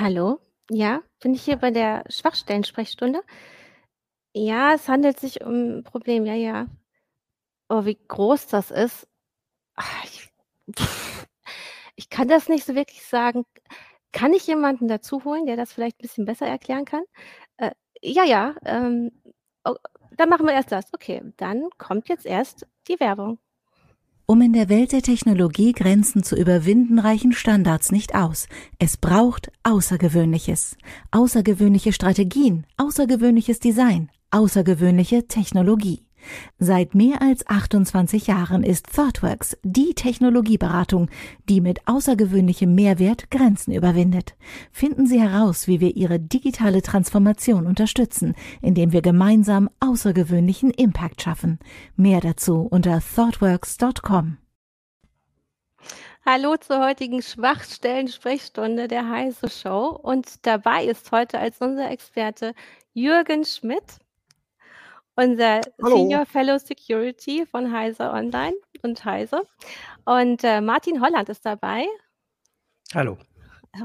Hallo? 0.00 0.40
Ja, 0.70 1.02
bin 1.20 1.34
ich 1.34 1.42
hier 1.42 1.56
bei 1.56 1.70
der 1.70 2.04
Schwachstellen-Sprechstunde? 2.08 3.20
Ja, 4.34 4.74
es 4.74 4.88
handelt 4.88 5.18
sich 5.18 5.40
um 5.44 5.52
'n 5.78 5.84
Problem, 5.84 6.24
ja, 6.24 6.34
ja. 6.34 6.66
Oh, 7.70 7.84
wie 7.86 7.98
groß 8.08 8.48
das 8.48 8.70
ist? 8.72 9.08
Ich 10.04 10.28
ich 11.96 12.10
kann 12.10 12.28
das 12.28 12.48
nicht 12.48 12.66
so 12.66 12.74
wirklich 12.76 13.04
sagen. 13.04 13.44
Kann 14.12 14.32
ich 14.34 14.46
jemanden 14.48 14.88
dazu 14.88 15.24
holen, 15.24 15.46
der 15.46 15.56
das 15.56 15.72
vielleicht 15.72 15.98
'n 16.00 16.02
bisschen 16.02 16.24
besser 16.26 16.46
erklären 16.46 16.84
kann? 16.86 17.04
Äh, 17.58 17.72
ja, 18.02 18.24
ja, 18.24 18.56
ähm, 18.66 19.12
oh, 19.66 19.76
dann 20.16 20.28
machen 20.30 20.46
wir 20.46 20.54
erst 20.54 20.72
das. 20.72 20.92
Okay, 20.94 21.22
dann 21.38 21.70
kommt 21.78 22.08
jetzt 22.10 22.26
erst 22.26 22.66
die 22.88 23.00
Werbung. 23.00 23.38
Um 24.30 24.42
in 24.42 24.52
der 24.52 24.68
Welt 24.68 24.92
der 24.92 25.02
Technologie 25.02 25.72
Grenzen 25.72 26.22
zu 26.22 26.36
überwinden, 26.36 27.00
reichen 27.00 27.32
Standards 27.32 27.90
nicht 27.90 28.14
aus. 28.14 28.46
Es 28.78 28.96
braucht 28.96 29.50
Außergewöhnliches. 29.64 30.76
Außergewöhnliche 31.10 31.92
Strategien, 31.92 32.64
außergewöhnliches 32.76 33.58
Design, 33.58 34.08
außergewöhnliche 34.30 35.26
Technologie. 35.26 36.04
Seit 36.58 36.94
mehr 36.94 37.22
als 37.22 37.46
28 37.46 38.26
Jahren 38.26 38.62
ist 38.62 38.94
ThoughtWorks 38.94 39.56
die 39.62 39.94
Technologieberatung, 39.94 41.10
die 41.48 41.60
mit 41.60 41.86
außergewöhnlichem 41.86 42.74
Mehrwert 42.74 43.30
Grenzen 43.30 43.72
überwindet. 43.72 44.36
Finden 44.72 45.06
Sie 45.06 45.20
heraus, 45.20 45.66
wie 45.66 45.80
wir 45.80 45.96
Ihre 45.96 46.20
digitale 46.20 46.82
Transformation 46.82 47.66
unterstützen, 47.66 48.34
indem 48.62 48.92
wir 48.92 49.02
gemeinsam 49.02 49.70
außergewöhnlichen 49.80 50.70
Impact 50.70 51.22
schaffen. 51.22 51.58
Mehr 51.96 52.20
dazu 52.20 52.66
unter 52.70 53.00
thoughtworks.com. 53.00 54.38
Hallo 56.26 56.56
zur 56.58 56.84
heutigen 56.84 57.22
Schwachstellen-Sprechstunde 57.22 58.88
der 58.88 59.08
Heise 59.08 59.48
Show 59.48 59.98
und 60.02 60.46
dabei 60.46 60.84
ist 60.84 61.10
heute 61.12 61.38
als 61.38 61.58
unser 61.60 61.90
Experte 61.90 62.54
Jürgen 62.92 63.44
Schmidt 63.44 63.98
unser 65.20 65.60
Hallo. 65.82 65.96
Senior 65.96 66.24
Fellow 66.24 66.58
Security 66.58 67.44
von 67.44 67.70
Heise 67.70 68.10
Online 68.10 68.54
und 68.82 69.04
Heise. 69.04 69.42
Und 70.06 70.42
äh, 70.44 70.62
Martin 70.62 71.02
Holland 71.02 71.28
ist 71.28 71.44
dabei, 71.44 71.84
Hallo. 72.94 73.18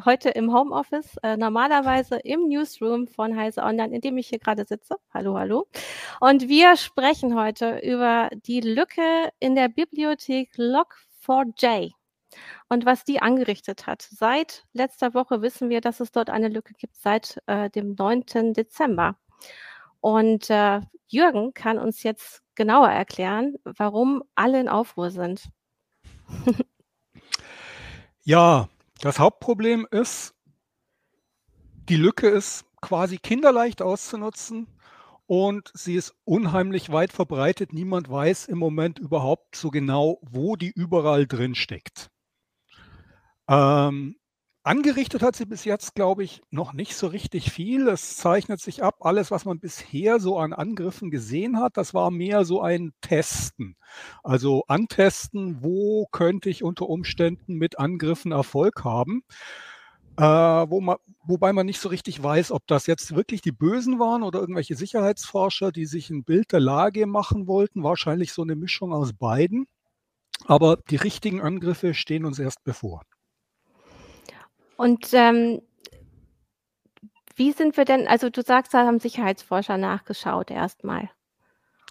heute 0.06 0.30
im 0.30 0.54
Homeoffice, 0.54 1.18
äh, 1.24 1.36
normalerweise 1.36 2.16
im 2.24 2.48
Newsroom 2.48 3.08
von 3.08 3.36
Heise 3.36 3.64
Online, 3.64 3.96
in 3.96 4.02
dem 4.02 4.18
ich 4.18 4.30
hier 4.30 4.40
gerade 4.40 4.66
sitze. 4.66 4.96
Hallo, 5.14 5.38
hallo. 5.38 5.68
Und 6.22 6.48
wir 6.48 6.78
sprechen 6.78 7.38
heute 7.38 7.80
über 7.80 8.30
die 8.48 8.62
Lücke 8.62 9.30
in 9.40 9.56
der 9.56 9.68
Bibliothek 9.68 10.54
Log4j 10.56 11.92
und 12.70 12.86
was 12.86 13.04
die 13.04 13.22
angerichtet 13.22 13.88
hat. 13.88 14.08
Seit 14.10 14.64
letzter 14.72 15.14
Woche 15.14 15.42
wissen 15.42 15.70
wir, 15.70 15.82
dass 15.82 16.00
es 16.00 16.14
dort 16.14 16.30
eine 16.30 16.48
Lücke 16.48 16.74
gibt, 16.76 16.96
seit 16.96 17.42
äh, 17.48 17.70
dem 17.70 17.96
9. 17.96 18.54
Dezember. 18.54 19.18
Und 20.06 20.52
äh, 20.52 20.82
Jürgen 21.08 21.56
kann 21.56 21.80
uns 21.80 22.04
jetzt 22.04 22.44
genauer 22.54 22.90
erklären, 22.90 23.56
warum 23.64 24.22
alle 24.36 24.62
in 24.62 24.70
Aufruhr 24.70 25.10
sind. 25.10 25.50
Ja, 28.24 28.70
das 29.02 29.18
Hauptproblem 29.18 29.88
ist, 29.90 30.36
die 31.90 31.96
Lücke 31.96 32.28
ist 32.28 32.66
quasi 32.82 33.18
kinderleicht 33.18 33.84
auszunutzen 33.84 34.68
und 35.26 35.72
sie 35.74 35.96
ist 35.96 36.16
unheimlich 36.24 36.92
weit 36.92 37.12
verbreitet. 37.12 37.74
Niemand 37.74 38.08
weiß 38.08 38.46
im 38.46 38.60
Moment 38.60 38.98
überhaupt 38.98 39.56
so 39.56 39.72
genau, 39.72 40.20
wo 40.22 40.56
die 40.56 40.72
überall 40.72 41.26
drin 41.26 41.54
steckt. 41.54 42.10
Ähm, 43.48 44.18
Angerichtet 44.66 45.22
hat 45.22 45.36
sie 45.36 45.46
bis 45.46 45.64
jetzt, 45.64 45.94
glaube 45.94 46.24
ich, 46.24 46.42
noch 46.50 46.74
nicht 46.74 46.96
so 46.96 47.06
richtig 47.06 47.52
viel. 47.52 47.88
Es 47.88 48.18
zeichnet 48.18 48.60
sich 48.60 48.82
ab, 48.82 48.96
alles, 49.02 49.30
was 49.30 49.46
man 49.46 49.60
bisher 49.60 50.20
so 50.20 50.40
an 50.40 50.54
Angriffen 50.54 51.12
gesehen 51.12 51.60
hat, 51.60 51.78
das 51.78 51.94
war 51.94 52.10
mehr 52.10 52.46
so 52.46 52.64
ein 52.64 52.92
Testen. 53.00 53.76
Also 54.24 54.64
antesten, 54.68 55.62
wo 55.62 56.08
könnte 56.12 56.50
ich 56.50 56.64
unter 56.64 56.90
Umständen 56.90 57.58
mit 57.58 57.78
Angriffen 57.78 58.32
Erfolg 58.32 58.84
haben. 58.84 59.22
Äh, 60.18 60.24
wo 60.24 60.82
man, 60.82 60.98
wobei 61.24 61.54
man 61.54 61.68
nicht 61.68 61.80
so 61.80 61.90
richtig 61.90 62.24
weiß, 62.24 62.52
ob 62.52 62.66
das 62.66 62.88
jetzt 62.88 63.16
wirklich 63.16 63.42
die 63.42 63.52
Bösen 63.52 64.00
waren 64.00 64.24
oder 64.24 64.40
irgendwelche 64.40 64.76
Sicherheitsforscher, 64.76 65.72
die 65.72 65.86
sich 65.86 66.10
ein 66.10 66.24
Bild 66.24 66.52
der 66.52 66.60
Lage 66.60 67.06
machen 67.06 67.46
wollten. 67.46 67.84
Wahrscheinlich 67.84 68.34
so 68.34 68.42
eine 68.42 68.56
Mischung 68.56 68.94
aus 68.94 69.14
beiden. 69.14 69.68
Aber 70.46 70.78
die 70.90 70.96
richtigen 70.96 71.40
Angriffe 71.42 71.94
stehen 71.94 72.26
uns 72.26 72.40
erst 72.40 72.64
bevor. 72.64 73.04
Und 74.78 75.10
ähm, 75.14 75.62
wie 77.36 77.52
sind 77.52 77.78
wir 77.78 77.86
denn, 77.86 78.08
also 78.08 78.30
du 78.30 78.42
sagst, 78.42 78.74
da 78.74 78.86
haben 78.86 79.00
Sicherheitsforscher 79.00 79.78
nachgeschaut 79.78 80.52
erstmal. 80.52 81.10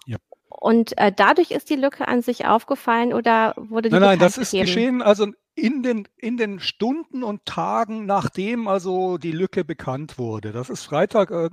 Ja. 0.05 0.17
Und 0.49 0.97
äh, 0.97 1.11
dadurch 1.15 1.51
ist 1.51 1.69
die 1.69 1.75
Lücke 1.75 2.07
an 2.07 2.21
sich 2.21 2.45
aufgefallen 2.45 3.13
oder 3.13 3.53
wurde 3.57 3.89
die 3.89 3.93
Nein, 3.93 4.01
nein, 4.01 4.19
das 4.19 4.33
bekannt 4.33 4.43
ist 4.43 4.51
gegeben? 4.51 4.65
geschehen, 4.65 5.01
also 5.01 5.27
in 5.55 5.83
den, 5.83 6.07
in 6.17 6.37
den 6.37 6.59
Stunden 6.59 7.23
und 7.23 7.45
Tagen, 7.45 8.05
nachdem 8.05 8.67
also 8.67 9.17
die 9.17 9.31
Lücke 9.31 9.63
bekannt 9.63 10.17
wurde. 10.17 10.51
Das 10.51 10.69
ist 10.69 10.83
Freitag 10.83 11.31
äh, 11.31 11.49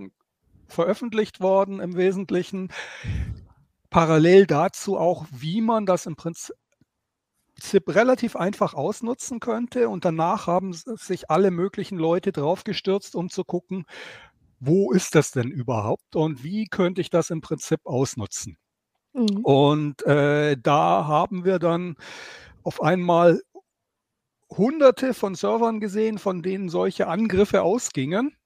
veröffentlicht 0.66 1.40
worden 1.40 1.80
im 1.80 1.96
Wesentlichen. 1.96 2.72
Parallel 3.90 4.46
dazu 4.46 4.96
auch, 4.96 5.26
wie 5.30 5.60
man 5.60 5.84
das 5.84 6.06
im 6.06 6.16
Prinzip 6.16 6.56
ZIP 6.56 6.61
relativ 7.86 8.36
einfach 8.36 8.74
ausnutzen 8.74 9.40
könnte. 9.40 9.88
Und 9.88 10.04
danach 10.04 10.46
haben 10.46 10.72
sich 10.72 11.30
alle 11.30 11.50
möglichen 11.50 11.98
Leute 11.98 12.32
draufgestürzt, 12.32 13.14
um 13.14 13.30
zu 13.30 13.44
gucken, 13.44 13.84
wo 14.60 14.92
ist 14.92 15.14
das 15.14 15.32
denn 15.32 15.50
überhaupt 15.50 16.14
und 16.14 16.44
wie 16.44 16.66
könnte 16.66 17.00
ich 17.00 17.10
das 17.10 17.30
im 17.30 17.40
Prinzip 17.40 17.80
ausnutzen. 17.84 18.56
Mhm. 19.12 19.40
Und 19.42 20.06
äh, 20.06 20.56
da 20.56 21.06
haben 21.06 21.44
wir 21.44 21.58
dann 21.58 21.96
auf 22.62 22.80
einmal 22.80 23.42
hunderte 24.50 25.14
von 25.14 25.34
Servern 25.34 25.80
gesehen, 25.80 26.18
von 26.18 26.42
denen 26.42 26.68
solche 26.68 27.08
Angriffe 27.08 27.62
ausgingen. 27.62 28.36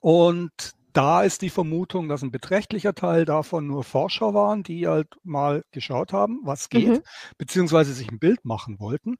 Und 0.00 0.72
da 0.96 1.22
ist 1.22 1.42
die 1.42 1.50
Vermutung, 1.50 2.08
dass 2.08 2.22
ein 2.22 2.30
beträchtlicher 2.30 2.94
Teil 2.94 3.24
davon 3.24 3.66
nur 3.66 3.84
Forscher 3.84 4.34
waren, 4.34 4.62
die 4.62 4.86
halt 4.86 5.08
mal 5.24 5.62
geschaut 5.72 6.12
haben, 6.12 6.40
was 6.44 6.68
geht, 6.70 7.00
Mhm. 7.00 7.02
beziehungsweise 7.38 7.92
sich 7.92 8.10
ein 8.10 8.18
Bild 8.18 8.44
machen 8.44 8.80
wollten, 8.80 9.16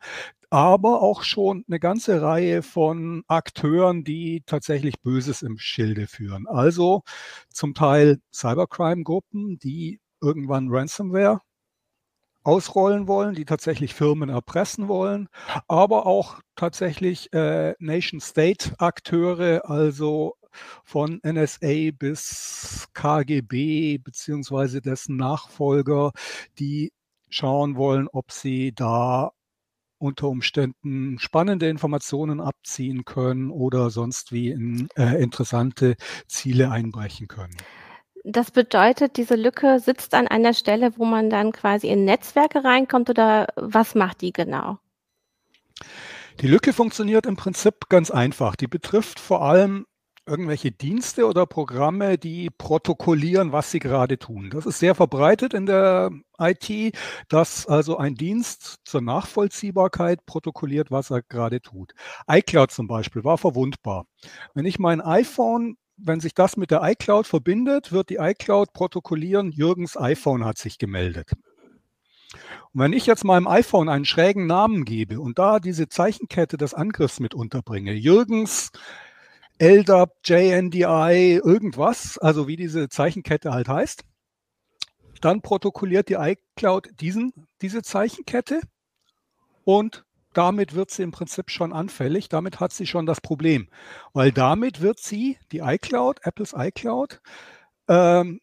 aber 0.51 1.03
auch 1.03 1.23
schon 1.23 1.65
eine 1.69 1.81
ganze 1.81 2.23
Reihe 2.23 2.63
von 2.63 3.23
Akteuren, 3.29 4.05
die 4.05 4.43
tatsächlich 4.47 5.01
Böses 5.03 5.43
im 5.43 5.59
Schilde 5.59 6.07
führen. 6.07 6.47
Also 6.49 7.03
zum 7.51 7.75
Teil 7.75 8.21
Cybercrime-Gruppen, 8.33 9.59
die 9.59 10.01
irgendwann 10.23 10.69
Ransomware 10.71 11.41
ausrollen 12.45 13.09
wollen, 13.09 13.35
die 13.35 13.45
tatsächlich 13.45 13.93
Firmen 13.95 14.29
erpressen 14.29 14.87
wollen, 14.89 15.29
aber 15.67 16.07
auch 16.07 16.41
tatsächlich 16.55 17.33
äh, 17.33 17.75
Nation-State-Akteure, 17.81 19.69
also 19.69 20.35
von 20.85 21.21
NSA 21.25 21.91
bis 21.97 22.89
KGB 22.95 23.99
beziehungsweise 23.99 24.81
dessen 24.81 25.17
Nachfolger, 25.17 26.13
die 26.59 26.93
schauen 27.29 27.77
wollen, 27.77 28.09
ob 28.09 28.33
sie 28.33 28.73
da 28.73 29.33
unter 29.99 30.29
Umständen 30.29 31.19
spannende 31.19 31.69
Informationen 31.69 32.41
abziehen 32.41 33.05
können 33.05 33.51
oder 33.51 33.91
sonst 33.91 34.33
wie 34.33 34.51
in 34.51 34.89
äh, 34.97 35.23
interessante 35.23 35.97
Ziele 36.27 36.71
einbrechen 36.71 37.29
können. 37.29 37.57
Das 38.25 38.51
bedeutet, 38.51 39.17
diese 39.17 39.37
Lücke 39.37 39.79
sitzt 39.79 40.13
an 40.13 40.27
einer 40.27 40.53
Stelle, 40.53 40.93
wo 40.97 41.05
man 41.05 41.31
dann 41.31 41.53
quasi 41.53 41.89
in 41.89 42.05
Netzwerke 42.05 42.65
reinkommt 42.65 43.09
oder 43.09 43.47
was 43.55 43.95
macht 43.95 44.21
die 44.21 44.33
genau? 44.33 44.79
Die 46.41 46.49
Lücke 46.49 46.73
funktioniert 46.73 47.25
im 47.25 47.37
Prinzip 47.37 47.89
ganz 47.89 48.11
einfach. 48.11 48.57
Die 48.57 48.67
betrifft 48.67 49.21
vor 49.21 49.43
allem 49.43 49.87
irgendwelche 50.27 50.73
Dienste 50.73 51.27
oder 51.27 51.47
Programme, 51.47 52.19
die 52.19 52.51
protokollieren, 52.51 53.53
was 53.53 53.71
sie 53.71 53.79
gerade 53.79 54.19
tun. 54.19 54.51
Das 54.51 54.67
ist 54.67 54.79
sehr 54.79 54.95
verbreitet 54.95 55.55
in 55.55 55.67
der 55.67 56.11
IT, 56.39 56.97
dass 57.29 57.67
also 57.67 57.97
ein 57.97 58.15
Dienst 58.15 58.79
zur 58.85 59.01
Nachvollziehbarkeit 59.01 60.27
protokolliert, 60.27 60.91
was 60.91 61.11
er 61.11 61.23
gerade 61.23 61.61
tut. 61.61 61.93
iCloud 62.29 62.71
zum 62.71 62.89
Beispiel 62.89 63.25
war 63.25 63.39
verwundbar. 63.39 64.07
Wenn 64.55 64.67
ich 64.67 64.79
mein 64.79 65.01
iPhone 65.01 65.77
wenn 65.99 66.21
sich 66.21 66.35
das 66.35 66.59
mit 66.59 66.71
der 66.71 66.83
iCloud 66.83 67.27
verbindet, 67.27 67.91
wird 67.91 68.11
die 68.11 68.17
iCloud 68.17 68.75
protokollieren, 68.75 69.51
Jürgens 69.51 69.97
iPhone 69.97 70.45
hat 70.45 70.59
sich 70.59 70.77
gemeldet. 70.77 71.33
Und 72.73 72.81
wenn 72.81 72.93
ich 72.93 73.07
jetzt 73.07 73.25
meinem 73.25 73.49
iPhone 73.49 73.89
einen 73.89 74.05
schrägen 74.05 74.47
Namen 74.47 74.85
gebe 74.85 75.21
und 75.21 75.39
da 75.39 75.59
diese 75.59 75.89
Zeichenkette 75.89 76.59
des 76.59 76.75
Angriffs 76.75 77.21
mit 77.21 77.35
unterbringe, 77.35 77.93
Jürgens 77.93 78.71
LDAP, 79.59 80.13
JNDI, 80.25 81.41
irgendwas, 81.43 82.19
also 82.19 82.47
wie 82.47 82.57
diese 82.57 82.89
Zeichenkette 82.89 83.53
halt 83.53 83.69
heißt, 83.69 84.05
dann 85.21 85.41
protokolliert 85.41 86.09
die 86.09 86.15
iCloud 86.15 86.91
diesen, 87.01 87.33
diese 87.63 87.83
Zeichenkette 87.83 88.61
und 89.65 90.05
damit 90.35 90.75
wird 90.75 90.91
sie 90.91 91.03
im 91.03 91.11
Prinzip 91.11 91.51
schon 91.51 91.73
anfällig, 91.73 92.29
damit 92.29 92.61
hat 92.61 92.73
sie 92.73 92.87
schon 92.87 93.07
das 93.07 93.23
Problem, 93.23 93.69
weil 94.13 94.31
damit 94.31 94.83
wird 94.83 94.99
sie, 94.99 95.39
die 95.53 95.61
iCloud, 95.61 96.21
Apples 96.25 96.53
iCloud, 96.55 97.23
ähm, 97.89 98.41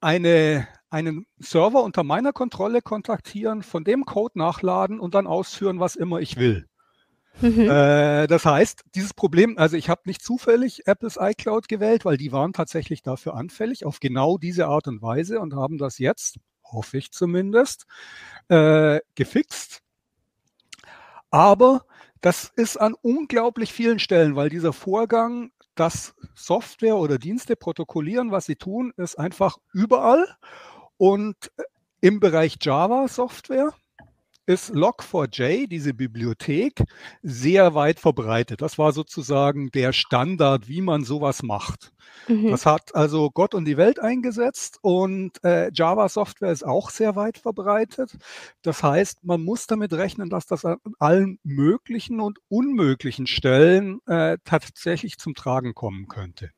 eine, 0.00 0.68
einen 0.90 1.26
Server 1.40 1.82
unter 1.82 2.04
meiner 2.04 2.32
Kontrolle 2.32 2.82
kontaktieren, 2.82 3.64
von 3.64 3.82
dem 3.82 4.04
Code 4.04 4.38
nachladen 4.38 5.00
und 5.00 5.14
dann 5.14 5.26
ausführen, 5.26 5.80
was 5.80 5.96
immer 5.96 6.20
ich 6.20 6.36
will. 6.36 6.68
Mhm. 7.40 7.68
Äh, 7.68 8.26
das 8.26 8.44
heißt, 8.44 8.84
dieses 8.94 9.14
Problem, 9.14 9.58
also 9.58 9.76
ich 9.76 9.88
habe 9.88 10.02
nicht 10.04 10.22
zufällig 10.22 10.86
Apples 10.86 11.18
iCloud 11.20 11.68
gewählt, 11.68 12.04
weil 12.04 12.16
die 12.16 12.32
waren 12.32 12.52
tatsächlich 12.52 13.02
dafür 13.02 13.34
anfällig, 13.34 13.84
auf 13.84 14.00
genau 14.00 14.38
diese 14.38 14.66
Art 14.66 14.88
und 14.88 15.02
Weise 15.02 15.40
und 15.40 15.54
haben 15.54 15.78
das 15.78 15.98
jetzt, 15.98 16.36
hoffe 16.64 16.98
ich 16.98 17.10
zumindest, 17.12 17.86
äh, 18.48 19.00
gefixt. 19.14 19.80
Aber 21.30 21.86
das 22.20 22.52
ist 22.54 22.76
an 22.76 22.94
unglaublich 23.02 23.72
vielen 23.72 23.98
Stellen, 23.98 24.36
weil 24.36 24.48
dieser 24.48 24.72
Vorgang, 24.72 25.50
dass 25.74 26.14
Software 26.34 26.96
oder 26.96 27.18
Dienste 27.18 27.56
protokollieren, 27.56 28.30
was 28.30 28.46
sie 28.46 28.56
tun, 28.56 28.92
ist 28.96 29.18
einfach 29.18 29.56
überall. 29.72 30.26
Und 30.98 31.50
im 32.00 32.20
Bereich 32.20 32.58
Java-Software 32.60 33.72
ist 34.52 34.74
Log4j, 34.74 35.66
diese 35.66 35.94
Bibliothek, 35.94 36.84
sehr 37.22 37.74
weit 37.74 37.98
verbreitet. 37.98 38.62
Das 38.62 38.78
war 38.78 38.92
sozusagen 38.92 39.70
der 39.70 39.92
Standard, 39.92 40.68
wie 40.68 40.80
man 40.80 41.04
sowas 41.04 41.42
macht. 41.42 41.92
Mhm. 42.28 42.50
Das 42.50 42.66
hat 42.66 42.94
also 42.94 43.30
Gott 43.30 43.54
und 43.54 43.64
die 43.64 43.76
Welt 43.76 43.98
eingesetzt 43.98 44.78
und 44.82 45.42
äh, 45.44 45.70
Java-Software 45.72 46.52
ist 46.52 46.64
auch 46.64 46.90
sehr 46.90 47.16
weit 47.16 47.38
verbreitet. 47.38 48.16
Das 48.62 48.82
heißt, 48.82 49.24
man 49.24 49.42
muss 49.42 49.66
damit 49.66 49.92
rechnen, 49.92 50.28
dass 50.30 50.46
das 50.46 50.64
an 50.64 50.78
allen 50.98 51.38
möglichen 51.42 52.20
und 52.20 52.38
unmöglichen 52.48 53.26
Stellen 53.26 54.00
äh, 54.06 54.38
tatsächlich 54.44 55.18
zum 55.18 55.34
Tragen 55.34 55.74
kommen 55.74 56.08
könnte. 56.08 56.50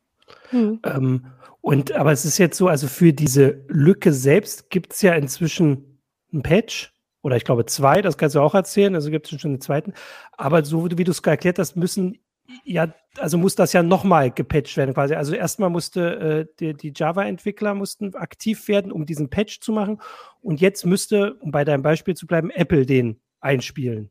Mhm. 0.50 0.81
Ähm, 0.85 1.26
und 1.61 1.93
aber 1.93 2.12
es 2.12 2.25
ist 2.25 2.38
jetzt 2.38 2.58
so, 2.58 2.69
also 2.69 2.88
für 2.88 3.12
diese 3.12 3.64
Lücke 3.69 4.12
selbst 4.12 4.70
gibt 4.70 4.93
es 4.93 5.02
ja 5.02 5.14
inzwischen 5.14 6.00
ein 6.32 6.43
Patch 6.43 6.94
oder 7.25 7.37
ich 7.37 7.44
glaube 7.44 7.65
zwei, 7.65 8.03
das 8.03 8.19
kannst 8.19 8.37
du 8.37 8.41
auch 8.41 8.55
erzählen, 8.55 8.94
also 8.94 9.11
gibt 9.11 9.32
es 9.32 9.41
schon 9.41 9.53
einen 9.53 9.61
zweiten. 9.62 9.94
Aber 10.32 10.62
so 10.62 10.91
wie 10.91 11.05
du 11.05 11.11
es 11.11 11.21
erklärt 11.21 11.59
hast, 11.59 11.75
müssen 11.75 12.19
ja, 12.65 12.93
also 13.17 13.38
muss 13.38 13.55
das 13.55 13.73
ja 13.73 13.82
nochmal 13.82 14.31
gepatcht 14.31 14.76
werden 14.76 14.93
quasi. 14.93 15.15
Also 15.15 15.35
erstmal 15.35 15.71
musste 15.71 16.47
äh, 16.50 16.55
die, 16.61 16.75
die 16.75 16.93
Java-Entwickler 16.94 17.75
mussten 17.75 18.15
aktiv 18.15 18.69
werden, 18.69 18.93
um 18.93 19.06
diesen 19.06 19.31
Patch 19.31 19.61
zu 19.61 19.73
machen. 19.73 20.03
Und 20.43 20.61
jetzt 20.61 20.85
müsste, 20.85 21.35
um 21.41 21.50
bei 21.50 21.65
deinem 21.65 21.82
Beispiel 21.82 22.15
zu 22.15 22.26
bleiben, 22.26 22.50
Apple 22.50 22.85
den 22.85 23.23
einspielen. 23.41 24.11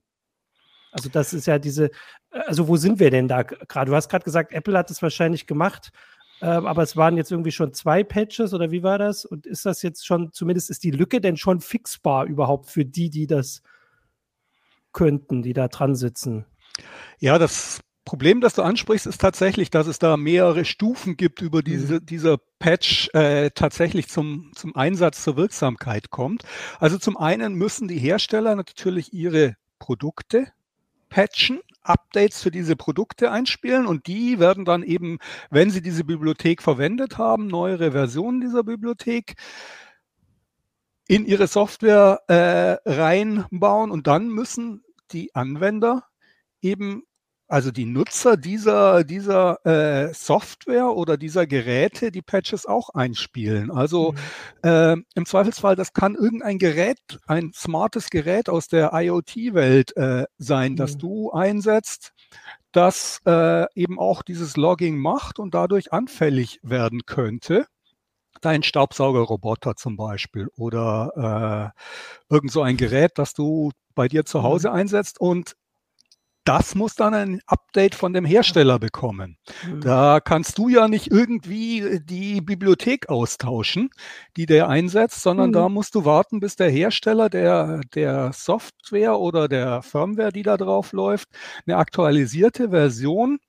Also 0.92 1.10
das 1.10 1.34
ist 1.34 1.46
ja 1.46 1.60
diese, 1.60 1.92
also 2.32 2.68
wo 2.68 2.78
sind 2.78 3.00
wir 3.00 3.12
denn 3.12 3.28
da 3.28 3.44
gerade? 3.44 3.92
Du 3.92 3.96
hast 3.96 4.10
gerade 4.10 4.26
gesagt, 4.26 4.52
Apple 4.52 4.76
hat 4.76 4.90
es 4.90 5.04
wahrscheinlich 5.04 5.46
gemacht. 5.46 5.92
Ähm, 6.44 6.66
aber 6.66 6.84
es 6.84 6.98
waren 6.98 7.16
jetzt 7.16 7.32
irgendwie 7.32 7.54
schon 7.54 7.74
zwei 7.74 8.04
Patches 8.04 8.54
oder 8.54 8.70
wie 8.70 8.84
war 8.84 8.98
das? 8.98 9.24
Und 9.24 9.46
ist 9.46 9.66
das 9.66 9.82
jetzt 9.82 10.06
schon, 10.06 10.34
zumindest 10.34 10.70
ist 10.70 10.84
die 10.84 10.92
Lücke 10.92 11.22
denn 11.22 11.38
schon 11.38 11.62
fixbar 11.62 12.26
überhaupt 12.26 12.70
für 12.70 12.84
die, 12.84 13.10
die 13.10 13.28
das 13.28 13.64
könnten, 14.92 15.42
die 15.42 15.54
da 15.54 15.70
dran 15.70 15.96
sitzen? 15.96 16.46
Ja, 17.18 17.40
das 17.40 17.80
Problem, 18.04 18.42
das 18.42 18.56
du 18.56 18.62
ansprichst, 18.62 19.08
ist 19.08 19.22
tatsächlich, 19.22 19.70
dass 19.70 19.88
es 19.88 20.00
da 20.00 20.18
mehrere 20.18 20.66
Stufen 20.66 21.16
gibt, 21.16 21.42
über 21.42 21.60
mhm. 21.60 21.64
diese, 21.64 22.02
dieser 22.02 22.38
Patch 22.60 23.10
äh, 23.14 23.52
tatsächlich 23.52 24.10
zum, 24.10 24.52
zum 24.54 24.76
Einsatz, 24.76 25.24
zur 25.24 25.38
Wirksamkeit 25.38 26.10
kommt. 26.10 26.44
Also 26.78 26.98
zum 26.98 27.16
einen 27.16 27.54
müssen 27.54 27.88
die 27.88 28.00
Hersteller 28.00 28.58
natürlich 28.58 29.14
ihre 29.14 29.56
Produkte 29.80 30.48
patchen, 31.08 31.62
Updates 31.84 32.42
für 32.42 32.52
diese 32.52 32.76
Produkte 32.76 33.32
einspielen 33.32 33.86
und 33.86 34.08
die 34.08 34.40
werden 34.40 34.66
dann 34.66 34.84
eben, 34.84 35.20
wenn 35.50 35.70
sie 35.70 35.82
diese 35.82 36.04
Bibliothek 36.04 36.62
verwendet 36.62 37.18
haben, 37.18 37.48
neuere 37.48 37.92
Versionen 37.92 38.42
dieser 38.42 38.64
Bibliothek 38.64 39.36
in 41.08 41.26
ihre 41.26 41.48
Software 41.48 42.22
äh, 42.28 42.90
reinbauen 42.90 43.92
und 43.92 44.08
dann 44.08 44.30
müssen 44.30 44.84
die 45.12 45.36
Anwender 45.36 46.04
eben 46.62 47.04
also 47.48 47.72
die 47.72 47.86
Nutzer 47.86 48.38
dieser, 48.38 49.04
dieser 49.04 49.66
äh, 49.66 50.14
Software 50.14 50.96
oder 50.96 51.18
dieser 51.18 51.46
Geräte 51.46 52.12
die 52.12 52.22
Patches 52.22 52.66
auch 52.66 52.90
einspielen. 52.90 53.70
Also 53.70 54.14
mhm. 54.14 54.70
äh, 54.70 54.96
im 55.16 55.26
Zweifelsfall, 55.26 55.76
das 55.76 55.94
kann 55.94 56.16
irgendein 56.16 56.58
Gerät, 56.58 57.00
ein 57.28 57.52
smartes 57.54 58.10
Gerät 58.10 58.50
aus 58.50 58.68
der 58.68 58.92
IoT-Welt 58.94 59.96
äh, 59.98 60.26
sein, 60.38 60.74
mhm. 60.74 60.78
das 60.78 60.98
du 60.98 61.32
einsetzt, 61.32 62.14
das 62.72 63.20
äh, 63.26 63.66
eben 63.76 64.00
auch 64.00 64.24
dieses 64.24 64.58
Logging 64.58 64.98
macht 64.98 65.38
und 65.38 65.54
dadurch 65.54 65.94
anfällig 65.94 66.60
werden 66.64 67.02
könnte 67.06 67.68
dein 68.42 68.64
Staubsaugerroboter 68.64 69.76
zum 69.76 69.96
Beispiel 69.96 70.50
oder 70.58 71.74
äh, 72.30 72.34
irgend 72.34 72.52
so 72.52 72.62
ein 72.62 72.78
Gerät, 72.78 73.12
das 73.16 73.34
du 73.34 73.72
bei 73.96 74.08
dir 74.08 74.26
zu 74.26 74.44
Hause 74.44 74.70
mhm. 74.70 74.76
einsetzt 74.76 75.20
und 75.20 75.56
das 76.44 76.76
muss 76.76 76.96
dann 76.96 77.14
ein 77.14 77.42
Update 77.46 77.96
von 77.96 78.14
dem 78.14 78.26
Hersteller 78.26 78.80
bekommen. 78.80 79.38
Mhm. 79.66 79.82
Da 79.82 80.20
kannst 80.20 80.58
du 80.58 80.68
ja 80.68 80.88
nicht 80.88 81.12
irgendwie 81.12 82.02
die 82.04 82.42
Bibliothek 82.42 83.10
austauschen, 83.10 83.90
die 84.36 84.46
der 84.46 84.68
einsetzt, 84.68 85.22
sondern 85.22 85.50
mhm. 85.50 85.54
da 85.54 85.70
musst 85.70 85.96
du 85.96 86.06
warten, 86.06 86.40
bis 86.40 86.56
der 86.56 86.70
Hersteller 86.70 87.30
der, 87.30 87.82
der 87.96 88.34
Software 88.34 89.20
oder 89.20 89.48
der 89.48 89.82
Firmware, 89.82 90.32
die 90.32 90.44
da 90.44 90.58
drauf 90.58 90.92
läuft, 90.92 91.30
eine 91.66 91.78
aktualisierte 91.78 92.70
Version 92.72 93.40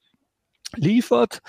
liefert, 0.77 1.41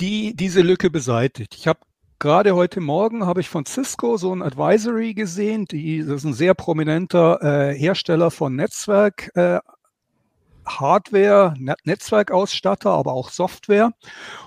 die 0.00 0.34
diese 0.34 0.62
Lücke 0.62 0.90
beseitigt. 0.90 1.54
Ich 1.56 1.66
habe 1.66 1.80
Gerade 2.22 2.54
heute 2.54 2.80
Morgen 2.80 3.26
habe 3.26 3.40
ich 3.40 3.48
von 3.48 3.66
Cisco 3.66 4.16
so 4.16 4.32
ein 4.32 4.42
Advisory 4.42 5.12
gesehen. 5.12 5.64
Die, 5.64 6.04
das 6.04 6.18
ist 6.18 6.24
ein 6.24 6.34
sehr 6.34 6.54
prominenter 6.54 7.42
äh, 7.42 7.74
Hersteller 7.76 8.30
von 8.30 8.54
Netzwerk, 8.54 9.32
äh, 9.34 9.58
Hardware, 10.64 11.52
Net 11.58 11.80
Netzwerkausstatter, 11.82 12.90
aber 12.90 13.12
auch 13.12 13.30
Software. 13.30 13.90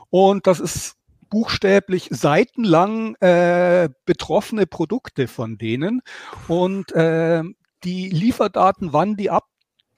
Und 0.10 0.48
das 0.48 0.62
ist 0.62 0.96
buchstäblich 1.30 2.08
seitenlang 2.12 3.16
äh, 3.16 3.90
betroffene 4.06 4.68
Produkte 4.68 5.28
von 5.28 5.58
denen. 5.58 6.02
Und 6.48 6.94
äh, 6.94 7.44
die 7.84 8.08
Lieferdaten, 8.08 8.94
wann 8.94 9.18
die 9.18 9.30
ab 9.30 9.50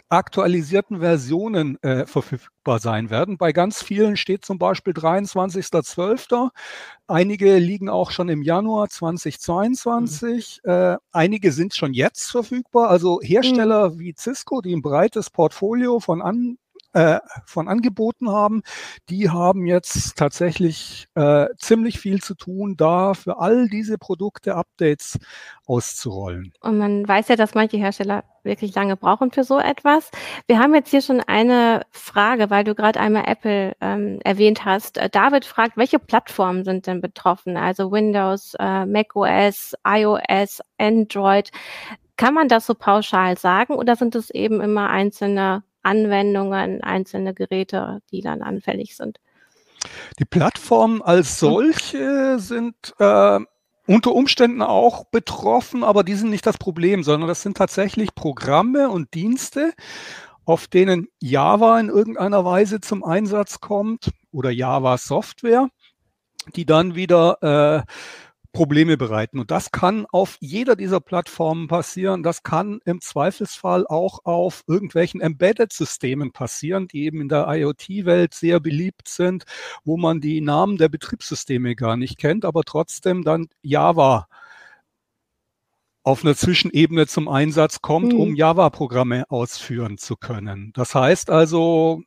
aktualisierten 0.10 1.00
Versionen 1.00 1.82
äh, 1.84 2.06
verfügbar 2.06 2.80
sein 2.80 3.10
werden. 3.10 3.38
Bei 3.38 3.52
ganz 3.52 3.82
vielen 3.82 4.16
steht 4.18 4.46
zum 4.46 4.58
Beispiel 4.58 4.94
23.12. 4.94 6.50
Einige 7.08 7.58
liegen 7.58 7.90
auch 7.90 8.12
schon 8.12 8.30
im 8.30 8.42
Januar 8.42 8.90
2022. 8.90 10.62
Mhm. 10.64 10.72
Äh, 10.72 10.98
einige 11.12 11.52
sind 11.52 11.74
schon 11.74 11.94
jetzt 11.94 12.32
verfügbar. 12.32 12.90
Also 12.90 13.20
Hersteller 13.22 13.90
mhm. 13.90 14.00
wie 14.00 14.16
Cisco, 14.18 14.62
die 14.62 14.76
ein 14.76 14.82
breites 14.82 15.30
Portfolio 15.30 16.00
von 16.00 16.22
an 16.22 16.58
äh, 16.94 17.20
von 17.46 17.68
Angeboten 17.68 18.30
haben, 18.30 18.64
die 19.10 19.30
haben 19.30 19.66
jetzt 19.66 20.18
tatsächlich 20.18 21.08
äh, 21.16 21.48
ziemlich 21.58 22.00
viel 22.00 22.22
zu 22.22 22.36
tun, 22.36 22.76
da 22.78 23.14
für 23.14 23.40
all 23.40 23.68
diese 23.68 23.98
Produkte 23.98 24.56
Updates 24.56 25.20
auszurollen. 25.66 26.54
Und 26.62 26.78
man 26.78 27.08
weiß 27.08 27.28
ja, 27.28 27.36
dass 27.36 27.54
manche 27.56 27.78
Hersteller 27.78 28.24
wirklich 28.44 28.74
lange 28.74 28.96
brauchen 28.96 29.32
für 29.32 29.44
so 29.44 29.60
etwas. 29.60 30.10
Wir 30.48 30.60
haben 30.60 30.74
jetzt 30.74 30.90
hier 30.90 31.02
schon 31.02 31.22
eine 31.22 31.82
Frage, 31.92 32.50
weil 32.50 32.64
du 32.64 32.74
gerade 32.74 33.00
einmal 33.00 33.26
Apple 33.28 33.76
ähm, 33.82 34.20
erwähnt 34.24 34.66
hast. 34.66 34.98
Äh, 34.98 35.10
David 35.10 35.46
fragt, 35.46 35.78
welche 35.78 36.00
Plattformen 36.00 36.64
sind 36.64 36.88
denn 36.88 37.02
betroffen? 37.02 37.58
Also 37.58 37.92
Windows, 37.92 38.56
äh, 38.60 38.86
macOS, 38.86 39.76
iOS, 39.86 40.62
Android. 40.78 41.52
Kann 42.16 42.34
man 42.34 42.48
das 42.48 42.66
so 42.66 42.74
pauschal 42.74 43.38
sagen 43.38 43.76
oder 43.76 43.96
sind 43.96 44.16
es 44.16 44.32
eben 44.32 44.62
immer 44.62 44.90
einzelne 44.90 45.64
Anwendungen, 45.88 46.84
einzelne 46.84 47.34
Geräte, 47.34 48.02
die 48.12 48.22
dann 48.22 48.42
anfällig 48.42 48.98
sind. 48.98 49.20
Die 50.20 50.26
Plattformen 50.26 51.02
als 51.02 51.42
hm. 51.42 51.50
solche 51.50 52.40
sind 52.40 52.94
äh, 53.00 53.40
unter 53.86 54.14
Umständen 54.14 54.62
auch 54.62 55.06
betroffen, 55.06 55.86
aber 55.86 56.04
die 56.04 56.16
sind 56.16 56.30
nicht 56.30 56.46
das 56.46 56.58
Problem, 56.58 57.04
sondern 57.04 57.30
das 57.30 57.42
sind 57.42 57.56
tatsächlich 57.56 58.14
Programme 58.16 58.90
und 58.90 59.14
Dienste, 59.14 59.72
auf 60.44 60.68
denen 60.68 61.08
Java 61.22 61.80
in 61.80 61.88
irgendeiner 61.88 62.44
Weise 62.44 62.82
zum 62.82 63.06
Einsatz 63.06 63.62
kommt 63.62 64.12
oder 64.32 64.50
Java 64.50 64.98
Software, 64.98 65.70
die 66.56 66.66
dann 66.66 66.96
wieder 66.96 67.86
äh, 67.86 67.92
Probleme 68.58 68.98
bereiten. 68.98 69.38
Und 69.38 69.52
das 69.52 69.70
kann 69.70 70.08
auf 70.12 70.38
jeder 70.40 70.76
dieser 70.76 71.00
Plattformen 71.00 71.68
passieren. 71.68 72.24
Das 72.24 72.42
kann 72.42 72.80
im 72.86 73.02
Zweifelsfall 73.02 73.86
auch 73.86 74.26
auf 74.26 74.64
irgendwelchen 74.66 75.22
Embedded-Systemen 75.22 76.32
passieren, 76.32 76.88
die 76.88 77.04
eben 77.04 77.22
in 77.22 77.30
der 77.30 77.46
IoT-Welt 77.48 78.34
sehr 78.34 78.60
beliebt 78.60 79.10
sind, 79.10 79.46
wo 79.86 79.96
man 79.96 80.22
die 80.22 80.42
Namen 80.42 80.78
der 80.78 80.90
Betriebssysteme 80.90 81.76
gar 81.76 81.98
nicht 81.98 82.18
kennt, 82.18 82.46
aber 82.46 82.64
trotzdem 82.64 83.24
dann 83.24 83.48
Java 83.62 84.28
auf 86.02 86.26
einer 86.26 86.36
Zwischenebene 86.36 87.06
zum 87.06 87.28
Einsatz 87.28 87.84
kommt, 87.84 88.14
mhm. 88.14 88.20
um 88.20 88.36
Java-Programme 88.36 89.30
ausführen 89.30 90.00
zu 90.00 90.16
können. 90.16 90.72
Das 90.74 90.96
heißt 90.96 91.30
also, 91.30 92.02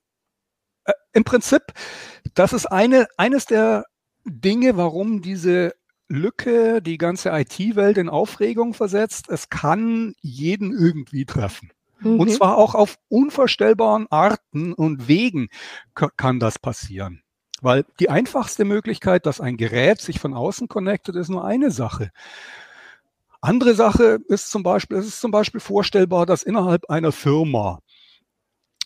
äh, 0.84 0.92
im 1.12 1.22
Prinzip, 1.22 1.62
das 2.34 2.52
ist 2.52 2.66
eine, 2.66 3.06
eines 3.16 3.44
der 3.46 3.84
Dinge, 4.24 4.76
warum 4.76 5.22
diese 5.22 5.74
Lücke 6.10 6.82
die 6.82 6.98
ganze 6.98 7.30
IT-Welt 7.30 7.96
in 7.96 8.08
Aufregung 8.08 8.74
versetzt. 8.74 9.28
Es 9.28 9.48
kann 9.48 10.14
jeden 10.20 10.72
irgendwie 10.72 11.24
treffen. 11.24 11.70
Mhm. 12.00 12.18
Und 12.18 12.32
zwar 12.32 12.58
auch 12.58 12.74
auf 12.74 12.98
unvorstellbaren 13.08 14.08
Arten 14.10 14.72
und 14.72 15.06
Wegen 15.06 15.48
kann 15.94 16.40
das 16.40 16.58
passieren. 16.58 17.22
Weil 17.62 17.84
die 18.00 18.10
einfachste 18.10 18.64
Möglichkeit, 18.64 19.24
dass 19.24 19.40
ein 19.40 19.56
Gerät 19.56 20.00
sich 20.00 20.18
von 20.18 20.34
außen 20.34 20.66
connectet, 20.66 21.14
ist 21.14 21.28
nur 21.28 21.44
eine 21.44 21.70
Sache. 21.70 22.10
Andere 23.40 23.74
Sache 23.74 24.18
ist 24.28 24.50
zum 24.50 24.62
Beispiel, 24.62 24.96
es 24.96 25.06
ist 25.06 25.20
zum 25.20 25.30
Beispiel 25.30 25.60
vorstellbar, 25.60 26.26
dass 26.26 26.42
innerhalb 26.42 26.90
einer 26.90 27.12
Firma 27.12 27.80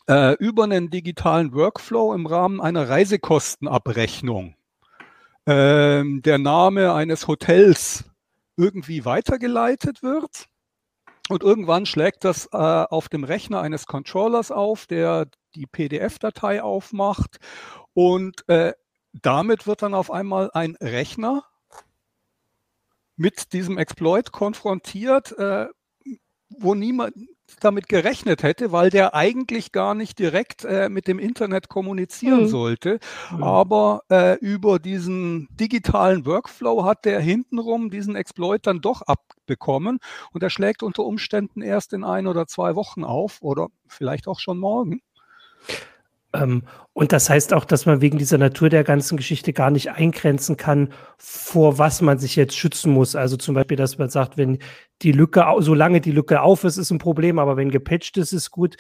äh, 0.09 0.35
über 0.35 0.65
einen 0.65 0.91
digitalen 0.91 1.55
Workflow 1.55 2.13
im 2.13 2.27
Rahmen 2.27 2.61
einer 2.61 2.89
Reisekostenabrechnung 2.89 4.57
äh, 5.47 6.03
der 6.05 6.39
Name 6.39 6.93
eines 6.95 7.27
Hotels 7.27 8.05
irgendwie 8.57 9.05
weitergeleitet 9.05 10.03
wird. 10.03 10.47
Und 11.29 11.43
irgendwann 11.43 11.87
schlägt 11.87 12.25
das 12.25 12.47
äh, 12.53 12.57
auf 12.57 13.09
dem 13.09 13.25
Rechner 13.25 13.61
eines 13.61 13.87
Controllers 13.87 14.51
auf, 14.51 14.87
der 14.87 15.27
die 15.55 15.67
PDF-Datei 15.67 16.63
aufmacht. 16.63 17.39
Und 17.95 18.47
äh, 18.49 18.75
damit 19.13 19.67
wird 19.67 19.83
dann 19.83 19.95
auf 19.95 20.11
einmal 20.11 20.51
ein 20.53 20.77
Rechner 20.77 21.45
mit 23.17 23.53
diesem 23.53 23.79
Exploit 23.79 24.33
konfrontiert, 24.33 25.33
äh, 25.39 25.69
wo 26.51 26.75
niemand 26.75 27.15
damit 27.61 27.89
gerechnet 27.89 28.43
hätte, 28.43 28.73
weil 28.73 28.91
der 28.91 29.15
eigentlich 29.15 29.73
gar 29.73 29.95
nicht 29.95 30.19
direkt 30.19 30.65
äh, 30.65 30.89
mit 30.89 31.09
dem 31.09 31.19
Internet 31.19 31.69
kommunizieren 31.69 32.43
mhm. 32.43 32.49
sollte. 32.49 32.99
Mhm. 33.31 33.43
Aber 33.43 34.03
äh, 34.11 34.39
über 34.39 34.79
diesen 34.79 35.49
digitalen 35.51 36.27
Workflow 36.27 36.85
hat 36.85 37.05
der 37.05 37.21
hintenrum 37.21 37.91
diesen 37.91 38.17
Exploit 38.17 38.67
dann 38.67 38.81
doch 38.81 39.03
abbekommen 39.03 39.99
und 40.33 40.43
er 40.43 40.51
schlägt 40.51 40.83
unter 40.83 41.05
Umständen 41.05 41.63
erst 41.63 41.93
in 41.93 42.05
ein 42.05 42.27
oder 42.27 42.47
zwei 42.47 42.75
Wochen 42.75 43.05
auf 43.05 43.39
oder 43.41 43.69
vielleicht 43.87 44.27
auch 44.29 44.41
schon 44.41 44.59
morgen. 44.59 45.01
Ähm, 46.35 46.65
und 46.93 47.13
das 47.13 47.31
heißt 47.31 47.55
auch, 47.55 47.65
dass 47.65 47.87
man 47.87 48.01
wegen 48.01 48.19
dieser 48.19 48.39
Natur 48.39 48.69
der 48.69 48.85
ganzen 48.85 49.17
Geschichte 49.17 49.53
gar 49.53 49.71
nicht 49.71 49.91
eingrenzen 49.93 50.57
kann, 50.57 50.93
vor 51.19 51.79
was 51.79 52.03
man 52.03 52.19
sich 52.19 52.37
jetzt 52.37 52.57
schützen 52.57 52.93
muss. 52.93 53.17
Also 53.17 53.37
zum 53.37 53.55
Beispiel, 53.55 53.77
dass 53.77 53.99
man 53.99 54.11
sagt, 54.11 54.37
wenn 54.37 54.59
die 55.03 55.13
Lücke, 55.13 55.45
solange 55.61 56.01
die 56.01 56.13
Lücke 56.13 56.43
auf 56.43 56.65
ist, 56.65 56.77
ist 56.77 56.91
ein 56.91 56.99
Problem, 56.99 57.39
aber 57.39 57.57
wenn 57.57 57.71
gepatcht 57.71 58.17
ist, 58.17 58.33
ist 58.33 58.51
gut. 58.51 58.77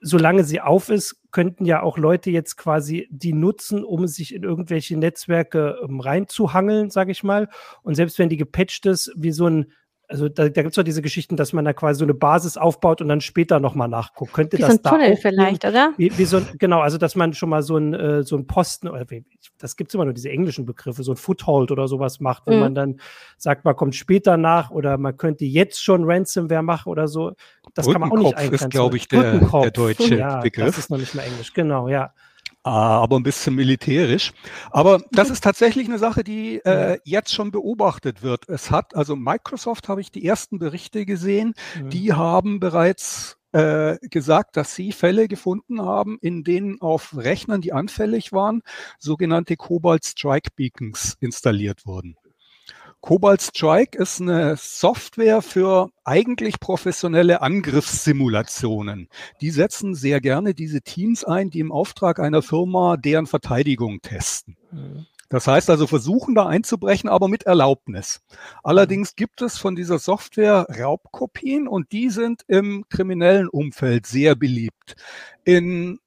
Solange 0.00 0.44
sie 0.44 0.60
auf 0.60 0.90
ist, 0.90 1.20
könnten 1.32 1.64
ja 1.64 1.82
auch 1.82 1.98
Leute 1.98 2.30
jetzt 2.30 2.56
quasi 2.56 3.08
die 3.10 3.32
nutzen, 3.32 3.84
um 3.84 4.06
sich 4.06 4.34
in 4.34 4.44
irgendwelche 4.44 4.96
Netzwerke 4.96 5.78
ähm, 5.82 6.00
reinzuhangeln, 6.00 6.90
sage 6.90 7.10
ich 7.10 7.24
mal. 7.24 7.48
Und 7.82 7.96
selbst 7.96 8.18
wenn 8.18 8.28
die 8.28 8.36
gepatcht 8.36 8.86
ist, 8.86 9.12
wie 9.16 9.32
so 9.32 9.46
ein 9.46 9.72
also 10.08 10.28
da, 10.30 10.48
da 10.48 10.62
gibt 10.62 10.68
es 10.68 10.74
doch 10.74 10.82
diese 10.82 11.02
Geschichten, 11.02 11.36
dass 11.36 11.52
man 11.52 11.66
da 11.66 11.74
quasi 11.74 11.98
so 11.98 12.04
eine 12.06 12.14
Basis 12.14 12.56
aufbaut 12.56 13.02
und 13.02 13.08
dann 13.08 13.20
später 13.20 13.60
nochmal 13.60 13.88
nachguckt. 13.88 14.32
Könnte 14.32 14.56
wie 14.56 14.62
das 14.62 14.70
so 14.70 14.78
ein 14.78 14.82
da 14.82 14.90
Tunnel 14.90 15.16
vielleicht, 15.16 15.66
oder? 15.66 15.92
Wie, 15.98 16.16
wie 16.16 16.24
so, 16.24 16.40
genau, 16.58 16.80
also 16.80 16.96
dass 16.96 17.14
man 17.14 17.34
schon 17.34 17.50
mal 17.50 17.62
so 17.62 17.76
ein, 17.76 17.92
äh, 17.92 18.22
so 18.22 18.36
ein 18.36 18.46
Posten, 18.46 18.88
oder 18.88 19.08
wie, 19.10 19.24
das 19.58 19.76
gibt 19.76 19.90
es 19.90 19.94
immer 19.94 20.06
nur 20.06 20.14
diese 20.14 20.30
englischen 20.30 20.64
Begriffe, 20.64 21.02
so 21.02 21.12
ein 21.12 21.16
Foothold 21.16 21.70
oder 21.70 21.88
sowas 21.88 22.20
macht, 22.20 22.44
wo 22.46 22.54
mhm. 22.54 22.60
man 22.60 22.74
dann 22.74 23.00
sagt, 23.36 23.66
man 23.66 23.76
kommt 23.76 23.94
später 23.94 24.38
nach 24.38 24.70
oder 24.70 24.96
man 24.96 25.16
könnte 25.18 25.44
jetzt 25.44 25.82
schon 25.82 26.04
Ransomware 26.04 26.62
machen 26.62 26.88
oder 26.88 27.06
so. 27.06 27.32
Das 27.74 27.86
kann 27.86 28.00
man 28.00 28.10
auch 28.10 28.16
nicht 28.16 28.36
eingrenzen. 28.36 28.68
ist, 28.68 28.70
glaube 28.70 28.96
ich, 28.96 29.08
der, 29.08 29.38
der 29.38 29.70
deutsche 29.70 30.16
ja, 30.16 30.40
Begriff. 30.40 30.66
Das 30.66 30.78
ist 30.78 30.90
noch 30.90 30.98
nicht 30.98 31.14
mehr 31.14 31.26
Englisch, 31.26 31.52
genau, 31.52 31.88
ja. 31.88 32.14
Ah, 32.64 33.00
aber 33.00 33.16
ein 33.16 33.22
bisschen 33.22 33.54
militärisch. 33.54 34.32
Aber 34.70 35.00
das 35.12 35.30
ist 35.30 35.42
tatsächlich 35.42 35.88
eine 35.88 35.98
Sache, 35.98 36.24
die 36.24 36.56
äh, 36.64 36.98
jetzt 37.04 37.32
schon 37.32 37.50
beobachtet 37.50 38.22
wird. 38.22 38.48
Es 38.48 38.70
hat, 38.70 38.94
also 38.94 39.16
Microsoft 39.16 39.88
habe 39.88 40.00
ich 40.00 40.10
die 40.10 40.26
ersten 40.26 40.58
Berichte 40.58 41.06
gesehen, 41.06 41.54
mhm. 41.80 41.90
die 41.90 42.12
haben 42.12 42.60
bereits 42.60 43.38
äh, 43.52 43.96
gesagt, 44.02 44.56
dass 44.56 44.74
sie 44.74 44.92
Fälle 44.92 45.28
gefunden 45.28 45.80
haben, 45.80 46.18
in 46.20 46.44
denen 46.44 46.80
auf 46.80 47.16
Rechnern, 47.16 47.60
die 47.60 47.72
anfällig 47.72 48.32
waren, 48.32 48.62
sogenannte 48.98 49.56
Cobalt 49.56 50.04
Strike 50.04 50.50
Beacons 50.54 51.16
installiert 51.20 51.86
wurden. 51.86 52.16
Cobalt 53.00 53.40
Strike 53.40 53.96
ist 53.96 54.20
eine 54.20 54.56
Software 54.56 55.40
für 55.40 55.90
eigentlich 56.04 56.58
professionelle 56.58 57.40
Angriffssimulationen. 57.42 59.08
Die 59.40 59.50
setzen 59.50 59.94
sehr 59.94 60.20
gerne 60.20 60.52
diese 60.52 60.82
Teams 60.82 61.24
ein, 61.24 61.50
die 61.50 61.60
im 61.60 61.72
Auftrag 61.72 62.18
einer 62.18 62.42
Firma 62.42 62.96
deren 62.96 63.26
Verteidigung 63.26 64.00
testen. 64.02 64.56
Mhm. 64.72 65.06
Das 65.28 65.46
heißt 65.46 65.68
also 65.68 65.86
versuchen 65.86 66.34
da 66.34 66.46
einzubrechen, 66.46 67.08
aber 67.08 67.28
mit 67.28 67.44
Erlaubnis. 67.44 68.22
Allerdings 68.62 69.14
gibt 69.14 69.42
es 69.42 69.58
von 69.58 69.76
dieser 69.76 69.98
Software 69.98 70.66
Raubkopien 70.70 71.68
und 71.68 71.92
die 71.92 72.08
sind 72.08 72.42
im 72.48 72.86
kriminellen 72.88 73.48
Umfeld 73.48 74.06
sehr 74.06 74.34
beliebt. 74.34 74.96
In, 75.44 76.00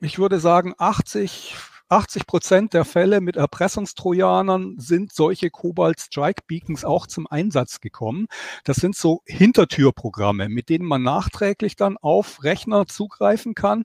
ich 0.00 0.18
würde 0.20 0.38
sagen, 0.38 0.74
80, 0.78 1.56
80 1.92 2.26
Prozent 2.26 2.72
der 2.72 2.86
Fälle 2.86 3.20
mit 3.20 3.36
Erpressungstrojanern 3.36 4.76
sind 4.78 5.12
solche 5.12 5.50
Cobalt 5.50 6.00
Strike 6.00 6.42
Beacons 6.46 6.86
auch 6.86 7.06
zum 7.06 7.26
Einsatz 7.26 7.80
gekommen. 7.80 8.28
Das 8.64 8.76
sind 8.76 8.96
so 8.96 9.20
Hintertürprogramme, 9.26 10.48
mit 10.48 10.70
denen 10.70 10.86
man 10.86 11.02
nachträglich 11.02 11.76
dann 11.76 11.98
auf 11.98 12.42
Rechner 12.44 12.86
zugreifen 12.86 13.54
kann 13.54 13.84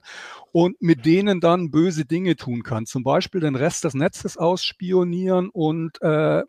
und 0.53 0.81
mit 0.81 1.05
denen 1.05 1.41
dann 1.41 1.69
böse 1.69 2.05
Dinge 2.05 2.37
tun 2.37 2.63
kann. 2.63 2.85
Zum 2.85 3.03
Beispiel 3.03 3.41
den 3.41 3.55
Rest 3.55 3.83
des 3.83 3.93
Netzes 3.93 4.37
ausspionieren 4.37 5.49
und 5.49 6.01
äh, 6.01 6.43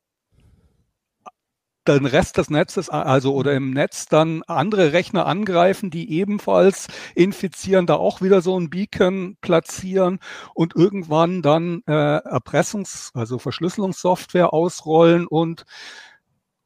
den 1.95 2.07
Rest 2.07 2.37
des 2.39 2.51
Netzes, 2.51 2.89
also 2.89 3.35
oder 3.35 3.55
im 3.55 3.71
Netz 3.71 4.07
dann 4.07 4.43
andere 4.45 4.93
Rechner 4.93 5.27
angreifen, 5.27 5.91
die 5.91 6.11
ebenfalls 6.11 6.89
infizieren, 7.15 7.87
da 7.87 7.95
auch 7.95 8.21
wieder 8.23 8.41
so 8.41 8.59
ein 8.59 8.71
Beacon 8.71 9.37
platzieren 9.41 10.19
und 10.55 10.75
irgendwann 10.75 11.43
dann 11.43 11.83
äh, 11.87 11.93
Erpressungs-, 11.93 13.11
also 13.15 13.39
Verschlüsselungssoftware 13.39 14.53
ausrollen 14.53 15.27
und 15.27 15.65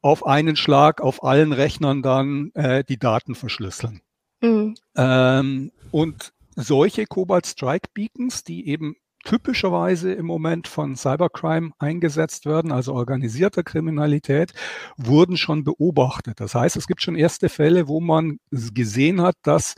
auf 0.01 0.25
einen 0.25 0.55
Schlag 0.55 1.01
auf 1.01 1.23
allen 1.23 1.53
Rechnern 1.53 2.01
dann 2.01 2.51
äh, 2.53 2.83
die 2.83 2.99
Daten 2.99 3.35
verschlüsseln. 3.35 4.01
Mhm. 4.41 4.75
Ähm, 4.95 5.71
und 5.91 6.33
solche 6.55 7.05
Cobalt 7.05 7.47
Strike 7.47 7.89
Beacons, 7.93 8.43
die 8.43 8.67
eben 8.67 8.95
typischerweise 9.23 10.13
im 10.13 10.25
Moment 10.25 10.67
von 10.67 10.95
Cybercrime 10.95 11.71
eingesetzt 11.79 12.45
werden, 12.45 12.71
also 12.71 12.93
organisierter 12.93 13.63
Kriminalität, 13.63 14.53
wurden 14.97 15.37
schon 15.37 15.63
beobachtet. 15.63 16.39
Das 16.39 16.55
heißt, 16.55 16.75
es 16.75 16.87
gibt 16.87 17.01
schon 17.01 17.15
erste 17.15 17.49
Fälle, 17.49 17.87
wo 17.87 17.99
man 17.99 18.39
gesehen 18.51 19.21
hat, 19.21 19.35
dass 19.43 19.75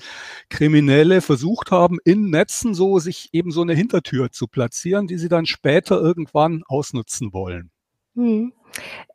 Kriminelle 0.50 1.22
versucht 1.22 1.72
haben, 1.72 1.98
in 2.04 2.30
Netzen 2.30 2.74
so 2.74 3.00
sich 3.00 3.30
eben 3.32 3.52
so 3.52 3.62
eine 3.62 3.74
Hintertür 3.74 4.32
zu 4.32 4.48
platzieren, 4.48 5.08
die 5.08 5.18
sie 5.18 5.30
dann 5.30 5.46
später 5.46 6.00
irgendwann 6.02 6.64
ausnutzen 6.68 7.34
wollen. 7.34 7.72
Hm. 8.16 8.54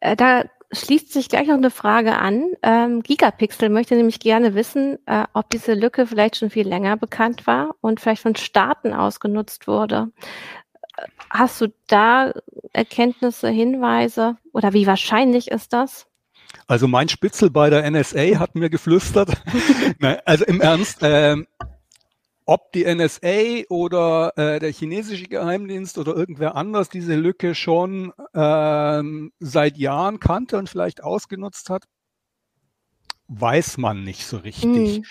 Äh, 0.00 0.16
da 0.16 0.44
schließt 0.72 1.12
sich 1.12 1.28
gleich 1.28 1.48
noch 1.48 1.56
eine 1.56 1.70
Frage 1.70 2.16
an. 2.16 2.52
Ähm, 2.62 3.02
Gigapixel 3.02 3.68
möchte 3.68 3.96
nämlich 3.96 4.20
gerne 4.20 4.54
wissen, 4.54 4.98
äh, 5.06 5.24
ob 5.32 5.50
diese 5.50 5.74
Lücke 5.74 6.06
vielleicht 6.06 6.36
schon 6.36 6.50
viel 6.50 6.68
länger 6.68 6.96
bekannt 6.96 7.46
war 7.46 7.74
und 7.80 8.00
vielleicht 8.00 8.22
von 8.22 8.36
Staaten 8.36 8.92
ausgenutzt 8.92 9.66
wurde. 9.66 10.10
Äh, 10.96 11.06
hast 11.30 11.60
du 11.60 11.72
da 11.86 12.32
Erkenntnisse, 12.72 13.48
Hinweise 13.48 14.36
oder 14.52 14.72
wie 14.72 14.86
wahrscheinlich 14.86 15.50
ist 15.50 15.72
das? 15.72 16.06
Also 16.66 16.88
mein 16.88 17.08
Spitzel 17.08 17.50
bei 17.50 17.70
der 17.70 17.88
NSA 17.90 18.38
hat 18.38 18.54
mir 18.54 18.70
geflüstert. 18.70 19.30
Nein, 19.98 20.18
also 20.24 20.44
im 20.44 20.60
Ernst, 20.60 20.98
ähm, 21.02 21.46
ob 22.50 22.72
die 22.72 22.84
NSA 22.84 23.68
oder 23.68 24.32
äh, 24.36 24.58
der 24.58 24.72
chinesische 24.72 25.28
Geheimdienst 25.28 25.98
oder 25.98 26.16
irgendwer 26.16 26.56
anders 26.56 26.88
diese 26.88 27.14
Lücke 27.14 27.54
schon 27.54 28.12
ähm, 28.34 29.32
seit 29.38 29.78
Jahren 29.78 30.18
kannte 30.18 30.58
und 30.58 30.68
vielleicht 30.68 31.00
ausgenutzt 31.04 31.70
hat, 31.70 31.84
weiß 33.28 33.78
man 33.78 34.02
nicht 34.02 34.26
so 34.26 34.38
richtig. 34.38 34.98
Mhm. 34.98 35.04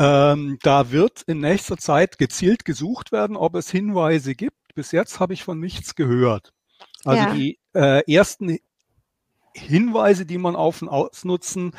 Ähm, 0.00 0.58
da 0.64 0.90
wird 0.90 1.22
in 1.22 1.38
nächster 1.38 1.76
Zeit 1.76 2.18
gezielt 2.18 2.64
gesucht 2.64 3.12
werden, 3.12 3.36
ob 3.36 3.54
es 3.54 3.70
Hinweise 3.70 4.34
gibt. 4.34 4.74
Bis 4.74 4.90
jetzt 4.90 5.20
habe 5.20 5.34
ich 5.34 5.44
von 5.44 5.60
nichts 5.60 5.94
gehört. 5.94 6.52
Also 7.04 7.22
ja. 7.22 7.32
die 7.32 7.60
äh, 7.76 8.12
ersten 8.12 8.58
Hinweise, 9.54 10.26
die 10.26 10.38
man 10.38 10.56
auf 10.56 10.82
ein 10.82 10.88
Ausnutzen 10.88 11.76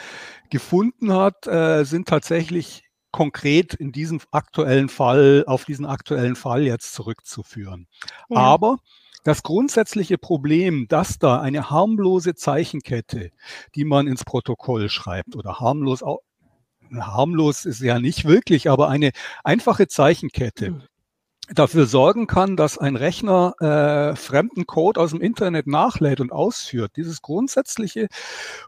gefunden 0.50 1.12
hat, 1.12 1.46
äh, 1.46 1.84
sind 1.84 2.08
tatsächlich 2.08 2.86
konkret 3.14 3.74
in 3.74 3.94
diesem 3.94 4.20
aktuellen 4.32 4.90
Fall, 4.90 5.46
auf 5.48 5.64
diesen 5.64 5.86
aktuellen 5.86 6.36
Fall 6.36 6.64
jetzt 6.64 6.94
zurückzuführen. 6.94 7.88
Ja. 8.28 8.38
Aber 8.38 8.80
das 9.24 9.44
grundsätzliche 9.44 10.18
Problem, 10.18 10.88
dass 10.90 11.20
da 11.20 11.40
eine 11.40 11.70
harmlose 11.70 12.36
Zeichenkette, 12.36 13.32
die 13.76 13.86
man 13.86 14.08
ins 14.08 14.26
Protokoll 14.26 14.90
schreibt 14.90 15.38
oder 15.38 15.62
harmlos 15.62 16.04
harmlos 16.92 17.66
ist 17.66 17.80
ja 17.80 18.00
nicht 18.00 18.26
wirklich, 18.26 18.70
aber 18.70 18.90
eine 18.90 19.12
einfache 19.44 19.88
Zeichenkette 19.88 20.68
hm. 20.68 20.84
Dafür 21.50 21.86
sorgen 21.86 22.28
kann, 22.28 22.56
dass 22.56 22.78
ein 22.78 22.96
Rechner 22.96 23.54
äh, 23.60 24.16
fremden 24.16 24.66
Code 24.66 25.00
aus 25.00 25.12
dem 25.12 25.22
Internet 25.22 25.68
nachlädt 25.68 26.22
und 26.22 26.32
ausführt. 26.32 26.94
Dieses 26.96 27.22
grundsätzliche 27.22 28.08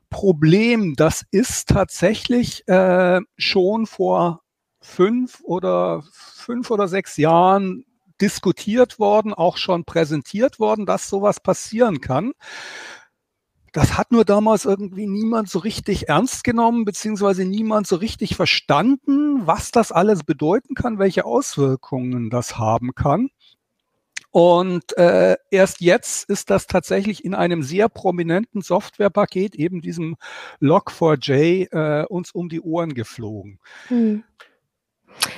Problem, 0.10 0.96
das 0.96 1.24
ist 1.32 1.70
tatsächlich 1.70 2.68
äh, 2.68 3.22
schon 3.38 3.86
vor 3.86 4.42
fünf 4.82 5.42
oder 5.44 6.04
fünf 6.12 6.70
oder 6.70 6.88
sechs 6.88 7.18
Jahren 7.18 7.86
diskutiert 8.22 9.00
worden, 9.00 9.34
auch 9.34 9.58
schon 9.58 9.84
präsentiert 9.84 10.60
worden, 10.60 10.86
dass 10.86 11.10
sowas 11.10 11.40
passieren 11.40 12.02
kann. 12.02 12.32
Das 13.76 13.98
hat 13.98 14.14
nur 14.14 14.24
damals 14.24 14.64
irgendwie 14.64 15.06
niemand 15.06 15.50
so 15.50 15.60
richtig 15.60 16.08
ernst 16.08 16.46
genommen, 16.46 16.86
beziehungsweise 16.86 17.44
niemand 17.44 17.88
so 17.88 17.98
richtig 17.98 18.38
verstanden, 18.38 19.46
was 19.46 19.70
das 19.72 19.92
alles 19.92 20.24
bedeuten 20.24 20.76
kann, 20.76 20.98
welche 20.98 21.26
Auswirkungen 21.26 22.30
das 22.30 22.58
haben 22.58 22.96
kann. 22.96 23.32
Und 24.32 24.98
äh, 24.98 25.36
erst 25.52 25.82
jetzt 25.82 26.30
ist 26.30 26.52
das 26.52 26.68
tatsächlich 26.68 27.26
in 27.26 27.36
einem 27.36 27.64
sehr 27.64 27.90
prominenten 27.90 28.62
Softwarepaket, 28.62 29.56
eben 29.56 29.82
diesem 29.82 30.16
Log4j, 30.62 31.74
äh, 31.74 32.06
uns 32.06 32.32
um 32.32 32.48
die 32.48 32.62
Ohren 32.62 32.94
geflogen. 32.94 33.60
Hm. 33.90 34.24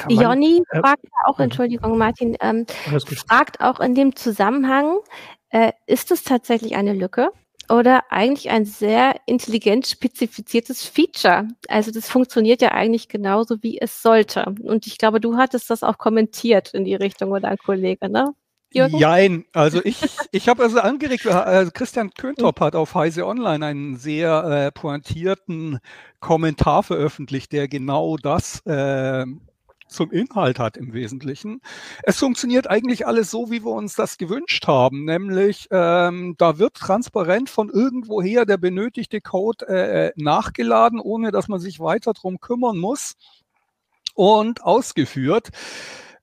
Jonny 0.10 0.62
äh, 0.70 0.80
fragt 0.80 1.06
auch, 1.26 1.40
Entschuldigung, 1.40 1.98
Martin, 1.98 2.38
ähm, 2.40 2.68
fragt 3.28 3.62
auch 3.62 3.80
in 3.80 3.96
dem 3.96 4.16
Zusammenhang, 4.16 5.00
äh, 5.50 5.72
ist 5.88 6.12
es 6.12 6.24
tatsächlich 6.24 6.76
eine 6.76 6.94
Lücke? 6.94 7.32
Oder 7.70 8.04
eigentlich 8.10 8.50
ein 8.50 8.66
sehr 8.66 9.16
intelligent 9.26 9.88
spezifiziertes 9.88 10.86
Feature. 10.86 11.48
Also 11.68 11.92
das 11.92 12.10
funktioniert 12.10 12.62
ja 12.62 12.72
eigentlich 12.72 13.10
genauso, 13.10 13.62
wie 13.62 13.80
es 13.80 14.02
sollte. 14.02 14.54
Und 14.64 14.88
ich 14.88 14.98
glaube, 14.98 15.20
du 15.20 15.38
hattest 15.38 15.70
das 15.70 15.84
auch 15.84 15.98
kommentiert 15.98 16.74
in 16.74 16.86
die 16.86 16.96
Richtung 16.96 17.32
oder 17.32 17.50
ein 17.50 17.58
Kollege, 17.58 18.10
ne? 18.10 18.34
Jürgen? 18.74 18.98
Jein, 18.98 19.46
also 19.54 19.80
ich, 19.84 19.98
ich 20.32 20.50
habe 20.50 20.64
also 20.64 20.80
angeregt, 20.80 21.26
äh, 21.26 21.66
Christian 21.74 22.12
Köntop 22.12 22.60
hat 22.60 22.76
auf 22.76 22.96
Heise 22.96 23.26
Online 23.26 23.66
einen 23.66 23.96
sehr 23.96 24.44
äh, 24.44 24.72
pointierten 24.72 25.80
Kommentar 26.20 26.84
veröffentlicht, 26.84 27.54
der 27.54 27.68
genau 27.68 28.18
das 28.18 28.62
äh, 28.66 29.26
zum 29.88 30.12
Inhalt 30.12 30.60
hat 30.60 30.78
im 30.78 30.94
Wesentlichen. 30.94 31.62
Es 32.04 32.20
funktioniert 32.20 32.70
eigentlich 32.70 33.08
alles 33.08 33.32
so, 33.32 33.52
wie 33.52 33.64
wir 33.64 33.72
uns 33.72 33.96
das 33.96 34.18
gewünscht 34.18 34.68
haben, 34.68 35.06
nämlich 35.06 35.68
ähm, 35.72 36.36
da 36.38 36.58
wird 36.58 36.76
transparent 36.76 37.50
von 37.50 37.70
irgendwoher 37.70 38.46
der 38.46 38.58
benötigte 38.58 39.22
Code 39.22 39.68
äh, 39.68 40.12
nachgeladen, 40.16 41.00
ohne 41.00 41.32
dass 41.32 41.48
man 41.48 41.60
sich 41.60 41.80
weiter 41.80 42.14
drum 42.14 42.40
kümmern 42.40 42.78
muss 42.78 43.16
und 44.14 44.64
ausgeführt. 44.64 45.50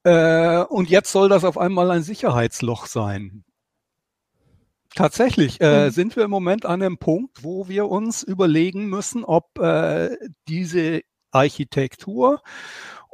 Äh, 0.03 0.65
und 0.65 0.91
jetzt 0.91 1.13
soll 1.13 1.29
das 1.29 1.45
auf 1.45 1.57
einmal 1.57 1.91
ein 1.91 2.03
Sicherheitsloch 2.03 2.87
sein. 2.87 3.45
Tatsächlich 4.95 5.61
äh, 5.61 5.87
mhm. 5.87 5.91
sind 5.91 6.17
wir 6.17 6.25
im 6.25 6.31
Moment 6.31 6.67
an 6.67 6.81
einem 6.81 6.99
Punkt, 6.99 7.43
wo 7.43 7.69
wir 7.69 7.89
uns 7.89 8.23
überlegen 8.23 8.87
müssen, 8.87 9.25
ob 9.25 9.59
äh, 9.59 10.17
diese 10.47 11.01
Architektur 11.33 12.43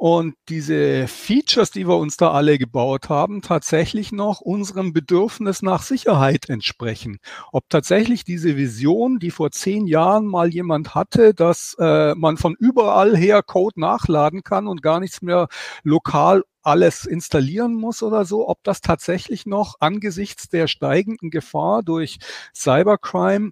und 0.01 0.33
diese 0.49 1.07
Features, 1.07 1.69
die 1.69 1.87
wir 1.87 1.95
uns 1.97 2.17
da 2.17 2.31
alle 2.31 2.57
gebaut 2.57 3.09
haben, 3.09 3.43
tatsächlich 3.43 4.11
noch 4.11 4.41
unserem 4.41 4.93
Bedürfnis 4.93 5.61
nach 5.61 5.83
Sicherheit 5.83 6.49
entsprechen. 6.49 7.19
Ob 7.51 7.69
tatsächlich 7.69 8.23
diese 8.23 8.57
Vision, 8.57 9.19
die 9.19 9.29
vor 9.29 9.51
zehn 9.51 9.85
Jahren 9.85 10.25
mal 10.25 10.51
jemand 10.51 10.95
hatte, 10.95 11.35
dass 11.35 11.75
äh, 11.77 12.15
man 12.15 12.37
von 12.37 12.55
überall 12.57 13.15
her 13.15 13.43
Code 13.43 13.79
nachladen 13.79 14.41
kann 14.41 14.65
und 14.67 14.81
gar 14.81 14.99
nichts 14.99 15.21
mehr 15.21 15.49
lokal 15.83 16.41
alles 16.63 17.05
installieren 17.05 17.75
muss 17.75 18.01
oder 18.01 18.25
so, 18.25 18.49
ob 18.49 18.63
das 18.63 18.81
tatsächlich 18.81 19.45
noch 19.45 19.75
angesichts 19.81 20.49
der 20.49 20.65
steigenden 20.65 21.29
Gefahr 21.29 21.83
durch 21.83 22.17
Cybercrime 22.55 23.51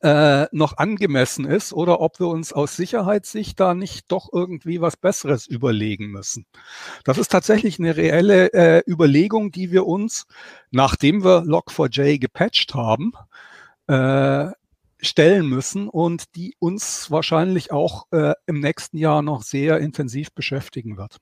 äh, 0.00 0.46
noch 0.52 0.76
angemessen 0.76 1.44
ist 1.44 1.72
oder 1.72 2.00
ob 2.00 2.20
wir 2.20 2.28
uns 2.28 2.52
aus 2.52 2.76
Sicherheitssicht 2.76 3.58
da 3.58 3.74
nicht 3.74 4.10
doch 4.12 4.28
irgendwie 4.32 4.80
was 4.80 4.96
Besseres 4.96 5.46
überlegen 5.46 6.06
müssen. 6.06 6.46
Das 7.04 7.18
ist 7.18 7.32
tatsächlich 7.32 7.78
eine 7.78 7.96
reelle 7.96 8.52
äh, 8.52 8.82
Überlegung, 8.88 9.50
die 9.50 9.72
wir 9.72 9.86
uns, 9.86 10.26
nachdem 10.70 11.24
wir 11.24 11.42
Log4j 11.42 12.18
gepatcht 12.18 12.74
haben, 12.74 13.12
äh, 13.88 14.52
stellen 15.00 15.46
müssen 15.46 15.88
und 15.88 16.34
die 16.36 16.54
uns 16.58 17.10
wahrscheinlich 17.10 17.72
auch 17.72 18.06
äh, 18.10 18.34
im 18.46 18.60
nächsten 18.60 18.98
Jahr 18.98 19.22
noch 19.22 19.42
sehr 19.42 19.78
intensiv 19.78 20.32
beschäftigen 20.32 20.96
wird. 20.96 21.18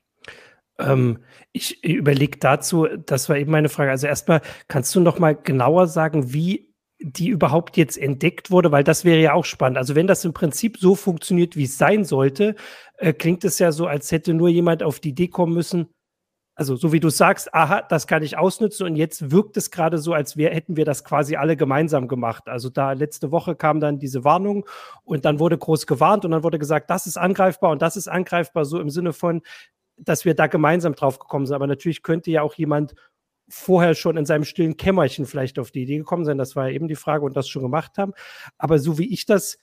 Ähm, 0.79 1.19
ich 1.53 1.83
überlege 1.85 2.39
dazu, 2.39 2.87
das 2.87 3.29
war 3.29 3.37
eben 3.37 3.51
meine 3.51 3.69
Frage. 3.69 3.91
Also 3.91 4.07
erstmal, 4.07 4.43
kannst 4.69 4.95
du 4.95 5.01
noch 5.01 5.19
mal 5.19 5.35
genauer 5.35 5.87
sagen, 5.87 6.33
wie 6.33 6.75
die 6.99 7.29
überhaupt 7.29 7.77
jetzt 7.77 7.99
entdeckt 7.99 8.51
wurde, 8.51 8.73
weil 8.73 8.85
das 8.85 9.05
wäre 9.05 9.21
ja 9.21 9.35
auch 9.35 9.45
spannend. 9.45 9.79
Also 9.79 9.95
wenn 9.95 10.07
das 10.07 10.25
im 10.25 10.33
Prinzip 10.33 10.79
so 10.79 10.95
funktioniert, 10.95 11.57
wie 11.57 11.65
es 11.65 11.79
sein 11.79 12.05
sollte, 12.05 12.55
äh, 12.97 13.13
klingt 13.13 13.45
es 13.45 13.59
ja 13.59 13.73
so, 13.73 13.87
als 13.87 14.11
hätte 14.13 14.35
nur 14.35 14.49
jemand 14.49 14.83
auf 14.83 15.01
die 15.01 15.11
Idee 15.11 15.29
kommen 15.29 15.53
müssen, 15.53 15.89
also 16.59 16.75
so 16.75 16.91
wie 16.91 17.01
du 17.01 17.11
sagst, 17.11 17.53
aha, 17.53 17.83
das 17.83 18.07
kann 18.07 18.23
ich 18.23 18.39
ausnutzen 18.39 18.87
und 18.87 18.97
jetzt 18.97 19.31
wirkt 19.31 19.59
es 19.59 19.71
gerade 19.71 19.99
so, 19.99 20.15
als 20.15 20.39
wär, 20.39 20.55
hätten 20.55 20.77
wir 20.77 20.87
das 20.87 21.05
quasi 21.05 21.37
alle 21.37 21.55
gemeinsam 21.55 22.09
gemacht. 22.09 22.49
Also 22.49 22.71
da 22.71 22.93
letzte 22.93 23.31
Woche 23.31 23.57
kam 23.57 23.79
dann 23.79 23.99
diese 23.99 24.25
Warnung 24.25 24.67
und 25.05 25.27
dann 25.27 25.39
wurde 25.39 25.59
groß 25.59 25.87
gewarnt 25.87 26.25
und 26.25 26.31
dann 26.31 26.43
wurde 26.43 26.59
gesagt, 26.59 26.89
das 26.89 27.07
ist 27.07 27.19
angreifbar 27.19 27.73
und 27.73 27.83
das 27.83 27.97
ist 27.97 28.09
angreifbar, 28.09 28.65
so 28.65 28.81
im 28.81 28.89
Sinne 28.89 29.13
von, 29.13 29.43
dass 29.99 30.25
wir 30.25 30.35
da 30.35 30.47
gemeinsam 30.47 30.95
drauf 30.95 31.19
gekommen 31.19 31.45
sind. 31.45 31.55
Aber 31.55 31.67
natürlich 31.67 32.03
könnte 32.03 32.31
ja 32.31 32.41
auch 32.41 32.55
jemand 32.55 32.95
vorher 33.49 33.95
schon 33.95 34.17
in 34.17 34.27
seinem 34.27 34.45
stillen 34.45 34.77
Kämmerchen 34.77 35.27
vielleicht 35.27 35.59
auf 35.59 35.71
die 35.71 35.83
Idee 35.83 35.99
gekommen 35.99 36.25
sein. 36.25 36.39
Das 36.39 36.57
war 36.57 36.69
ja 36.69 36.75
eben 36.75 36.89
die 36.89 36.97
Frage 36.97 37.25
und 37.25 37.37
das 37.37 37.49
schon 37.49 37.63
gemacht 37.63 37.99
haben. 37.99 38.13
Aber 38.59 38.79
so 38.79 38.99
wie 38.99 39.13
ich 39.13 39.27
das 39.27 39.59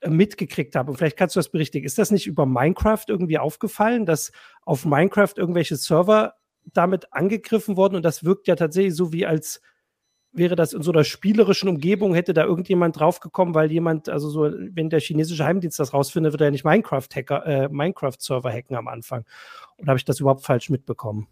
äh, 0.00 0.10
mitgekriegt 0.10 0.74
habe, 0.74 0.90
und 0.90 0.96
vielleicht 0.96 1.16
kannst 1.16 1.36
du 1.36 1.38
das 1.38 1.50
berichtigen, 1.50 1.86
ist 1.86 1.98
das 1.98 2.10
nicht 2.10 2.26
über 2.26 2.46
Minecraft 2.46 3.04
irgendwie 3.06 3.38
aufgefallen, 3.38 4.06
dass 4.06 4.32
auf 4.62 4.84
Minecraft 4.84 5.34
irgendwelche 5.36 5.76
Server 5.76 6.34
damit 6.64 7.12
angegriffen 7.12 7.76
wurden 7.76 7.96
und 7.96 8.04
das 8.04 8.24
wirkt 8.24 8.46
ja 8.46 8.56
tatsächlich 8.56 8.94
so 8.94 9.12
wie 9.12 9.24
als 9.24 9.62
wäre 10.32 10.56
das 10.56 10.72
in 10.72 10.82
so 10.82 10.92
einer 10.92 11.04
spielerischen 11.04 11.68
Umgebung, 11.68 12.14
hätte 12.14 12.34
da 12.34 12.44
irgendjemand 12.44 12.98
draufgekommen, 12.98 13.54
weil 13.54 13.72
jemand, 13.72 14.08
also 14.08 14.28
so, 14.28 14.42
wenn 14.42 14.90
der 14.90 15.00
chinesische 15.00 15.44
Heimdienst 15.44 15.78
das 15.78 15.94
rausfindet, 15.94 16.32
wird 16.32 16.42
er 16.42 16.48
ja 16.48 16.50
nicht 16.50 16.64
Minecraft-Hacker, 16.64 17.46
äh, 17.46 17.68
Minecraft-Server 17.70 18.52
hacken 18.52 18.76
am 18.76 18.88
Anfang. 18.88 19.24
Oder 19.78 19.88
habe 19.88 19.98
ich 19.98 20.04
das 20.04 20.20
überhaupt 20.20 20.44
falsch 20.44 20.68
mitbekommen? 20.68 21.28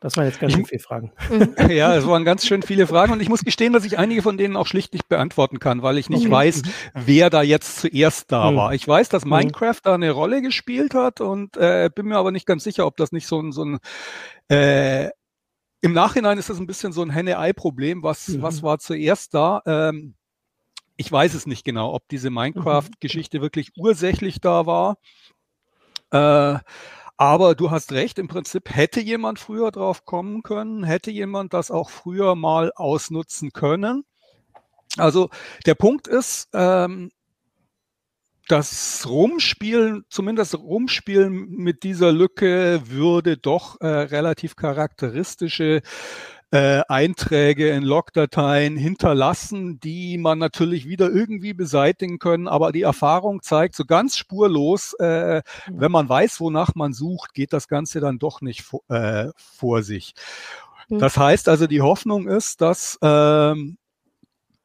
Das 0.00 0.16
waren 0.16 0.24
jetzt 0.24 0.40
ganz 0.40 0.54
schön 0.54 0.64
viele 0.64 0.80
Fragen. 0.80 1.12
Mhm. 1.30 1.54
Ja, 1.70 1.94
es 1.94 2.06
waren 2.06 2.24
ganz 2.24 2.46
schön 2.46 2.62
viele 2.62 2.86
Fragen 2.86 3.12
und 3.12 3.20
ich 3.20 3.28
muss 3.28 3.44
gestehen, 3.44 3.74
dass 3.74 3.84
ich 3.84 3.98
einige 3.98 4.22
von 4.22 4.38
denen 4.38 4.56
auch 4.56 4.66
schlicht 4.66 4.94
nicht 4.94 5.08
beantworten 5.08 5.58
kann, 5.58 5.82
weil 5.82 5.98
ich 5.98 6.08
nicht 6.08 6.26
mhm. 6.26 6.30
weiß, 6.32 6.62
wer 6.94 7.28
da 7.28 7.42
jetzt 7.42 7.80
zuerst 7.80 8.32
da 8.32 8.50
mhm. 8.50 8.56
war. 8.56 8.74
Ich 8.74 8.88
weiß, 8.88 9.10
dass 9.10 9.24
mhm. 9.24 9.32
Minecraft 9.32 9.80
da 9.82 9.94
eine 9.94 10.10
Rolle 10.10 10.40
gespielt 10.40 10.94
hat 10.94 11.20
und 11.20 11.56
äh, 11.58 11.90
bin 11.94 12.06
mir 12.06 12.16
aber 12.16 12.32
nicht 12.32 12.46
ganz 12.46 12.64
sicher, 12.64 12.86
ob 12.86 12.96
das 12.96 13.12
nicht 13.12 13.26
so 13.26 13.40
ein, 13.40 13.52
so 13.52 13.64
ein 13.64 13.78
äh, 14.48 15.10
im 15.82 15.92
Nachhinein 15.92 16.38
ist 16.38 16.50
das 16.50 16.58
ein 16.58 16.66
bisschen 16.66 16.92
so 16.92 17.02
ein 17.02 17.10
Henne-Ei-Problem. 17.10 18.02
Was, 18.02 18.28
mhm. 18.28 18.42
was 18.42 18.62
war 18.62 18.78
zuerst 18.78 19.34
da? 19.34 19.62
Ähm, 19.66 20.14
ich 20.96 21.10
weiß 21.10 21.34
es 21.34 21.46
nicht 21.46 21.64
genau, 21.64 21.94
ob 21.94 22.08
diese 22.08 22.30
Minecraft-Geschichte 22.30 23.40
wirklich 23.40 23.72
ursächlich 23.76 24.40
da 24.40 24.66
war. 24.66 24.98
Äh, 26.10 26.58
aber 27.20 27.54
du 27.54 27.70
hast 27.70 27.92
recht, 27.92 28.18
im 28.18 28.28
Prinzip 28.28 28.74
hätte 28.74 28.98
jemand 28.98 29.38
früher 29.38 29.70
drauf 29.70 30.06
kommen 30.06 30.42
können, 30.42 30.84
hätte 30.84 31.10
jemand 31.10 31.52
das 31.52 31.70
auch 31.70 31.90
früher 31.90 32.34
mal 32.34 32.72
ausnutzen 32.74 33.52
können. 33.52 34.04
Also 34.96 35.28
der 35.66 35.74
Punkt 35.74 36.08
ist, 36.08 36.48
ähm, 36.54 37.10
das 38.48 39.06
Rumspielen, 39.06 40.06
zumindest 40.08 40.54
Rumspielen 40.54 41.50
mit 41.50 41.82
dieser 41.82 42.10
Lücke 42.10 42.80
würde 42.86 43.36
doch 43.36 43.78
äh, 43.82 43.86
relativ 43.86 44.56
charakteristische 44.56 45.82
äh, 46.52 46.82
Einträge 46.88 47.70
in 47.70 47.82
Logdateien 47.82 48.76
hinterlassen, 48.76 49.78
die 49.80 50.18
man 50.18 50.38
natürlich 50.38 50.86
wieder 50.86 51.08
irgendwie 51.10 51.54
beseitigen 51.54 52.18
können. 52.18 52.48
Aber 52.48 52.72
die 52.72 52.82
Erfahrung 52.82 53.42
zeigt, 53.42 53.76
so 53.76 53.84
ganz 53.84 54.16
spurlos, 54.16 54.94
äh, 54.98 55.36
mhm. 55.36 55.40
wenn 55.68 55.92
man 55.92 56.08
weiß, 56.08 56.40
wonach 56.40 56.74
man 56.74 56.92
sucht, 56.92 57.34
geht 57.34 57.52
das 57.52 57.68
Ganze 57.68 58.00
dann 58.00 58.18
doch 58.18 58.40
nicht 58.40 58.64
äh, 58.88 59.28
vor 59.36 59.82
sich. 59.82 60.14
Mhm. 60.88 60.98
Das 60.98 61.16
heißt 61.16 61.48
also, 61.48 61.66
die 61.66 61.82
Hoffnung 61.82 62.28
ist, 62.28 62.60
dass 62.60 62.98
ähm, 63.00 63.78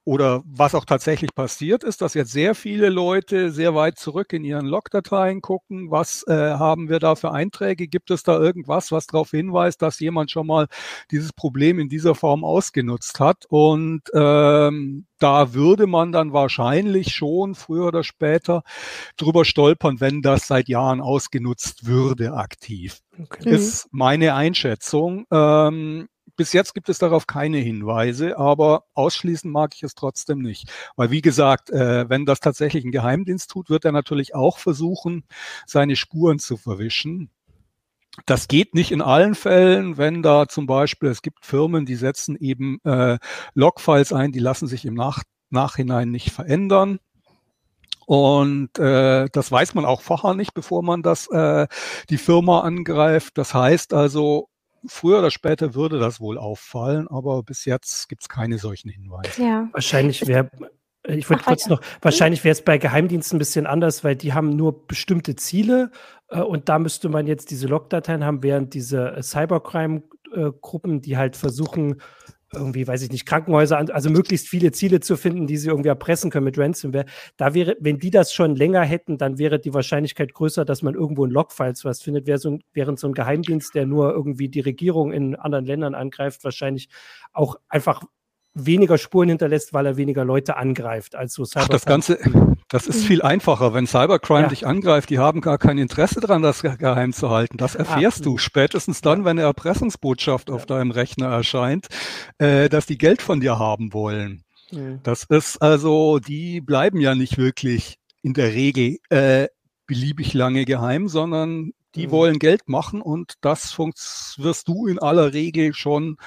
oder 0.05 0.43
was 0.45 0.75
auch 0.75 0.85
tatsächlich 0.85 1.33
passiert 1.33 1.83
ist, 1.83 2.01
dass 2.01 2.13
jetzt 2.13 2.31
sehr 2.31 2.53
viele 2.53 2.89
Leute 2.89 3.51
sehr 3.51 3.73
weit 3.73 3.97
zurück 3.97 4.33
in 4.33 4.43
ihren 4.43 4.67
Logdateien 4.67 5.41
gucken, 5.41 5.89
was 5.89 6.23
äh, 6.27 6.33
haben 6.33 6.89
wir 6.89 6.99
da 6.99 7.15
für 7.15 7.31
Einträge, 7.31 7.87
gibt 7.87 8.11
es 8.11 8.21
da 8.21 8.39
irgendwas, 8.39 8.91
was 8.91 9.07
darauf 9.07 9.31
hinweist, 9.31 9.81
dass 9.81 9.99
jemand 9.99 10.29
schon 10.29 10.45
mal 10.45 10.67
dieses 11.09 11.33
Problem 11.33 11.79
in 11.79 11.89
dieser 11.89 12.13
Form 12.13 12.43
ausgenutzt 12.43 13.19
hat 13.19 13.45
und 13.49 14.03
ähm, 14.13 15.07
da 15.17 15.53
würde 15.53 15.87
man 15.87 16.11
dann 16.11 16.33
wahrscheinlich 16.33 17.15
schon 17.15 17.55
früher 17.55 17.87
oder 17.87 18.03
später 18.03 18.63
drüber 19.17 19.43
stolpern, 19.43 19.99
wenn 20.01 20.21
das 20.21 20.45
seit 20.45 20.69
Jahren 20.69 21.01
ausgenutzt 21.01 21.87
würde 21.87 22.33
aktiv. 22.33 22.99
Okay. 23.19 23.49
Ist 23.49 23.87
meine 23.91 24.35
Einschätzung. 24.35 25.25
Ähm, 25.31 26.07
bis 26.35 26.53
jetzt 26.53 26.73
gibt 26.73 26.89
es 26.89 26.97
darauf 26.97 27.27
keine 27.27 27.57
Hinweise, 27.57 28.37
aber 28.37 28.85
ausschließen 28.93 29.51
mag 29.51 29.73
ich 29.75 29.83
es 29.83 29.95
trotzdem 29.95 30.39
nicht. 30.39 30.71
Weil 30.95 31.11
wie 31.11 31.21
gesagt, 31.21 31.69
äh, 31.69 32.09
wenn 32.09 32.25
das 32.25 32.39
tatsächlich 32.39 32.85
ein 32.85 32.91
Geheimdienst 32.91 33.49
tut, 33.49 33.69
wird 33.69 33.85
er 33.85 33.91
natürlich 33.91 34.35
auch 34.35 34.57
versuchen, 34.57 35.23
seine 35.65 35.95
Spuren 35.95 36.39
zu 36.39 36.57
verwischen. 36.57 37.29
Das 38.25 38.47
geht 38.47 38.75
nicht 38.75 38.91
in 38.91 39.01
allen 39.01 39.35
Fällen, 39.35 39.97
wenn 39.97 40.23
da 40.23 40.47
zum 40.47 40.67
Beispiel, 40.67 41.09
es 41.09 41.21
gibt 41.21 41.45
Firmen, 41.45 41.85
die 41.85 41.95
setzen 41.95 42.37
eben 42.37 42.79
äh, 42.83 43.17
Logfiles 43.53 44.13
ein, 44.13 44.31
die 44.31 44.39
lassen 44.39 44.67
sich 44.67 44.85
im 44.85 44.93
Nach 44.93 45.23
Nachhinein 45.49 46.11
nicht 46.11 46.31
verändern. 46.31 46.99
Und 48.05 48.77
äh, 48.77 49.27
das 49.31 49.51
weiß 49.51 49.73
man 49.73 49.85
auch 49.85 50.01
vorher 50.01 50.35
nicht, 50.35 50.53
bevor 50.53 50.83
man 50.83 51.01
das 51.01 51.27
äh, 51.27 51.67
die 52.09 52.17
Firma 52.17 52.61
angreift. 52.61 53.37
Das 53.37 53.53
heißt 53.53 53.93
also, 53.93 54.47
früher 54.87 55.19
oder 55.19 55.31
später 55.31 55.75
würde 55.75 55.99
das 55.99 56.19
wohl 56.19 56.37
auffallen, 56.37 57.07
aber 57.07 57.43
bis 57.43 57.65
jetzt 57.65 58.09
gibt 58.09 58.23
es 58.23 58.29
keine 58.29 58.57
solchen 58.57 58.89
Hinweise. 58.89 59.41
Ja. 59.41 59.69
Wahrscheinlich 59.71 60.27
wäre, 60.27 60.49
ich 61.07 61.29
wollte 61.29 61.43
kurz 61.43 61.67
noch, 61.67 61.81
wahrscheinlich 62.01 62.43
wäre 62.43 62.53
es 62.53 62.63
bei 62.63 62.77
Geheimdiensten 62.77 63.37
ein 63.37 63.39
bisschen 63.39 63.67
anders, 63.67 64.03
weil 64.03 64.15
die 64.15 64.33
haben 64.33 64.55
nur 64.55 64.87
bestimmte 64.87 65.35
Ziele 65.35 65.91
äh, 66.29 66.41
und 66.41 66.69
da 66.69 66.79
müsste 66.79 67.09
man 67.09 67.27
jetzt 67.27 67.51
diese 67.51 67.67
Logdateien 67.67 68.23
haben, 68.23 68.43
während 68.43 68.73
diese 68.73 69.15
äh, 69.15 69.23
Cybercrime-Gruppen, 69.23 71.01
die 71.01 71.17
halt 71.17 71.35
versuchen, 71.35 72.01
irgendwie, 72.53 72.87
weiß 72.87 73.01
ich 73.01 73.11
nicht, 73.11 73.25
Krankenhäuser, 73.25 73.77
also 73.93 74.09
möglichst 74.09 74.47
viele 74.47 74.71
Ziele 74.71 74.99
zu 74.99 75.17
finden, 75.17 75.47
die 75.47 75.57
sie 75.57 75.69
irgendwie 75.69 75.89
erpressen 75.89 76.31
können 76.31 76.45
mit 76.45 76.57
Ransomware. 76.57 77.05
Da 77.37 77.53
wäre, 77.53 77.75
wenn 77.79 77.99
die 77.99 78.11
das 78.11 78.33
schon 78.33 78.55
länger 78.55 78.83
hätten, 78.83 79.17
dann 79.17 79.37
wäre 79.37 79.59
die 79.59 79.73
Wahrscheinlichkeit 79.73 80.33
größer, 80.33 80.65
dass 80.65 80.81
man 80.81 80.93
irgendwo 80.93 81.25
in 81.25 81.31
Logfiles 81.31 81.85
was 81.85 82.01
findet, 82.01 82.27
wäre 82.27 82.37
so 82.37 82.51
ein, 82.51 82.63
während 82.73 82.99
so 82.99 83.07
ein 83.07 83.13
Geheimdienst, 83.13 83.75
der 83.75 83.85
nur 83.85 84.11
irgendwie 84.11 84.49
die 84.49 84.61
Regierung 84.61 85.11
in 85.11 85.35
anderen 85.35 85.65
Ländern 85.65 85.95
angreift, 85.95 86.43
wahrscheinlich 86.43 86.89
auch 87.33 87.55
einfach 87.67 88.03
weniger 88.53 88.97
Spuren 88.97 89.29
hinterlässt, 89.29 89.73
weil 89.73 89.85
er 89.85 89.97
weniger 89.97 90.23
Leute 90.23 90.55
angreift 90.57 91.15
als 91.15 91.33
so 91.33 91.45
Cybercrime. 91.45 91.65
Ach, 91.65 91.69
das 91.69 91.85
Ganze, 91.85 92.19
das 92.69 92.87
ist 92.87 93.05
viel 93.05 93.21
einfacher. 93.21 93.73
Wenn 93.73 93.85
Cybercrime 93.85 94.41
ja. 94.41 94.47
dich 94.47 94.65
angreift, 94.65 95.09
die 95.09 95.19
haben 95.19 95.41
gar 95.41 95.57
kein 95.57 95.77
Interesse 95.77 96.19
daran, 96.19 96.41
das 96.41 96.61
geheim 96.61 97.13
zu 97.13 97.29
halten. 97.29 97.57
Das 97.57 97.75
erfährst 97.75 98.21
ah, 98.21 98.23
du 98.23 98.37
spätestens 98.37 99.01
dann, 99.01 99.23
wenn 99.23 99.37
eine 99.37 99.43
Erpressungsbotschaft 99.43 100.49
ja. 100.49 100.55
auf 100.55 100.65
deinem 100.65 100.91
Rechner 100.91 101.27
erscheint, 101.27 101.87
äh, 102.39 102.67
dass 102.67 102.87
die 102.87 102.97
Geld 102.97 103.21
von 103.21 103.39
dir 103.39 103.59
haben 103.59 103.93
wollen. 103.93 104.43
Mhm. 104.71 104.99
Das 105.03 105.25
ist 105.25 105.61
also, 105.61 106.19
die 106.19 106.59
bleiben 106.59 106.99
ja 106.99 107.13
nicht 107.13 107.37
wirklich 107.37 107.97
in 108.23 108.33
der 108.33 108.53
Regel 108.53 108.97
äh, 109.09 109.47
beliebig 109.85 110.33
lange 110.33 110.65
geheim, 110.65 111.07
sondern 111.07 111.71
die 111.93 112.07
mhm. 112.07 112.11
wollen 112.11 112.39
Geld 112.39 112.67
machen 112.67 113.01
und 113.01 113.33
das 113.41 113.77
wirst 113.77 114.67
du 114.67 114.87
in 114.87 114.97
aller 114.97 115.33
Regel 115.33 115.75
schon 115.75 116.17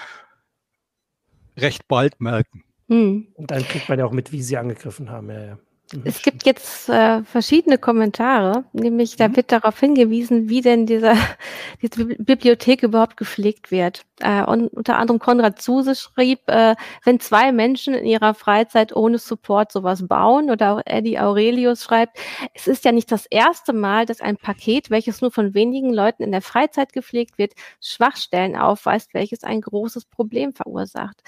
recht 1.57 1.89
bald 1.89 2.21
merken. 2.21 2.63
Hm. 2.89 3.29
Und 3.35 3.51
dann 3.51 3.63
kriegt 3.65 3.89
man 3.89 3.99
ja 3.99 4.07
auch 4.07 4.13
mit, 4.13 4.33
wie 4.33 4.41
sie 4.41 4.57
angegriffen 4.57 5.11
haben. 5.11 5.29
Ja, 5.29 5.45
ja. 5.45 5.59
Mhm, 5.93 6.03
es 6.05 6.23
gibt 6.23 6.45
jetzt 6.45 6.89
äh, 6.89 7.23
verschiedene 7.23 7.79
Kommentare, 7.79 8.65
nämlich 8.73 9.17
da 9.17 9.29
mhm. 9.29 9.37
wird 9.37 9.53
darauf 9.53 9.81
hingewiesen, 9.81 10.49
wie 10.49 10.61
denn 10.61 10.87
dieser, 10.87 11.17
diese 11.83 12.05
Bibliothek 12.05 12.83
überhaupt 12.83 13.17
gepflegt 13.17 13.71
wird. 13.71 14.05
Äh, 14.21 14.45
und 14.45 14.69
unter 14.69 14.99
anderem 14.99 15.19
Konrad 15.19 15.63
Zuse 15.63 15.95
schrieb, 15.95 16.41
äh, 16.49 16.75
wenn 17.05 17.21
zwei 17.21 17.53
Menschen 17.53 17.95
in 17.95 18.05
ihrer 18.05 18.35
Freizeit 18.35 18.95
ohne 18.95 19.19
Support 19.19 19.73
sowas 19.73 20.07
bauen, 20.07 20.51
oder 20.51 20.75
auch 20.75 20.83
Eddie 20.85 21.19
Aurelius 21.19 21.85
schreibt, 21.85 22.19
es 22.55 22.67
ist 22.67 22.85
ja 22.85 22.93
nicht 22.93 23.11
das 23.11 23.27
erste 23.27 23.73
Mal, 23.73 24.05
dass 24.05 24.21
ein 24.21 24.37
Paket, 24.37 24.91
welches 24.91 25.23
nur 25.23 25.31
von 25.31 25.55
wenigen 25.55 25.93
Leuten 25.93 26.23
in 26.23 26.33
der 26.33 26.43
Freizeit 26.43 26.93
gepflegt 26.93 27.39
wird, 27.39 27.53
Schwachstellen 27.81 28.57
aufweist, 28.57 29.15
welches 29.15 29.43
ein 29.43 29.61
großes 29.61 30.05
Problem 30.05 30.53
verursacht. 30.53 31.23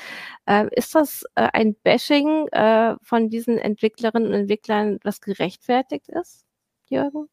Äh, 0.47 0.67
ist 0.73 0.95
das 0.95 1.25
äh, 1.35 1.49
ein 1.53 1.77
Bashing 1.83 2.49
äh, 2.49 2.97
von 3.03 3.31
diesen 3.31 3.59
Entwicklerinnen 3.59 4.35
und 4.35 4.50
Entwicklern 4.51 4.99
was 5.05 5.21
gerechtfertigt 5.21 6.09
ist, 6.09 6.45
Jürgen? 6.89 7.29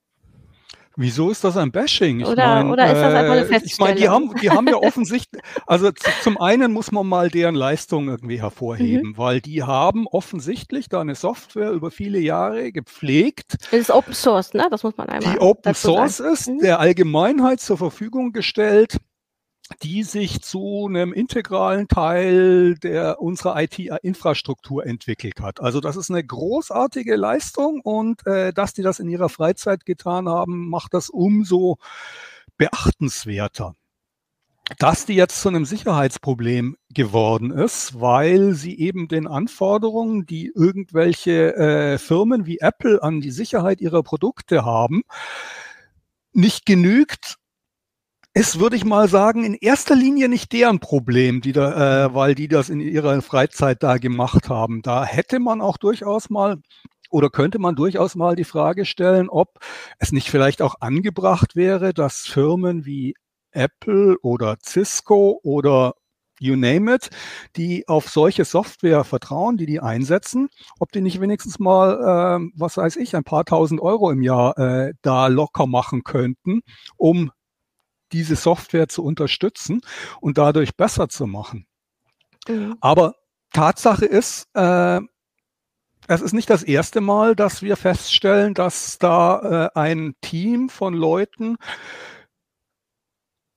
Wieso 1.00 1.30
ist 1.30 1.44
das 1.44 1.58
ein 1.58 1.72
Bashing? 1.72 2.22
Ich 2.22 2.28
oder, 2.28 2.56
mein, 2.56 2.72
oder 2.72 2.86
ist 2.88 3.02
das 3.02 3.14
einfach 3.14 3.34
eine 3.34 3.46
Feststellung? 3.46 3.62
Äh, 3.62 3.66
ich 3.66 3.80
meine, 3.80 3.96
die 3.96 4.10
haben, 4.10 4.36
die 4.42 4.50
haben 4.50 4.68
ja 4.68 4.76
offensichtlich, 4.84 5.42
also 5.68 5.92
zum 6.22 6.40
einen 6.40 6.72
muss 6.72 6.92
man 6.92 7.08
mal 7.08 7.30
deren 7.30 7.54
Leistung 7.54 8.08
irgendwie 8.08 8.42
hervorheben, 8.42 9.10
mhm. 9.10 9.18
weil 9.18 9.40
die 9.42 9.64
haben 9.64 10.08
offensichtlich 10.08 10.90
da 10.90 11.02
eine 11.02 11.14
Software 11.14 11.72
über 11.72 11.92
viele 11.92 12.20
Jahre 12.20 12.72
gepflegt. 12.72 13.58
Das 13.72 13.80
ist 13.80 13.92
Open 13.92 14.14
Source, 14.14 14.54
ne? 14.56 14.68
Das 14.72 14.84
muss 14.84 14.98
man 14.98 15.10
einmal. 15.10 15.34
Die 15.34 15.40
Open 15.40 15.76
Source 15.76 16.18
sagen. 16.18 16.34
ist, 16.34 16.48
mhm. 16.48 16.60
der 16.60 16.80
Allgemeinheit 16.80 17.62
zur 17.62 17.78
Verfügung 17.78 18.32
gestellt 18.32 18.98
die 19.82 20.04
sich 20.04 20.42
zu 20.42 20.88
einem 20.88 21.14
integralen 21.14 21.88
Teil 21.88 22.76
der 22.76 23.22
unserer 23.22 23.62
IT-Infrastruktur 23.62 24.86
entwickelt 24.86 25.42
hat. 25.42 25.62
Also 25.62 25.80
das 25.80 25.96
ist 25.96 26.10
eine 26.10 26.24
großartige 26.24 27.16
Leistung 27.16 27.82
und 27.82 28.26
äh, 28.26 28.54
dass 28.54 28.74
die 28.74 28.82
das 28.82 29.00
in 29.00 29.10
ihrer 29.10 29.30
Freizeit 29.30 29.86
getan 29.86 30.30
haben, 30.30 30.70
macht 30.70 30.94
das 30.94 31.10
umso 31.10 31.78
beachtenswerter. 32.58 33.76
Dass 34.80 35.06
die 35.06 35.14
jetzt 35.14 35.42
zu 35.42 35.48
einem 35.48 35.64
Sicherheitsproblem 35.64 36.76
geworden 36.90 37.52
ist, 37.52 38.02
weil 38.02 38.54
sie 38.54 38.78
eben 38.78 39.08
den 39.08 39.26
Anforderungen, 39.26 40.26
die 40.26 40.52
irgendwelche 40.54 41.56
äh, 41.56 41.98
Firmen 41.98 42.46
wie 42.46 42.60
Apple 42.60 43.02
an 43.02 43.22
die 43.22 43.32
Sicherheit 43.32 43.80
ihrer 43.80 44.04
Produkte 44.04 44.66
haben, 44.66 45.04
nicht 46.34 46.66
genügt, 46.66 47.38
ist, 48.38 48.60
würde 48.60 48.76
ich 48.76 48.86
mal 48.86 49.10
sagen, 49.10 49.44
in 49.44 49.56
erster 49.56 49.96
Linie 49.96 50.30
nicht 50.30 50.54
deren 50.54 50.80
Problem, 50.80 51.42
die 51.42 51.54
da, 51.54 52.06
äh, 52.06 52.14
weil 52.14 52.36
die 52.36 52.48
das 52.48 52.70
in 52.70 52.80
ihrer 52.80 53.20
Freizeit 53.24 53.82
da 53.82 53.98
gemacht 53.98 54.48
haben. 54.48 54.84
Da 54.84 55.04
hätte 55.06 55.40
man 55.40 55.60
auch 55.60 55.78
durchaus 55.78 56.30
mal 56.30 56.58
oder 57.10 57.32
könnte 57.32 57.58
man 57.58 57.76
durchaus 57.76 58.14
mal 58.14 58.36
die 58.36 58.44
Frage 58.44 58.86
stellen, 58.86 59.28
ob 59.30 59.58
es 59.98 60.12
nicht 60.12 60.30
vielleicht 60.30 60.62
auch 60.62 60.76
angebracht 60.82 61.56
wäre, 61.56 61.96
dass 61.96 62.28
Firmen 62.28 62.86
wie 62.86 63.16
Apple 63.54 64.18
oder 64.22 64.58
Cisco 64.64 65.40
oder 65.42 65.94
you 66.40 66.56
name 66.56 66.94
it, 66.94 67.10
die 67.56 67.88
auf 67.88 68.08
solche 68.08 68.46
Software 68.46 69.04
vertrauen, 69.04 69.58
die 69.58 69.66
die 69.66 69.80
einsetzen, 69.80 70.50
ob 70.80 70.92
die 70.92 71.02
nicht 71.02 71.20
wenigstens 71.22 71.58
mal, 71.58 71.94
äh, 72.40 72.52
was 72.56 72.78
weiß 72.78 72.98
ich, 72.98 73.16
ein 73.16 73.24
paar 73.24 73.46
tausend 73.46 73.82
Euro 73.82 74.12
im 74.12 74.22
Jahr 74.22 74.56
äh, 74.60 74.94
da 75.02 75.26
locker 75.26 75.66
machen 75.66 76.04
könnten, 76.04 76.62
um 76.98 77.32
diese 78.12 78.36
Software 78.36 78.88
zu 78.88 79.04
unterstützen 79.04 79.82
und 80.22 80.38
dadurch 80.38 80.76
besser 80.76 81.10
zu 81.10 81.28
machen. 81.28 81.68
Mhm. 82.48 82.78
Aber 82.82 83.16
Tatsache 83.54 84.06
ist, 84.06 84.48
äh, 84.54 85.00
es 86.08 86.22
ist 86.22 86.34
nicht 86.34 86.50
das 86.50 86.64
erste 86.64 87.02
Mal, 87.02 87.36
dass 87.36 87.62
wir 87.62 87.76
feststellen, 87.76 88.54
dass 88.54 88.98
da 88.98 89.70
äh, 89.74 89.80
ein 89.80 90.16
Team 90.22 90.70
von 90.70 90.94
Leuten 90.94 91.58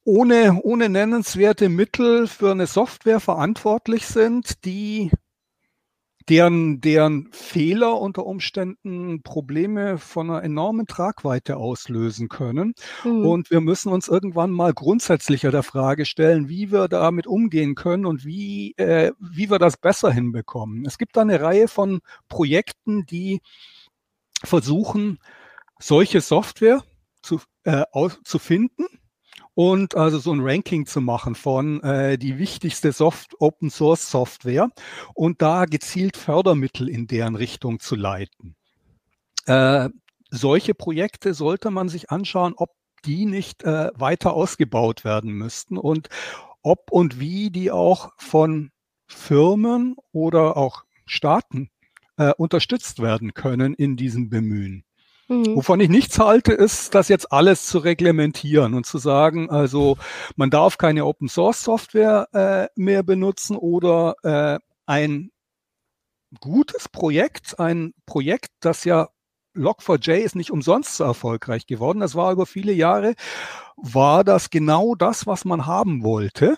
ohne, 0.04 0.60
ohne 0.62 0.88
nennenswerte 0.88 1.68
Mittel 1.68 2.26
für 2.26 2.50
eine 2.50 2.66
Software 2.66 3.20
verantwortlich 3.20 4.06
sind, 4.06 4.64
die 4.64 5.10
deren, 6.30 6.80
deren 6.80 7.28
Fehler 7.32 8.00
unter 8.00 8.24
Umständen 8.24 9.20
Probleme 9.22 9.98
von 9.98 10.30
einer 10.30 10.44
enormen 10.44 10.86
Tragweite 10.86 11.56
auslösen 11.56 12.28
können. 12.28 12.74
Mhm. 13.04 13.26
Und 13.26 13.50
wir 13.50 13.60
müssen 13.60 13.92
uns 13.92 14.06
irgendwann 14.06 14.52
mal 14.52 14.72
grundsätzlicher 14.72 15.50
der 15.50 15.64
Frage 15.64 16.06
stellen, 16.06 16.48
wie 16.48 16.70
wir 16.70 16.86
damit 16.86 17.26
umgehen 17.26 17.74
können 17.74 18.06
und 18.06 18.24
wie, 18.24 18.74
äh, 18.76 19.10
wie 19.18 19.50
wir 19.50 19.58
das 19.58 19.76
besser 19.76 20.12
hinbekommen. 20.12 20.86
Es 20.86 20.98
gibt 20.98 21.16
da 21.16 21.22
eine 21.22 21.40
Reihe 21.40 21.66
von 21.66 22.00
Projekten, 22.28 23.04
die 23.06 23.40
versuchen, 24.42 25.18
solche 25.80 26.20
Software 26.20 26.84
zu, 27.22 27.40
äh, 27.64 27.82
zu 28.24 28.38
finden 28.38 28.86
und 29.54 29.96
also 29.96 30.18
so 30.18 30.32
ein 30.32 30.40
Ranking 30.40 30.86
zu 30.86 31.00
machen 31.00 31.34
von 31.34 31.82
äh, 31.82 32.18
die 32.18 32.38
wichtigste 32.38 32.92
Soft 32.92 33.34
Open 33.40 33.70
Source 33.70 34.10
Software 34.10 34.70
und 35.14 35.42
da 35.42 35.64
gezielt 35.64 36.16
Fördermittel 36.16 36.88
in 36.88 37.06
deren 37.06 37.36
Richtung 37.36 37.80
zu 37.80 37.96
leiten. 37.96 38.56
Äh, 39.46 39.88
solche 40.30 40.74
Projekte 40.74 41.34
sollte 41.34 41.70
man 41.70 41.88
sich 41.88 42.10
anschauen, 42.10 42.54
ob 42.56 42.70
die 43.04 43.26
nicht 43.26 43.64
äh, 43.64 43.90
weiter 43.94 44.34
ausgebaut 44.34 45.04
werden 45.04 45.32
müssten 45.32 45.76
und 45.78 46.08
ob 46.62 46.90
und 46.90 47.18
wie 47.18 47.50
die 47.50 47.70
auch 47.70 48.12
von 48.18 48.70
Firmen 49.06 49.96
oder 50.12 50.56
auch 50.56 50.84
Staaten 51.06 51.70
äh, 52.16 52.32
unterstützt 52.36 53.00
werden 53.00 53.34
können 53.34 53.74
in 53.74 53.96
diesem 53.96 54.28
Bemühen. 54.28 54.84
Mhm. 55.30 55.54
Wovon 55.54 55.78
ich 55.78 55.88
nichts 55.88 56.18
halte, 56.18 56.52
ist, 56.52 56.96
das 56.96 57.06
jetzt 57.06 57.30
alles 57.30 57.66
zu 57.66 57.78
reglementieren 57.78 58.74
und 58.74 58.84
zu 58.84 58.98
sagen, 58.98 59.48
also 59.48 59.96
man 60.34 60.50
darf 60.50 60.76
keine 60.76 61.06
Open 61.06 61.28
Source 61.28 61.62
Software 61.62 62.26
äh, 62.32 62.66
mehr 62.74 63.04
benutzen 63.04 63.56
oder 63.56 64.16
äh, 64.24 64.58
ein 64.86 65.30
gutes 66.40 66.88
Projekt, 66.88 67.60
ein 67.60 67.94
Projekt, 68.06 68.48
das 68.58 68.82
ja 68.82 69.08
Log4j 69.56 70.14
ist 70.14 70.34
nicht 70.34 70.50
umsonst 70.50 70.96
so 70.96 71.04
erfolgreich 71.04 71.66
geworden. 71.66 72.00
Das 72.00 72.16
war 72.16 72.32
über 72.32 72.46
viele 72.46 72.72
Jahre, 72.72 73.14
war 73.76 74.24
das 74.24 74.50
genau 74.50 74.96
das, 74.96 75.28
was 75.28 75.44
man 75.44 75.66
haben 75.66 76.02
wollte. 76.02 76.56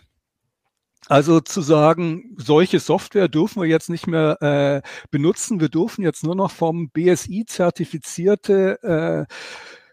Also 1.08 1.40
zu 1.40 1.60
sagen, 1.60 2.36
solche 2.36 2.78
Software 2.78 3.28
dürfen 3.28 3.60
wir 3.60 3.68
jetzt 3.68 3.90
nicht 3.90 4.06
mehr 4.06 4.40
äh, 4.40 4.88
benutzen. 5.10 5.60
Wir 5.60 5.68
dürfen 5.68 6.02
jetzt 6.02 6.24
nur 6.24 6.34
noch 6.34 6.50
vom 6.50 6.90
BSI 6.90 7.44
zertifizierte 7.46 9.26
äh, 9.28 9.34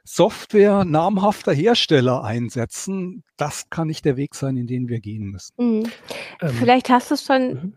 Software 0.04 0.86
namhafter 0.86 1.52
Hersteller 1.52 2.24
einsetzen. 2.24 3.24
Das 3.38 3.70
kann 3.70 3.88
nicht 3.88 4.06
der 4.06 4.18
Weg 4.18 4.36
sein, 4.36 4.58
in 4.58 4.68
den 4.68 4.88
wir 4.88 5.00
gehen 5.00 5.26
müssen. 5.26 5.54
Mhm. 5.58 5.92
Ähm, 6.42 6.50
Vielleicht 6.58 6.90
hast 6.90 7.10
du 7.10 7.16
es 7.16 7.24
schon 7.24 7.54
mhm 7.54 7.74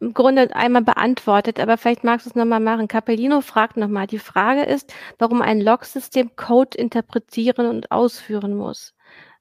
im 0.00 0.14
Grunde 0.14 0.54
einmal 0.54 0.82
beantwortet, 0.82 1.58
aber 1.58 1.76
vielleicht 1.76 2.04
magst 2.04 2.26
du 2.26 2.30
es 2.30 2.36
nochmal 2.36 2.60
machen. 2.60 2.88
Capellino 2.88 3.40
fragt 3.40 3.76
nochmal. 3.76 4.06
Die 4.06 4.18
Frage 4.18 4.62
ist, 4.62 4.92
warum 5.18 5.42
ein 5.42 5.60
Log-System 5.60 6.36
Code 6.36 6.78
interpretieren 6.78 7.66
und 7.66 7.90
ausführen 7.90 8.54
muss. 8.54 8.94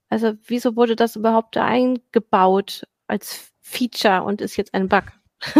Also 0.10 0.34
wieso 0.46 0.76
wurde 0.76 0.96
das 0.96 1.16
überhaupt 1.16 1.58
eingebaut 1.58 2.88
als 3.08 3.52
Feature 3.62 4.24
und 4.24 4.42
ist 4.42 4.56
jetzt 4.56 4.74
ein 4.74 4.88
Bug? 4.88 5.04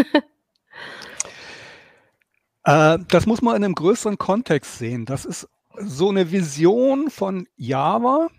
äh, 2.64 3.00
das 3.10 3.26
muss 3.26 3.42
man 3.42 3.56
in 3.58 3.64
einem 3.64 3.76
größeren 3.76 4.18
Kontext 4.18 4.78
sehen. 4.78 5.06
Das 5.06 5.26
ist 5.26 5.50
so 5.80 6.10
eine 6.10 6.32
Vision 6.32 7.10
von 7.10 7.48
Java, 7.56 8.30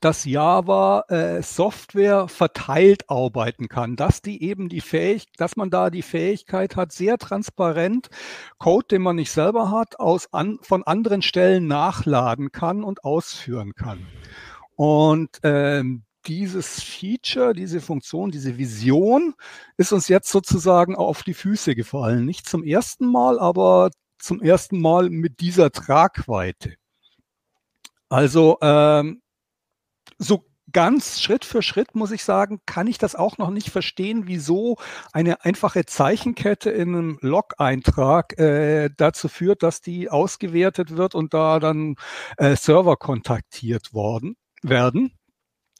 dass 0.00 0.24
Java 0.24 1.04
äh, 1.08 1.42
Software 1.42 2.28
verteilt 2.28 3.08
arbeiten 3.08 3.68
kann, 3.68 3.96
dass 3.96 4.22
die 4.22 4.42
eben 4.42 4.68
die 4.68 4.80
Fähig 4.80 5.26
dass 5.36 5.56
man 5.56 5.70
da 5.70 5.90
die 5.90 6.02
Fähigkeit 6.02 6.76
hat, 6.76 6.92
sehr 6.92 7.18
transparent 7.18 8.08
Code, 8.58 8.86
den 8.90 9.02
man 9.02 9.16
nicht 9.16 9.30
selber 9.30 9.70
hat, 9.70 10.00
aus 10.00 10.32
an, 10.32 10.58
von 10.62 10.82
anderen 10.82 11.22
Stellen 11.22 11.66
nachladen 11.66 12.52
kann 12.52 12.84
und 12.84 13.04
ausführen 13.04 13.74
kann. 13.74 14.06
Und 14.76 15.38
ähm, 15.42 16.04
dieses 16.26 16.82
Feature, 16.82 17.52
diese 17.52 17.80
Funktion, 17.80 18.30
diese 18.30 18.58
Vision 18.58 19.34
ist 19.76 19.92
uns 19.92 20.08
jetzt 20.08 20.30
sozusagen 20.30 20.94
auf 20.94 21.22
die 21.22 21.34
Füße 21.34 21.74
gefallen. 21.74 22.24
Nicht 22.24 22.48
zum 22.48 22.62
ersten 22.64 23.06
Mal, 23.06 23.38
aber 23.38 23.90
zum 24.18 24.40
ersten 24.40 24.80
Mal 24.80 25.10
mit 25.10 25.40
dieser 25.40 25.72
Tragweite. 25.72 26.74
Also 28.08 28.58
ähm, 28.60 29.22
so 30.18 30.44
ganz 30.70 31.20
Schritt 31.20 31.44
für 31.44 31.60
Schritt, 31.62 31.94
muss 31.94 32.12
ich 32.12 32.24
sagen, 32.24 32.60
kann 32.66 32.86
ich 32.86 32.98
das 32.98 33.14
auch 33.14 33.36
noch 33.38 33.50
nicht 33.50 33.70
verstehen, 33.70 34.26
wieso 34.26 34.76
eine 35.12 35.44
einfache 35.44 35.84
Zeichenkette 35.84 36.70
in 36.70 36.94
einem 36.94 37.18
Log-Eintrag 37.20 38.38
äh, 38.38 38.90
dazu 38.96 39.28
führt, 39.28 39.62
dass 39.62 39.80
die 39.80 40.08
ausgewertet 40.08 40.96
wird 40.96 41.14
und 41.14 41.34
da 41.34 41.58
dann 41.58 41.96
äh, 42.38 42.56
Server 42.56 42.96
kontaktiert 42.96 43.92
worden 43.92 44.36
werden. 44.62 45.12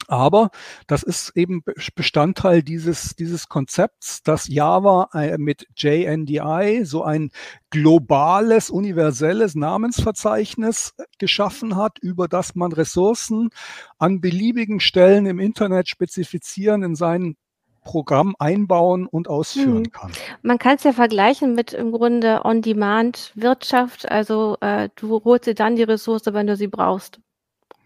Aber 0.07 0.49
das 0.87 1.03
ist 1.03 1.31
eben 1.35 1.63
Bestandteil 1.95 2.61
dieses, 2.61 3.15
dieses 3.15 3.47
Konzepts, 3.47 4.21
dass 4.23 4.47
Java 4.47 5.09
äh, 5.13 5.37
mit 5.37 5.65
JNDI 5.75 6.81
so 6.83 7.03
ein 7.03 7.31
globales, 7.69 8.69
universelles 8.69 9.55
Namensverzeichnis 9.55 10.93
geschaffen 11.19 11.75
hat, 11.77 11.99
über 11.99 12.27
das 12.27 12.55
man 12.55 12.73
Ressourcen 12.73 13.49
an 13.97 14.19
beliebigen 14.19 14.79
Stellen 14.79 15.25
im 15.25 15.39
Internet 15.39 15.87
spezifizieren 15.87 16.83
in 16.83 16.95
seinen 16.95 17.37
Programm 17.83 18.35
einbauen 18.39 19.07
und 19.07 19.27
ausführen 19.27 19.83
mhm. 19.83 19.91
kann. 19.91 20.11
Man 20.41 20.57
kann 20.57 20.75
es 20.77 20.83
ja 20.83 20.93
vergleichen 20.93 21.53
mit 21.53 21.73
im 21.73 21.91
Grunde 21.91 22.41
On-Demand-Wirtschaft. 22.45 24.09
Also 24.09 24.57
äh, 24.61 24.89
du 24.95 25.23
holst 25.23 25.47
dir 25.47 25.53
dann 25.53 25.75
die 25.75 25.83
Ressource, 25.83 26.23
wenn 26.25 26.47
du 26.47 26.55
sie 26.55 26.67
brauchst. 26.67 27.19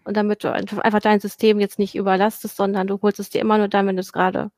Und 0.08 0.16
damit 0.16 0.42
du 0.42 0.50
einfach 0.50 1.00
dein 1.00 1.20
System 1.20 1.60
jetzt 1.60 1.78
nicht 1.78 1.94
überlastest, 1.94 2.56
sondern 2.56 2.86
du 2.86 2.98
holst 3.02 3.20
es 3.20 3.28
dir 3.28 3.42
immer 3.42 3.58
nur 3.58 3.68
dann, 3.68 3.86
wenn 3.86 3.96
du 3.96 4.00
es 4.00 4.10
gerade 4.10 4.50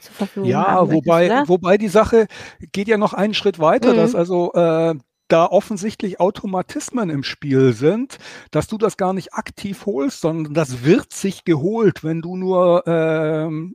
zur 0.00 0.14
Verfügung 0.14 0.48
Ja, 0.48 0.88
wobei, 0.88 1.26
möchtest, 1.26 1.48
wobei 1.48 1.78
die 1.78 1.88
Sache 1.88 2.28
geht 2.70 2.86
ja 2.86 2.96
noch 2.96 3.12
einen 3.12 3.34
Schritt 3.34 3.58
weiter, 3.58 3.92
mhm. 3.92 3.96
dass 3.96 4.14
also 4.14 4.52
äh, 4.52 4.94
da 5.26 5.46
offensichtlich 5.46 6.20
Automatismen 6.20 7.10
im 7.10 7.24
Spiel 7.24 7.72
sind, 7.72 8.18
dass 8.52 8.68
du 8.68 8.78
das 8.78 8.96
gar 8.96 9.14
nicht 9.14 9.34
aktiv 9.34 9.84
holst, 9.84 10.20
sondern 10.20 10.54
das 10.54 10.84
wird 10.84 11.12
sich 11.12 11.42
geholt, 11.44 12.04
wenn 12.04 12.22
du 12.22 12.36
nur 12.36 12.84
ähm, 12.86 13.74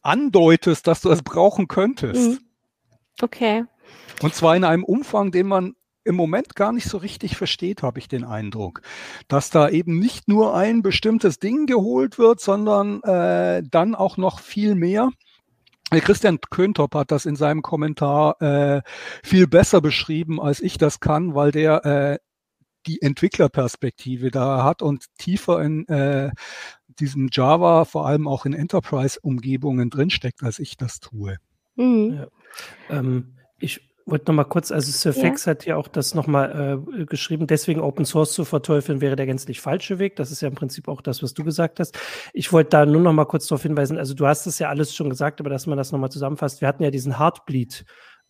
andeutest, 0.00 0.86
dass 0.86 1.02
du 1.02 1.10
es 1.10 1.22
brauchen 1.22 1.68
könntest. 1.68 2.30
Mhm. 2.30 2.38
Okay. 3.20 3.64
Und 4.22 4.34
zwar 4.34 4.56
in 4.56 4.64
einem 4.64 4.84
Umfang, 4.84 5.32
den 5.32 5.48
man 5.48 5.74
im 6.04 6.16
Moment 6.16 6.54
gar 6.54 6.72
nicht 6.72 6.88
so 6.88 6.98
richtig 6.98 7.36
versteht, 7.36 7.82
habe 7.82 7.98
ich 7.98 8.08
den 8.08 8.24
Eindruck. 8.24 8.82
Dass 9.28 9.50
da 9.50 9.68
eben 9.68 9.98
nicht 9.98 10.28
nur 10.28 10.54
ein 10.54 10.82
bestimmtes 10.82 11.38
Ding 11.38 11.66
geholt 11.66 12.18
wird, 12.18 12.40
sondern 12.40 13.02
äh, 13.02 13.62
dann 13.68 13.94
auch 13.94 14.16
noch 14.16 14.40
viel 14.40 14.74
mehr. 14.74 15.10
Christian 15.90 16.38
Köntop 16.50 16.94
hat 16.94 17.10
das 17.10 17.24
in 17.24 17.36
seinem 17.36 17.62
Kommentar 17.62 18.40
äh, 18.42 18.82
viel 19.22 19.46
besser 19.46 19.80
beschrieben, 19.80 20.40
als 20.40 20.60
ich 20.60 20.76
das 20.76 21.00
kann, 21.00 21.34
weil 21.34 21.50
der 21.50 21.84
äh, 21.84 22.18
die 22.86 23.02
Entwicklerperspektive 23.02 24.30
da 24.30 24.64
hat 24.64 24.82
und 24.82 25.06
tiefer 25.18 25.62
in 25.62 25.86
äh, 25.88 26.30
diesem 26.98 27.28
Java, 27.30 27.84
vor 27.84 28.06
allem 28.06 28.26
auch 28.26 28.44
in 28.44 28.52
Enterprise-Umgebungen 28.52 29.90
drinsteckt, 29.90 30.42
als 30.42 30.58
ich 30.58 30.76
das 30.76 31.00
tue. 31.00 31.36
Mhm. 31.76 32.14
Ja. 32.14 32.98
Ähm, 32.98 33.34
ich 33.58 33.87
wollte 34.10 34.30
noch 34.30 34.36
mal 34.36 34.44
kurz, 34.44 34.72
also 34.72 34.90
Surfax 34.90 35.44
ja. 35.44 35.50
hat 35.50 35.66
ja 35.66 35.76
auch 35.76 35.88
das 35.88 36.14
noch 36.14 36.26
mal 36.26 36.82
äh, 36.98 37.04
geschrieben, 37.04 37.46
deswegen 37.46 37.80
Open 37.80 38.04
Source 38.04 38.32
zu 38.32 38.44
verteufeln 38.44 39.00
wäre 39.00 39.16
der 39.16 39.26
gänzlich 39.26 39.60
falsche 39.60 39.98
Weg. 39.98 40.16
Das 40.16 40.30
ist 40.30 40.40
ja 40.40 40.48
im 40.48 40.54
Prinzip 40.54 40.88
auch 40.88 41.02
das, 41.02 41.22
was 41.22 41.34
du 41.34 41.44
gesagt 41.44 41.80
hast. 41.80 41.98
Ich 42.32 42.52
wollte 42.52 42.70
da 42.70 42.86
nur 42.86 43.02
noch 43.02 43.12
mal 43.12 43.26
kurz 43.26 43.46
darauf 43.46 43.62
hinweisen, 43.62 43.98
also 43.98 44.14
du 44.14 44.26
hast 44.26 44.46
es 44.46 44.58
ja 44.58 44.68
alles 44.68 44.94
schon 44.94 45.10
gesagt, 45.10 45.40
aber 45.40 45.50
dass 45.50 45.66
man 45.66 45.78
das 45.78 45.92
noch 45.92 45.98
mal 45.98 46.10
zusammenfasst. 46.10 46.60
Wir 46.60 46.68
hatten 46.68 46.82
ja 46.82 46.90
diesen 46.90 47.18
Heartbleed 47.18 47.84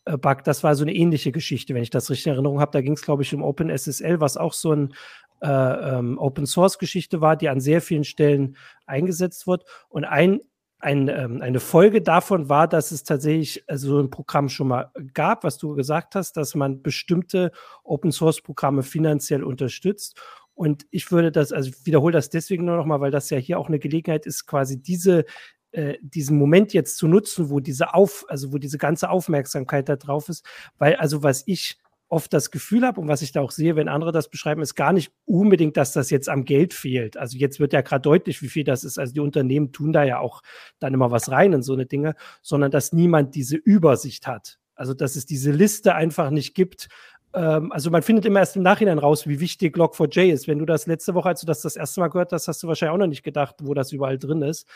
äh, 0.04 0.16
Bug, 0.16 0.44
das 0.44 0.64
war 0.64 0.74
so 0.74 0.84
eine 0.84 0.94
ähnliche 0.94 1.32
Geschichte, 1.32 1.74
wenn 1.74 1.82
ich 1.82 1.90
das 1.90 2.10
richtig 2.10 2.26
in 2.26 2.32
Erinnerung 2.32 2.60
habe. 2.60 2.72
Da 2.72 2.80
ging 2.80 2.94
es, 2.94 3.02
glaube 3.02 3.22
ich, 3.22 3.34
um 3.34 3.42
OpenSSL, 3.42 4.20
was 4.20 4.36
auch 4.36 4.52
so 4.52 4.72
ein 4.72 4.94
äh, 5.40 5.48
ähm, 5.48 6.18
Open 6.18 6.46
Source 6.46 6.78
Geschichte 6.78 7.20
war, 7.20 7.36
die 7.36 7.48
an 7.48 7.60
sehr 7.60 7.80
vielen 7.80 8.04
Stellen 8.04 8.56
eingesetzt 8.86 9.46
wird. 9.46 9.64
Und 9.88 10.04
ein 10.04 10.40
ein, 10.80 11.08
ähm, 11.08 11.42
eine 11.42 11.60
Folge 11.60 12.02
davon 12.02 12.48
war, 12.48 12.68
dass 12.68 12.92
es 12.92 13.02
tatsächlich 13.02 13.64
äh, 13.66 13.76
so 13.76 13.98
ein 14.00 14.10
Programm 14.10 14.48
schon 14.48 14.68
mal 14.68 14.92
gab, 15.12 15.44
was 15.44 15.58
du 15.58 15.74
gesagt 15.74 16.14
hast, 16.14 16.36
dass 16.36 16.54
man 16.54 16.82
bestimmte 16.82 17.50
Open 17.82 18.12
Source 18.12 18.40
Programme 18.40 18.82
finanziell 18.82 19.42
unterstützt. 19.42 20.20
Und 20.54 20.86
ich 20.90 21.10
würde 21.10 21.32
das, 21.32 21.52
also 21.52 21.70
ich 21.70 21.86
wiederhole 21.86 22.12
das 22.12 22.30
deswegen 22.30 22.64
nur 22.64 22.76
nochmal, 22.76 23.00
weil 23.00 23.10
das 23.10 23.30
ja 23.30 23.38
hier 23.38 23.58
auch 23.58 23.68
eine 23.68 23.78
Gelegenheit 23.78 24.26
ist, 24.26 24.46
quasi 24.46 24.80
diese, 24.80 25.24
äh, 25.72 25.94
diesen 26.00 26.38
Moment 26.38 26.72
jetzt 26.72 26.96
zu 26.96 27.08
nutzen, 27.08 27.50
wo 27.50 27.60
diese 27.60 27.94
Auf, 27.94 28.24
also 28.28 28.52
wo 28.52 28.58
diese 28.58 28.78
ganze 28.78 29.10
Aufmerksamkeit 29.10 29.88
da 29.88 29.96
drauf 29.96 30.28
ist. 30.28 30.44
Weil, 30.78 30.96
also 30.96 31.22
was 31.22 31.42
ich 31.46 31.78
oft 32.08 32.32
das 32.32 32.50
Gefühl 32.50 32.86
habe 32.86 33.00
und 33.00 33.08
was 33.08 33.22
ich 33.22 33.32
da 33.32 33.40
auch 33.40 33.50
sehe, 33.50 33.76
wenn 33.76 33.88
andere 33.88 34.12
das 34.12 34.30
beschreiben, 34.30 34.62
ist 34.62 34.74
gar 34.74 34.92
nicht 34.92 35.12
unbedingt, 35.24 35.76
dass 35.76 35.92
das 35.92 36.10
jetzt 36.10 36.28
am 36.28 36.44
Geld 36.44 36.72
fehlt. 36.72 37.16
Also 37.16 37.36
jetzt 37.36 37.60
wird 37.60 37.72
ja 37.72 37.82
gerade 37.82 38.02
deutlich, 38.02 38.42
wie 38.42 38.48
viel 38.48 38.64
das 38.64 38.84
ist. 38.84 38.98
Also 38.98 39.12
die 39.12 39.20
Unternehmen 39.20 39.72
tun 39.72 39.92
da 39.92 40.04
ja 40.04 40.18
auch 40.18 40.42
dann 40.78 40.94
immer 40.94 41.10
was 41.10 41.30
rein 41.30 41.52
in 41.52 41.62
so 41.62 41.74
eine 41.74 41.86
Dinge, 41.86 42.14
sondern 42.42 42.70
dass 42.70 42.92
niemand 42.92 43.34
diese 43.34 43.56
Übersicht 43.56 44.26
hat. 44.26 44.58
Also 44.74 44.94
dass 44.94 45.16
es 45.16 45.26
diese 45.26 45.50
Liste 45.50 45.94
einfach 45.94 46.30
nicht 46.30 46.54
gibt. 46.54 46.88
Ähm, 47.34 47.72
also 47.72 47.90
man 47.90 48.02
findet 48.02 48.24
immer 48.24 48.40
erst 48.40 48.56
im 48.56 48.62
Nachhinein 48.62 48.98
raus, 48.98 49.26
wie 49.26 49.40
wichtig 49.40 49.76
Log4j 49.76 50.32
ist. 50.32 50.48
Wenn 50.48 50.58
du 50.58 50.64
das 50.64 50.86
letzte 50.86 51.14
Woche, 51.14 51.28
als 51.28 51.40
du 51.40 51.46
das 51.46 51.60
das 51.60 51.76
erste 51.76 52.00
Mal 52.00 52.08
gehört 52.08 52.32
hast, 52.32 52.48
hast 52.48 52.62
du 52.62 52.68
wahrscheinlich 52.68 52.94
auch 52.94 52.98
noch 52.98 53.06
nicht 53.06 53.22
gedacht, 53.22 53.56
wo 53.62 53.74
das 53.74 53.92
überall 53.92 54.18
drin 54.18 54.42
ist. 54.42 54.66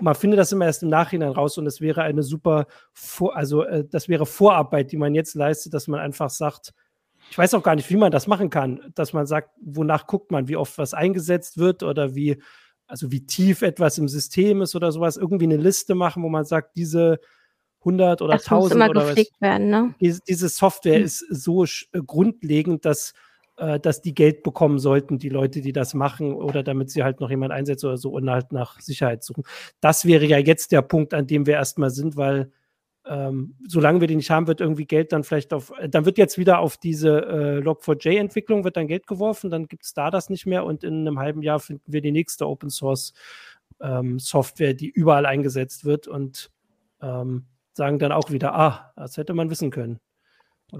Man 0.00 0.14
findet 0.14 0.40
das 0.40 0.52
immer 0.52 0.66
erst 0.66 0.82
im 0.82 0.88
Nachhinein 0.88 1.32
raus 1.32 1.58
und 1.58 1.66
es 1.66 1.80
wäre 1.80 2.02
eine 2.02 2.22
super, 2.22 2.66
Vor 2.92 3.36
also 3.36 3.62
äh, 3.62 3.84
das 3.88 4.08
wäre 4.08 4.26
Vorarbeit, 4.26 4.92
die 4.92 4.96
man 4.96 5.14
jetzt 5.14 5.34
leistet, 5.34 5.74
dass 5.74 5.86
man 5.86 6.00
einfach 6.00 6.30
sagt, 6.30 6.72
ich 7.30 7.38
weiß 7.38 7.54
auch 7.54 7.62
gar 7.62 7.76
nicht, 7.76 7.88
wie 7.88 7.96
man 7.96 8.10
das 8.10 8.26
machen 8.26 8.50
kann, 8.50 8.92
dass 8.94 9.12
man 9.12 9.26
sagt, 9.26 9.50
wonach 9.62 10.06
guckt 10.06 10.32
man, 10.32 10.48
wie 10.48 10.56
oft 10.56 10.76
was 10.78 10.94
eingesetzt 10.94 11.56
wird 11.56 11.82
oder 11.84 12.14
wie, 12.16 12.42
also 12.86 13.12
wie 13.12 13.24
tief 13.26 13.62
etwas 13.62 13.96
im 13.98 14.08
System 14.08 14.60
ist 14.60 14.74
oder 14.74 14.90
sowas, 14.90 15.16
irgendwie 15.16 15.44
eine 15.44 15.56
Liste 15.56 15.94
machen, 15.94 16.22
wo 16.24 16.28
man 16.28 16.44
sagt, 16.44 16.76
diese 16.76 17.20
100 17.82 18.22
oder 18.22 18.34
das 18.34 18.44
1000 18.44 18.62
muss 18.62 18.74
immer 18.74 18.90
oder 18.90 19.06
gepflegt 19.06 19.32
was, 19.34 19.40
werden, 19.40 19.70
ne? 19.70 19.94
diese, 20.00 20.48
Software 20.48 20.98
mhm. 20.98 21.04
ist 21.04 21.18
so 21.30 21.64
äh, 21.64 21.66
grundlegend, 22.06 22.84
dass 22.84 23.12
äh, 23.56 23.78
dass 23.78 24.00
die 24.00 24.14
Geld 24.14 24.42
bekommen 24.42 24.78
sollten, 24.78 25.18
die 25.18 25.28
Leute, 25.28 25.60
die 25.60 25.72
das 25.72 25.94
machen, 25.94 26.34
oder 26.34 26.62
damit 26.62 26.90
sie 26.90 27.02
halt 27.02 27.20
noch 27.20 27.30
jemand 27.30 27.52
einsetzen 27.52 27.86
oder 27.86 27.98
so 27.98 28.10
und 28.10 28.30
halt 28.30 28.50
nach 28.50 28.80
Sicherheit 28.80 29.22
suchen. 29.22 29.44
Das 29.80 30.06
wäre 30.06 30.24
ja 30.24 30.38
jetzt 30.38 30.72
der 30.72 30.82
Punkt, 30.82 31.12
an 31.12 31.26
dem 31.26 31.46
wir 31.46 31.54
erstmal 31.54 31.90
sind, 31.90 32.16
weil 32.16 32.50
ähm, 33.04 33.56
solange 33.66 34.00
wir 34.00 34.08
die 34.08 34.16
nicht 34.16 34.30
haben, 34.30 34.46
wird 34.46 34.60
irgendwie 34.60 34.86
Geld 34.86 35.12
dann 35.12 35.24
vielleicht 35.24 35.52
auf, 35.52 35.72
dann 35.88 36.04
wird 36.04 36.18
jetzt 36.18 36.38
wieder 36.38 36.60
auf 36.60 36.76
diese 36.76 37.18
äh, 37.26 37.58
Log4j-Entwicklung 37.58 38.64
wird 38.64 38.76
dann 38.76 38.86
Geld 38.86 39.06
geworfen, 39.06 39.50
dann 39.50 39.66
gibt 39.66 39.84
es 39.84 39.92
da 39.92 40.10
das 40.10 40.30
nicht 40.30 40.46
mehr 40.46 40.64
und 40.64 40.84
in 40.84 41.00
einem 41.00 41.18
halben 41.18 41.42
Jahr 41.42 41.58
finden 41.58 41.92
wir 41.92 42.00
die 42.00 42.12
nächste 42.12 42.48
Open 42.48 42.70
Source 42.70 43.12
ähm, 43.80 44.18
Software, 44.18 44.74
die 44.74 44.88
überall 44.88 45.26
eingesetzt 45.26 45.84
wird 45.84 46.06
und 46.06 46.50
ähm, 47.00 47.46
sagen 47.74 47.98
dann 47.98 48.12
auch 48.12 48.30
wieder, 48.30 48.54
ah, 48.54 48.92
das 48.96 49.16
hätte 49.16 49.34
man 49.34 49.50
wissen 49.50 49.70
können. 49.70 49.98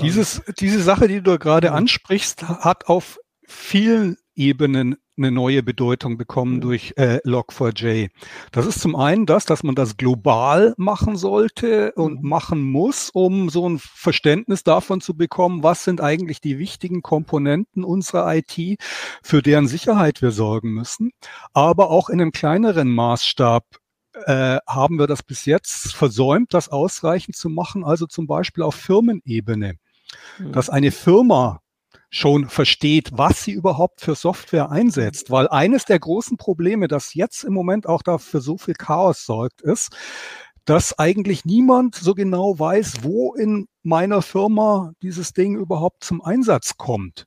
Dieses, 0.00 0.42
diese 0.58 0.82
Sache, 0.82 1.06
die 1.06 1.22
du 1.22 1.38
gerade 1.38 1.72
ansprichst, 1.72 2.48
hat 2.48 2.86
auf 2.86 3.18
vielen 3.46 4.16
Ebenen 4.34 4.96
eine 5.18 5.30
neue 5.30 5.62
Bedeutung 5.62 6.16
bekommen 6.16 6.62
durch 6.62 6.94
äh, 6.96 7.18
Log4j. 7.26 8.08
Das 8.50 8.66
ist 8.66 8.80
zum 8.80 8.96
einen 8.96 9.26
das, 9.26 9.44
dass 9.44 9.62
man 9.62 9.74
das 9.74 9.98
global 9.98 10.74
machen 10.78 11.16
sollte 11.16 11.92
und 11.92 12.22
mhm. 12.22 12.28
machen 12.28 12.62
muss, 12.62 13.10
um 13.10 13.50
so 13.50 13.68
ein 13.68 13.78
Verständnis 13.78 14.64
davon 14.64 15.02
zu 15.02 15.14
bekommen, 15.14 15.62
was 15.62 15.84
sind 15.84 16.00
eigentlich 16.00 16.40
die 16.40 16.58
wichtigen 16.58 17.02
Komponenten 17.02 17.84
unserer 17.84 18.34
IT, 18.34 18.80
für 19.22 19.42
deren 19.42 19.66
Sicherheit 19.66 20.22
wir 20.22 20.30
sorgen 20.30 20.72
müssen. 20.72 21.10
Aber 21.52 21.90
auch 21.90 22.08
in 22.08 22.20
einem 22.20 22.32
kleineren 22.32 22.90
Maßstab 22.90 23.64
äh, 24.14 24.58
haben 24.66 24.98
wir 24.98 25.06
das 25.06 25.22
bis 25.22 25.44
jetzt 25.44 25.94
versäumt, 25.94 26.54
das 26.54 26.68
ausreichend 26.68 27.36
zu 27.36 27.48
machen, 27.48 27.84
also 27.84 28.06
zum 28.06 28.26
Beispiel 28.26 28.62
auf 28.62 28.74
Firmenebene. 28.74 29.74
Mhm. 30.38 30.52
Dass 30.52 30.70
eine 30.70 30.90
Firma 30.90 31.60
schon 32.10 32.48
versteht, 32.48 33.10
was 33.12 33.42
sie 33.42 33.52
überhaupt 33.52 34.02
für 34.02 34.14
Software 34.14 34.70
einsetzt. 34.70 35.30
Weil 35.30 35.48
eines 35.48 35.86
der 35.86 35.98
großen 35.98 36.36
Probleme, 36.36 36.86
das 36.86 37.14
jetzt 37.14 37.42
im 37.42 37.54
Moment 37.54 37.88
auch 37.88 38.02
dafür 38.02 38.42
so 38.42 38.58
viel 38.58 38.74
Chaos 38.74 39.24
sorgt, 39.24 39.62
ist, 39.62 39.96
dass 40.66 40.98
eigentlich 40.98 41.44
niemand 41.44 41.94
so 41.94 42.14
genau 42.14 42.58
weiß, 42.58 43.02
wo 43.02 43.34
in 43.34 43.66
meiner 43.82 44.22
Firma 44.22 44.92
dieses 45.02 45.32
Ding 45.32 45.56
überhaupt 45.56 46.04
zum 46.04 46.22
Einsatz 46.22 46.76
kommt. 46.76 47.26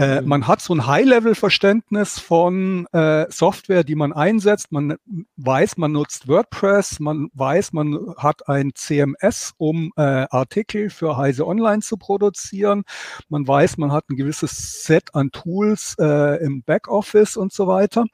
Äh, 0.00 0.22
mhm. 0.22 0.28
man 0.28 0.46
hat 0.46 0.62
so 0.62 0.74
ein 0.74 0.86
High-Level-Verständnis 0.86 2.18
von 2.18 2.86
äh, 2.92 3.26
Software, 3.30 3.84
die 3.84 3.96
man 3.96 4.14
einsetzt. 4.14 4.72
Man 4.72 4.96
weiß, 5.36 5.76
man 5.76 5.92
nutzt 5.92 6.26
WordPress, 6.26 7.00
man 7.00 7.28
weiß, 7.34 7.74
man 7.74 8.14
hat 8.16 8.48
ein 8.48 8.70
CMS, 8.74 9.52
um 9.58 9.92
äh, 9.96 10.26
Artikel 10.30 10.88
für 10.88 11.18
Heise 11.18 11.46
Online 11.46 11.82
zu 11.82 11.98
produzieren. 11.98 12.84
Man 13.28 13.46
weiß, 13.46 13.76
man 13.76 13.92
hat 13.92 14.08
ein 14.08 14.16
gewisses 14.16 14.84
Set 14.84 15.14
an 15.14 15.32
Tools 15.32 15.96
äh, 16.00 16.42
im 16.42 16.62
Backoffice 16.62 17.36
und 17.36 17.52
so 17.52 17.66
weiter. 17.66 18.06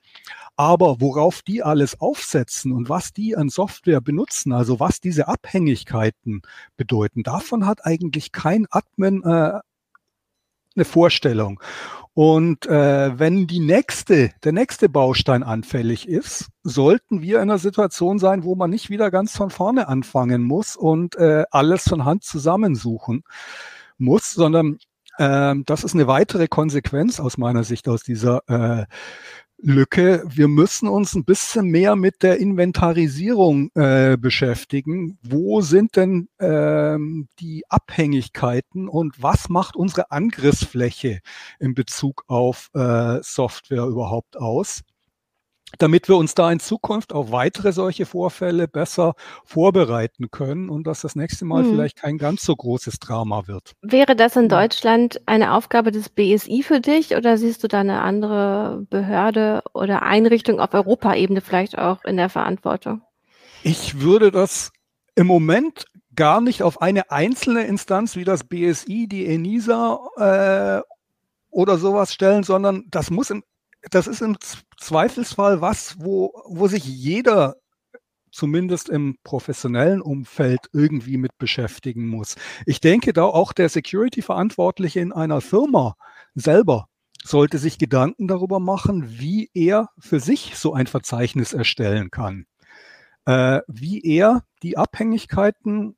Aber 0.57 1.01
worauf 1.01 1.43
die 1.43 1.63
alles 1.63 2.01
aufsetzen 2.01 2.73
und 2.73 2.89
was 2.89 3.13
die 3.13 3.37
an 3.37 3.49
Software 3.49 4.01
benutzen, 4.01 4.53
also 4.53 4.81
was 4.81 5.01
diese 5.01 5.29
Abhängigkeiten 5.29 6.43
bedeuten, 6.77 7.23
davon 7.23 7.65
hat 7.65 7.87
eigentlich 7.87 8.33
kein 8.33 8.67
Admin 8.71 9.23
äh, 9.23 9.61
eine 10.77 10.85
Vorstellung. 10.85 11.61
Und 12.15 12.65
äh, 12.65 13.19
wenn 13.19 13.47
die 13.47 13.61
nächste, 13.61 14.31
der 14.43 14.53
nächste 14.53 14.89
Baustein 14.89 15.43
anfällig 15.43 16.09
ist, 16.09 16.49
sollten 16.63 17.21
wir 17.21 17.37
in 17.37 17.43
einer 17.43 17.59
Situation 17.59 18.19
sein, 18.19 18.43
wo 18.43 18.55
man 18.55 18.71
nicht 18.71 18.89
wieder 18.89 19.11
ganz 19.11 19.37
von 19.37 19.51
vorne 19.51 19.87
anfangen 19.89 20.43
muss 20.43 20.77
und 20.77 21.17
äh, 21.17 21.45
alles 21.51 21.83
von 21.83 22.07
Hand 22.07 22.25
zusammensuchen 22.25 23.23
muss, 23.99 24.33
sondern 24.33 24.79
äh, 25.19 25.57
das 25.67 25.85
ist 25.85 25.95
eine 25.95 26.07
weitere 26.07 26.49
Konsequenz 26.49 27.21
aus 27.21 27.37
meiner 27.37 27.65
Sicht 27.65 27.87
aus 27.87 28.03
dieser 28.03 28.41
äh, 28.49 28.87
Lücke. 29.59 30.23
Wir 30.27 30.49
müssen 30.49 30.89
uns 30.89 31.15
ein 31.15 31.25
bisschen 31.25 31.67
mehr 31.67 31.97
mit 31.97 32.23
der 32.23 32.39
Inventarisierung 32.39 33.71
äh, 33.75 34.17
beschäftigen. 34.17 35.19
Wo 35.23 35.61
sind 35.61 35.97
denn 35.97 36.29
ähm, 36.39 37.29
die 37.39 37.65
Abhängigkeiten 37.69 38.89
und 38.89 39.23
was 39.23 39.49
macht 39.49 39.77
unsere 39.77 40.11
Angriffsfläche 40.11 41.21
in 41.59 41.75
Bezug 41.75 42.25
auf 42.29 42.71
äh, 42.75 43.19
Software 43.23 43.87
überhaupt 43.87 44.37
aus? 44.37 44.83
Damit 45.79 46.09
wir 46.09 46.17
uns 46.17 46.35
da 46.35 46.51
in 46.51 46.61
Zukunft 46.61 47.13
auf 47.13 47.33
weitere 47.33 47.73
solche 47.73 48.07
Vorfälle 48.07 48.69
besser 48.69 49.15
vorbereiten 49.45 50.31
können 50.31 50.69
und 50.69 50.87
dass 50.87 51.01
das 51.01 51.17
nächste 51.17 51.45
Mal 51.45 51.65
hm. 51.65 51.71
vielleicht 51.71 51.97
kein 51.97 52.19
ganz 52.19 52.45
so 52.45 52.55
großes 52.55 52.99
Drama 52.99 53.47
wird. 53.47 53.73
Wäre 53.83 54.17
das 54.17 54.37
in 54.37 54.49
Deutschland 54.49 55.21
eine 55.27 55.55
Aufgabe 55.55 55.91
des 55.91 56.09
BSI 56.09 56.63
für 56.63 56.81
dich 56.81 57.17
oder 57.17 57.37
siehst 57.37 57.63
du 57.65 57.69
da 57.69 57.81
eine 57.81 58.01
andere 58.01 58.87
Behörde 58.91 59.63
oder 59.75 60.03
Einrichtung 60.03 60.61
auf 60.61 60.73
Europaebene 60.73 61.41
vielleicht 61.41 61.79
auch 61.79 62.05
in 62.05 62.17
der 62.17 62.29
Verantwortung? 62.29 63.03
Ich 63.63 64.01
würde 64.01 64.31
das 64.31 64.73
im 65.17 65.27
Moment 65.27 65.87
gar 66.15 66.41
nicht 66.41 66.63
auf 66.63 66.81
eine 66.81 67.11
einzelne 67.11 67.65
Instanz 67.67 68.17
wie 68.17 68.25
das 68.25 68.45
BSI, 68.45 69.07
die 69.09 69.27
ENISA 69.27 69.99
äh, 70.17 70.83
oder 71.51 71.77
sowas 71.79 72.13
stellen, 72.13 72.43
sondern 72.43 72.85
das 72.91 73.11
muss 73.11 73.31
im 73.31 73.43
das 73.91 74.07
ist 74.07 74.23
im 74.23 74.37
Zweifelsfall 74.79 75.61
was, 75.61 75.97
wo, 75.99 76.33
wo 76.47 76.69
sich 76.69 76.85
jeder 76.85 77.57
zumindest 78.31 78.89
im 78.91 79.17
professionellen 79.25 80.03
Umfeld 80.03 80.69
irgendwie 80.73 81.17
mit 81.17 81.39
beschäftigen 81.39 82.07
muss. 82.07 82.37
Ich 82.67 82.81
denke 82.81 83.13
da 83.13 83.25
auch 83.25 83.53
der 83.53 83.69
Security-Verantwortliche 83.69 85.01
in 85.01 85.13
einer 85.13 85.41
Firma 85.41 85.97
selber 86.35 86.89
sollte 87.25 87.59
sich 87.59 87.79
Gedanken 87.79 88.29
darüber 88.29 88.61
machen, 88.61 89.19
wie 89.19 89.51
er 89.55 89.89
für 89.99 90.21
sich 90.21 90.57
so 90.57 90.75
ein 90.75 90.87
Verzeichnis 90.87 91.55
erstellen 91.55 92.11
kann. 92.11 92.47
Äh, 93.25 93.63
wie 93.67 94.01
er 94.05 94.45
die 94.63 94.77
Abhängigkeiten 94.77 95.97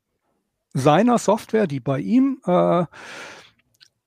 seiner 0.72 1.18
Software, 1.18 1.66
die 1.66 1.80
bei 1.80 1.98
ihm 1.98 2.40
äh, 2.46 2.86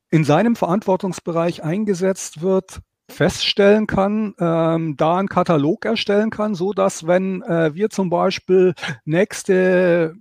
in 0.10 0.24
seinem 0.24 0.56
Verantwortungsbereich 0.56 1.64
eingesetzt 1.64 2.42
wird, 2.42 2.82
feststellen 3.12 3.88
kann, 3.88 4.34
ähm, 4.40 4.96
da 4.98 5.18
einen 5.18 5.28
Katalog 5.28 5.86
erstellen 5.86 6.30
kann, 6.30 6.56
so 6.56 6.74
dass 6.74 7.06
wenn 7.06 7.42
äh, 7.44 7.74
wir 7.76 7.90
zum 7.90 8.10
Beispiel 8.10 8.74
nächste 9.06 10.16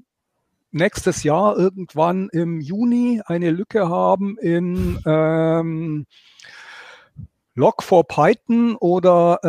nächstes 0.73 1.23
Jahr 1.25 1.57
irgendwann 1.57 2.29
im 2.31 2.61
Juni 2.61 3.23
eine 3.25 3.51
Lücke 3.51 3.89
haben 3.89 4.39
in 4.39 5.01
ähm, 5.05 6.07
Log4Python 7.57 8.77
oder 8.77 9.41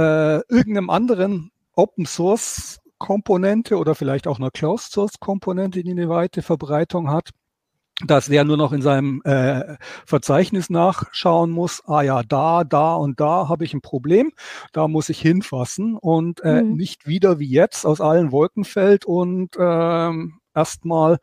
äh, 0.50 0.54
irgendeinem 0.54 0.90
anderen 0.90 1.52
Open 1.76 2.06
Source 2.06 2.80
Komponente 2.98 3.78
oder 3.78 3.96
vielleicht 3.96 4.28
auch 4.28 4.40
einer 4.40 4.52
Closed 4.52 4.92
Source 4.92 5.20
Komponente, 5.20 5.84
die 5.84 5.92
eine 5.92 6.10
weite 6.10 6.42
Verbreitung 6.42 7.10
hat, 7.10 7.32
dass 8.06 8.28
der 8.28 8.44
nur 8.44 8.58
noch 8.58 8.74
in 8.74 8.82
seinem 8.82 9.22
äh, 9.24 9.78
Verzeichnis 10.06 10.70
nachschauen 10.70 11.52
muss, 11.52 11.82
ah 11.86 12.02
ja, 12.02 12.24
da, 12.24 12.64
da 12.64 12.96
und 12.96 13.20
da 13.20 13.50
habe 13.50 13.66
ich 13.66 13.74
ein 13.74 13.82
Problem, 13.82 14.32
da 14.74 14.88
muss 14.88 15.10
ich 15.10 15.20
hinfassen 15.22 15.96
und 15.98 16.44
äh, 16.44 16.62
mhm. 16.62 16.74
nicht 16.74 17.08
wieder 17.08 17.40
wie 17.40 17.50
jetzt 17.50 17.86
aus 17.86 18.02
allen 18.02 18.32
Wolken 18.32 18.64
fällt 18.64 19.06
und 19.06 19.56
äh, 19.58 20.12
erstmal 20.56 21.18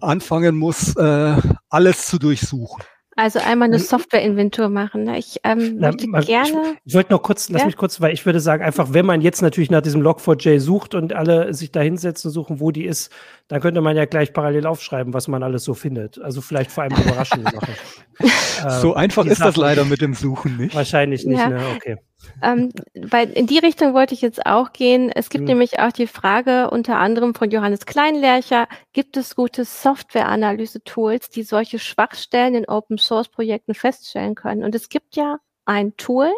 anfangen 0.00 0.56
muss, 0.56 0.96
äh, 0.96 1.36
alles 1.68 2.06
zu 2.06 2.18
durchsuchen. 2.18 2.82
Also 3.14 3.40
einmal 3.40 3.68
eine 3.68 3.78
Software-Inventur 3.78 4.70
machen. 4.70 5.04
Ne? 5.04 5.18
Ich 5.18 5.40
ähm, 5.44 5.76
Na, 5.76 5.88
möchte 5.88 6.08
mal, 6.08 6.24
gerne. 6.24 6.62
Ich, 6.76 6.80
ich 6.86 6.94
wollte 6.94 7.12
noch 7.12 7.22
kurz, 7.22 7.50
lass 7.50 7.60
ja? 7.60 7.66
mich 7.66 7.76
kurz, 7.76 8.00
weil 8.00 8.14
ich 8.14 8.24
würde 8.24 8.40
sagen, 8.40 8.64
einfach, 8.64 8.94
wenn 8.94 9.04
man 9.04 9.20
jetzt 9.20 9.42
natürlich 9.42 9.70
nach 9.70 9.82
diesem 9.82 10.02
Log4j 10.02 10.60
sucht 10.60 10.94
und 10.94 11.12
alle 11.12 11.52
sich 11.52 11.72
da 11.72 11.80
hinsetzen, 11.80 12.30
suchen, 12.30 12.58
wo 12.58 12.70
die 12.70 12.84
ist, 12.84 13.12
dann 13.48 13.60
könnte 13.60 13.82
man 13.82 13.96
ja 13.96 14.06
gleich 14.06 14.32
parallel 14.32 14.66
aufschreiben, 14.66 15.12
was 15.12 15.28
man 15.28 15.42
alles 15.42 15.64
so 15.64 15.74
findet. 15.74 16.20
Also 16.22 16.40
vielleicht 16.40 16.70
vor 16.70 16.84
allem 16.84 16.96
überraschende 16.96 17.50
Sachen. 17.50 17.74
so 18.80 18.92
ähm, 18.92 18.96
einfach 18.96 19.26
ist 19.26 19.42
das 19.42 19.56
leider 19.56 19.84
mit 19.84 20.00
dem 20.00 20.14
Suchen 20.14 20.56
nicht. 20.56 20.74
Wahrscheinlich 20.74 21.26
nicht, 21.26 21.38
ja. 21.38 21.50
ne? 21.50 21.60
Okay. 21.76 21.98
Ähm, 22.42 22.70
weil 22.94 23.30
in 23.30 23.46
die 23.46 23.58
Richtung 23.58 23.94
wollte 23.94 24.14
ich 24.14 24.20
jetzt 24.20 24.46
auch 24.46 24.72
gehen. 24.72 25.10
Es 25.10 25.30
gibt 25.30 25.42
mhm. 25.42 25.48
nämlich 25.48 25.78
auch 25.78 25.92
die 25.92 26.06
Frage 26.06 26.70
unter 26.70 26.98
anderem 26.98 27.34
von 27.34 27.50
Johannes 27.50 27.86
Kleinlercher, 27.86 28.68
gibt 28.92 29.16
es 29.16 29.36
gute 29.36 29.64
Software-Analyse-Tools, 29.64 31.30
die 31.30 31.42
solche 31.42 31.78
Schwachstellen 31.78 32.54
in 32.54 32.68
Open-Source-Projekten 32.68 33.74
feststellen 33.74 34.34
können? 34.34 34.64
Und 34.64 34.74
es 34.74 34.88
gibt 34.88 35.16
ja 35.16 35.38
ein 35.64 35.96
Tool, 35.96 36.32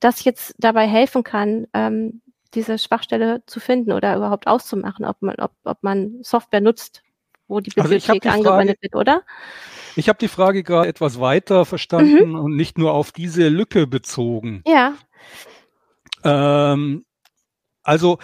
das 0.00 0.24
jetzt 0.24 0.54
dabei 0.58 0.86
helfen 0.86 1.22
kann, 1.22 1.66
ähm, 1.74 2.22
diese 2.54 2.78
Schwachstelle 2.78 3.42
zu 3.46 3.60
finden 3.60 3.92
oder 3.92 4.16
überhaupt 4.16 4.46
auszumachen, 4.46 5.04
ob 5.04 5.20
man, 5.20 5.36
ob, 5.36 5.52
ob 5.64 5.82
man 5.82 6.18
Software 6.22 6.60
nutzt, 6.60 7.02
wo 7.48 7.60
die 7.60 7.70
Bibliothek 7.70 8.26
also 8.26 8.50
angewendet 8.50 8.78
wird, 8.80 8.94
oder? 8.94 9.22
Ich 9.96 10.08
habe 10.08 10.18
die 10.18 10.28
Frage 10.28 10.62
gerade 10.62 10.88
etwas 10.88 11.20
weiter 11.20 11.64
verstanden 11.64 12.30
mhm. 12.30 12.38
und 12.38 12.56
nicht 12.56 12.78
nur 12.78 12.94
auf 12.94 13.12
diese 13.12 13.48
Lücke 13.48 13.86
bezogen. 13.86 14.62
Ja. 14.66 14.94
Ähm, 16.24 17.04
also 17.82 18.18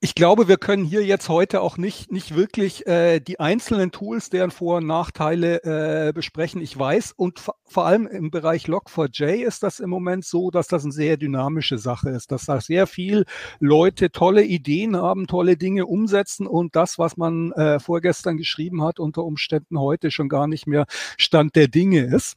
ich 0.00 0.14
glaube, 0.14 0.46
wir 0.46 0.58
können 0.58 0.84
hier 0.84 1.04
jetzt 1.04 1.28
heute 1.28 1.60
auch 1.60 1.76
nicht, 1.76 2.12
nicht 2.12 2.36
wirklich 2.36 2.86
äh, 2.86 3.18
die 3.18 3.40
einzelnen 3.40 3.90
Tools, 3.90 4.30
deren 4.30 4.52
Vor- 4.52 4.76
und 4.76 4.86
Nachteile 4.86 5.62
äh, 5.64 6.12
besprechen. 6.12 6.60
Ich 6.60 6.78
weiß, 6.78 7.14
und 7.16 7.40
vor 7.64 7.84
allem 7.84 8.06
im 8.06 8.30
Bereich 8.30 8.66
Log4j 8.66 9.44
ist 9.44 9.64
das 9.64 9.80
im 9.80 9.90
Moment 9.90 10.24
so, 10.24 10.52
dass 10.52 10.68
das 10.68 10.84
eine 10.84 10.92
sehr 10.92 11.16
dynamische 11.16 11.78
Sache 11.78 12.10
ist, 12.10 12.30
dass 12.30 12.44
da 12.44 12.60
sehr 12.60 12.86
viel 12.86 13.24
Leute 13.58 14.12
tolle 14.12 14.44
Ideen 14.44 14.96
haben, 14.96 15.26
tolle 15.26 15.56
Dinge 15.56 15.86
umsetzen 15.86 16.46
und 16.46 16.76
das, 16.76 17.00
was 17.00 17.16
man 17.16 17.50
äh, 17.52 17.80
vorgestern 17.80 18.36
geschrieben 18.36 18.84
hat, 18.84 19.00
unter 19.00 19.24
Umständen 19.24 19.80
heute 19.80 20.12
schon 20.12 20.28
gar 20.28 20.46
nicht 20.46 20.68
mehr 20.68 20.86
Stand 21.16 21.56
der 21.56 21.66
Dinge 21.66 22.02
ist. 22.02 22.36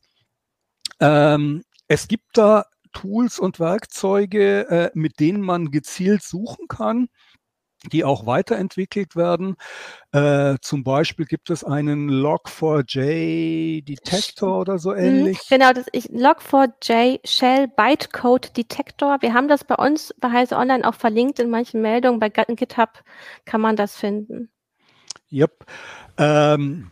Ähm, 0.99 1.61
es 1.87 2.07
gibt 2.07 2.37
da 2.39 2.65
Tools 2.93 3.39
und 3.39 3.59
Werkzeuge, 3.59 4.69
äh, 4.69 4.91
mit 4.93 5.19
denen 5.19 5.41
man 5.41 5.71
gezielt 5.71 6.23
suchen 6.23 6.67
kann 6.67 7.07
die 7.91 8.03
auch 8.03 8.25
weiterentwickelt 8.25 9.15
werden. 9.15 9.55
Äh, 10.11 10.57
zum 10.61 10.83
Beispiel 10.83 11.25
gibt 11.25 11.49
es 11.49 11.63
einen 11.63 12.11
Log4j-Detektor 12.11 14.59
oder 14.59 14.77
so 14.77 14.91
mhm, 14.91 14.97
ähnlich. 14.97 15.39
Genau, 15.49 15.71
das 15.73 15.87
ist 15.87 16.11
Log4j 16.11 17.21
Shell 17.25 17.69
Bytecode 17.69 18.55
Detektor. 18.55 19.17
Wir 19.21 19.33
haben 19.33 19.47
das 19.47 19.63
bei 19.63 19.73
uns 19.75 20.13
bei 20.19 20.31
Heise 20.31 20.57
Online 20.57 20.87
auch 20.87 20.93
verlinkt 20.95 21.39
in 21.39 21.49
manchen 21.49 21.81
Meldungen. 21.81 22.19
Bei 22.19 22.29
GitHub 22.29 23.03
kann 23.45 23.61
man 23.61 23.75
das 23.75 23.95
finden. 23.95 24.51
Yep. 25.31 25.65
Ähm, 26.17 26.91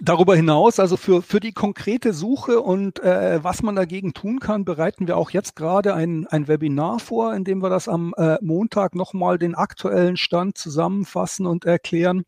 Darüber 0.00 0.36
hinaus, 0.36 0.78
also 0.78 0.96
für, 0.96 1.22
für 1.22 1.40
die 1.40 1.52
konkrete 1.52 2.12
Suche 2.12 2.60
und 2.60 3.00
äh, 3.02 3.42
was 3.42 3.62
man 3.62 3.74
dagegen 3.74 4.14
tun 4.14 4.38
kann, 4.38 4.64
bereiten 4.64 5.08
wir 5.08 5.16
auch 5.16 5.30
jetzt 5.30 5.56
gerade 5.56 5.94
ein, 5.94 6.26
ein 6.28 6.46
Webinar 6.46 7.00
vor, 7.00 7.34
in 7.34 7.42
dem 7.42 7.62
wir 7.62 7.68
das 7.68 7.88
am 7.88 8.14
äh, 8.16 8.36
Montag 8.40 8.94
nochmal 8.94 9.38
den 9.38 9.56
aktuellen 9.56 10.16
Stand 10.16 10.56
zusammenfassen 10.56 11.46
und 11.46 11.64
erklären. 11.64 12.22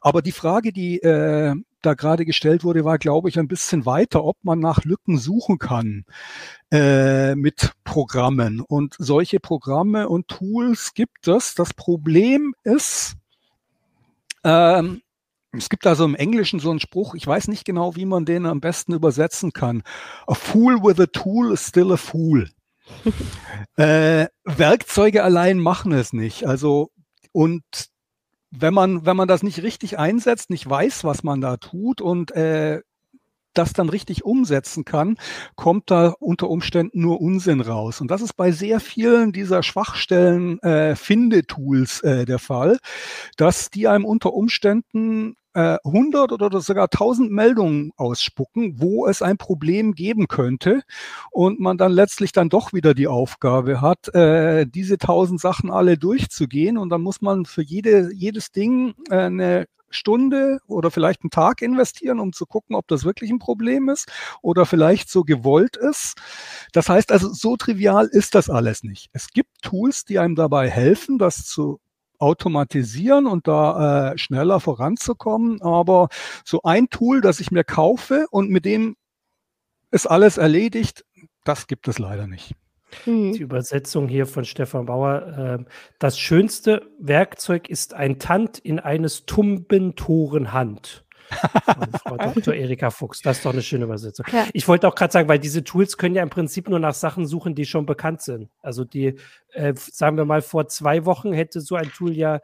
Aber 0.00 0.22
die 0.22 0.32
Frage, 0.32 0.72
die 0.72 1.02
äh, 1.02 1.54
da 1.82 1.94
gerade 1.94 2.24
gestellt 2.24 2.64
wurde, 2.64 2.84
war, 2.84 2.96
glaube 2.96 3.28
ich, 3.28 3.38
ein 3.38 3.48
bisschen 3.48 3.84
weiter, 3.84 4.24
ob 4.24 4.38
man 4.42 4.60
nach 4.60 4.84
Lücken 4.84 5.18
suchen 5.18 5.58
kann 5.58 6.04
äh, 6.70 7.34
mit 7.34 7.72
Programmen. 7.84 8.60
Und 8.60 8.94
solche 8.98 9.38
Programme 9.38 10.08
und 10.08 10.28
Tools 10.28 10.94
gibt 10.94 11.28
es. 11.28 11.54
Das 11.54 11.74
Problem 11.74 12.54
ist, 12.64 13.16
ähm, 14.44 15.02
es 15.52 15.68
gibt 15.68 15.86
also 15.86 16.04
im 16.04 16.14
Englischen 16.14 16.60
so 16.60 16.70
einen 16.70 16.80
Spruch, 16.80 17.14
ich 17.14 17.26
weiß 17.26 17.48
nicht 17.48 17.64
genau, 17.64 17.94
wie 17.94 18.06
man 18.06 18.24
den 18.24 18.46
am 18.46 18.60
besten 18.60 18.94
übersetzen 18.94 19.52
kann. 19.52 19.82
A 20.26 20.34
fool 20.34 20.82
with 20.82 20.98
a 20.98 21.06
tool 21.06 21.52
is 21.52 21.66
still 21.66 21.92
a 21.92 21.96
fool. 21.96 22.48
äh, 23.76 24.26
Werkzeuge 24.44 25.22
allein 25.22 25.58
machen 25.58 25.92
es 25.92 26.12
nicht. 26.12 26.46
Also, 26.46 26.90
und 27.32 27.62
wenn 28.50 28.74
man, 28.74 29.06
wenn 29.06 29.16
man 29.16 29.28
das 29.28 29.42
nicht 29.42 29.62
richtig 29.62 29.98
einsetzt, 29.98 30.50
nicht 30.50 30.68
weiß, 30.68 31.04
was 31.04 31.22
man 31.22 31.40
da 31.40 31.56
tut 31.58 32.00
und 32.00 32.30
äh, 32.32 32.80
das 33.54 33.72
dann 33.72 33.88
richtig 33.88 34.24
umsetzen 34.24 34.84
kann, 34.84 35.16
kommt 35.56 35.90
da 35.90 36.14
unter 36.18 36.48
Umständen 36.48 37.00
nur 37.00 37.20
Unsinn 37.20 37.60
raus. 37.60 38.00
Und 38.00 38.10
das 38.10 38.22
ist 38.22 38.34
bei 38.34 38.50
sehr 38.50 38.80
vielen 38.80 39.32
dieser 39.32 39.62
Schwachstellen 39.62 40.58
äh, 40.60 40.96
Finde-Tools 40.96 42.00
äh, 42.00 42.24
der 42.24 42.38
Fall, 42.38 42.78
dass 43.36 43.70
die 43.70 43.88
einem 43.88 44.04
unter 44.04 44.32
Umständen 44.32 45.36
100 45.54 46.30
äh, 46.30 46.34
oder 46.34 46.60
sogar 46.60 46.84
1000 46.84 47.30
Meldungen 47.30 47.92
ausspucken, 47.96 48.80
wo 48.80 49.06
es 49.06 49.22
ein 49.22 49.36
Problem 49.36 49.92
geben 49.92 50.28
könnte 50.28 50.82
und 51.30 51.60
man 51.60 51.78
dann 51.78 51.92
letztlich 51.92 52.32
dann 52.32 52.48
doch 52.48 52.72
wieder 52.72 52.94
die 52.94 53.08
Aufgabe 53.08 53.80
hat, 53.80 54.14
äh, 54.14 54.66
diese 54.66 54.98
1000 54.98 55.40
Sachen 55.40 55.70
alle 55.70 55.98
durchzugehen 55.98 56.78
und 56.78 56.90
dann 56.90 57.02
muss 57.02 57.20
man 57.20 57.44
für 57.44 57.62
jede, 57.62 58.10
jedes 58.14 58.52
Ding 58.52 58.94
äh, 59.10 59.16
eine 59.16 59.66
Stunde 59.94 60.58
oder 60.66 60.90
vielleicht 60.90 61.22
einen 61.22 61.30
Tag 61.30 61.62
investieren, 61.62 62.18
um 62.18 62.32
zu 62.32 62.46
gucken, 62.46 62.74
ob 62.74 62.88
das 62.88 63.04
wirklich 63.04 63.30
ein 63.30 63.38
Problem 63.38 63.88
ist 63.88 64.10
oder 64.40 64.66
vielleicht 64.66 65.10
so 65.10 65.22
gewollt 65.22 65.76
ist. 65.76 66.14
Das 66.72 66.88
heißt 66.88 67.12
also, 67.12 67.32
so 67.32 67.56
trivial 67.56 68.06
ist 68.06 68.34
das 68.34 68.50
alles 68.50 68.82
nicht. 68.82 69.10
Es 69.12 69.28
gibt 69.28 69.50
Tools, 69.62 70.04
die 70.04 70.18
einem 70.18 70.34
dabei 70.34 70.70
helfen, 70.70 71.18
das 71.18 71.44
zu 71.44 71.78
automatisieren 72.22 73.26
und 73.26 73.48
da 73.48 74.12
äh, 74.12 74.18
schneller 74.18 74.60
voranzukommen. 74.60 75.60
Aber 75.60 76.08
so 76.44 76.62
ein 76.62 76.88
Tool, 76.88 77.20
das 77.20 77.40
ich 77.40 77.50
mir 77.50 77.64
kaufe 77.64 78.26
und 78.30 78.48
mit 78.48 78.64
dem 78.64 78.96
ist 79.90 80.06
alles 80.06 80.38
erledigt, 80.38 81.04
das 81.44 81.66
gibt 81.66 81.88
es 81.88 81.98
leider 81.98 82.26
nicht. 82.26 82.54
Die 83.06 83.40
Übersetzung 83.40 84.06
hier 84.06 84.26
von 84.26 84.44
Stefan 84.44 84.86
Bauer. 84.86 85.58
Äh, 85.60 85.64
das 85.98 86.18
schönste 86.18 86.90
Werkzeug 86.98 87.68
ist 87.68 87.94
ein 87.94 88.18
Tand 88.18 88.58
in 88.58 88.78
eines 88.78 89.24
Tumbentorenhand. 89.26 91.01
Frau 92.02 92.16
Dr. 92.16 92.54
Erika 92.54 92.90
Fuchs. 92.90 93.20
Das 93.22 93.38
ist 93.38 93.46
doch 93.46 93.52
eine 93.52 93.62
schöne 93.62 93.84
Übersetzung. 93.84 94.26
Ja. 94.32 94.46
Ich 94.52 94.68
wollte 94.68 94.88
auch 94.88 94.94
gerade 94.94 95.12
sagen, 95.12 95.28
weil 95.28 95.38
diese 95.38 95.64
Tools 95.64 95.96
können 95.96 96.14
ja 96.14 96.22
im 96.22 96.30
Prinzip 96.30 96.68
nur 96.68 96.78
nach 96.78 96.94
Sachen 96.94 97.26
suchen, 97.26 97.54
die 97.54 97.64
schon 97.64 97.86
bekannt 97.86 98.22
sind. 98.22 98.50
Also 98.60 98.84
die, 98.84 99.16
äh, 99.52 99.74
sagen 99.76 100.16
wir 100.16 100.24
mal, 100.24 100.42
vor 100.42 100.68
zwei 100.68 101.04
Wochen 101.04 101.32
hätte 101.32 101.60
so 101.60 101.76
ein 101.76 101.90
Tool 101.90 102.12
ja, 102.12 102.40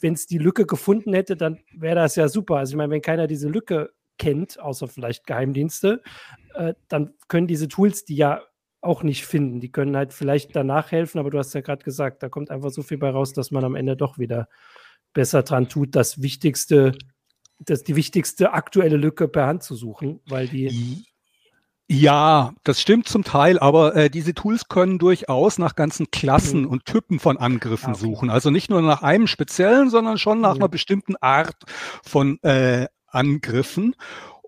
wenn 0.00 0.14
es 0.14 0.26
die 0.26 0.38
Lücke 0.38 0.66
gefunden 0.66 1.12
hätte, 1.12 1.36
dann 1.36 1.58
wäre 1.72 1.96
das 1.96 2.16
ja 2.16 2.28
super. 2.28 2.56
Also 2.56 2.72
ich 2.72 2.76
meine, 2.76 2.92
wenn 2.92 3.02
keiner 3.02 3.26
diese 3.26 3.48
Lücke 3.48 3.90
kennt, 4.18 4.58
außer 4.58 4.88
vielleicht 4.88 5.26
Geheimdienste, 5.26 6.02
äh, 6.54 6.74
dann 6.88 7.14
können 7.28 7.46
diese 7.46 7.68
Tools, 7.68 8.04
die 8.04 8.16
ja 8.16 8.42
auch 8.80 9.02
nicht 9.02 9.26
finden. 9.26 9.60
Die 9.60 9.72
können 9.72 9.96
halt 9.96 10.12
vielleicht 10.12 10.54
danach 10.54 10.92
helfen, 10.92 11.18
aber 11.18 11.30
du 11.30 11.38
hast 11.38 11.54
ja 11.54 11.60
gerade 11.60 11.84
gesagt, 11.84 12.22
da 12.22 12.28
kommt 12.28 12.50
einfach 12.50 12.70
so 12.70 12.82
viel 12.82 12.98
bei 12.98 13.10
raus, 13.10 13.32
dass 13.32 13.50
man 13.50 13.64
am 13.64 13.74
Ende 13.74 13.96
doch 13.96 14.18
wieder 14.18 14.48
besser 15.12 15.42
dran 15.42 15.68
tut, 15.68 15.96
das 15.96 16.22
Wichtigste 16.22 16.92
das 17.58 17.82
die 17.84 17.96
wichtigste 17.96 18.52
aktuelle 18.52 18.96
Lücke 18.96 19.28
per 19.28 19.46
Hand 19.46 19.62
zu 19.62 19.74
suchen, 19.74 20.20
weil 20.28 20.48
die. 20.48 21.04
Ja, 21.90 22.52
das 22.64 22.82
stimmt 22.82 23.08
zum 23.08 23.24
Teil, 23.24 23.58
aber 23.58 23.96
äh, 23.96 24.10
diese 24.10 24.34
Tools 24.34 24.68
können 24.68 24.98
durchaus 24.98 25.58
nach 25.58 25.74
ganzen 25.74 26.10
Klassen 26.10 26.62
mhm. 26.62 26.68
und 26.68 26.84
Typen 26.84 27.18
von 27.18 27.38
Angriffen 27.38 27.88
ah, 27.88 27.92
okay. 27.92 28.00
suchen. 28.00 28.30
Also 28.30 28.50
nicht 28.50 28.68
nur 28.68 28.82
nach 28.82 29.02
einem 29.02 29.26
speziellen, 29.26 29.88
sondern 29.88 30.18
schon 30.18 30.42
nach 30.42 30.56
mhm. 30.56 30.60
einer 30.60 30.68
bestimmten 30.68 31.16
Art 31.16 31.56
von 32.04 32.38
äh, 32.42 32.88
Angriffen. 33.06 33.94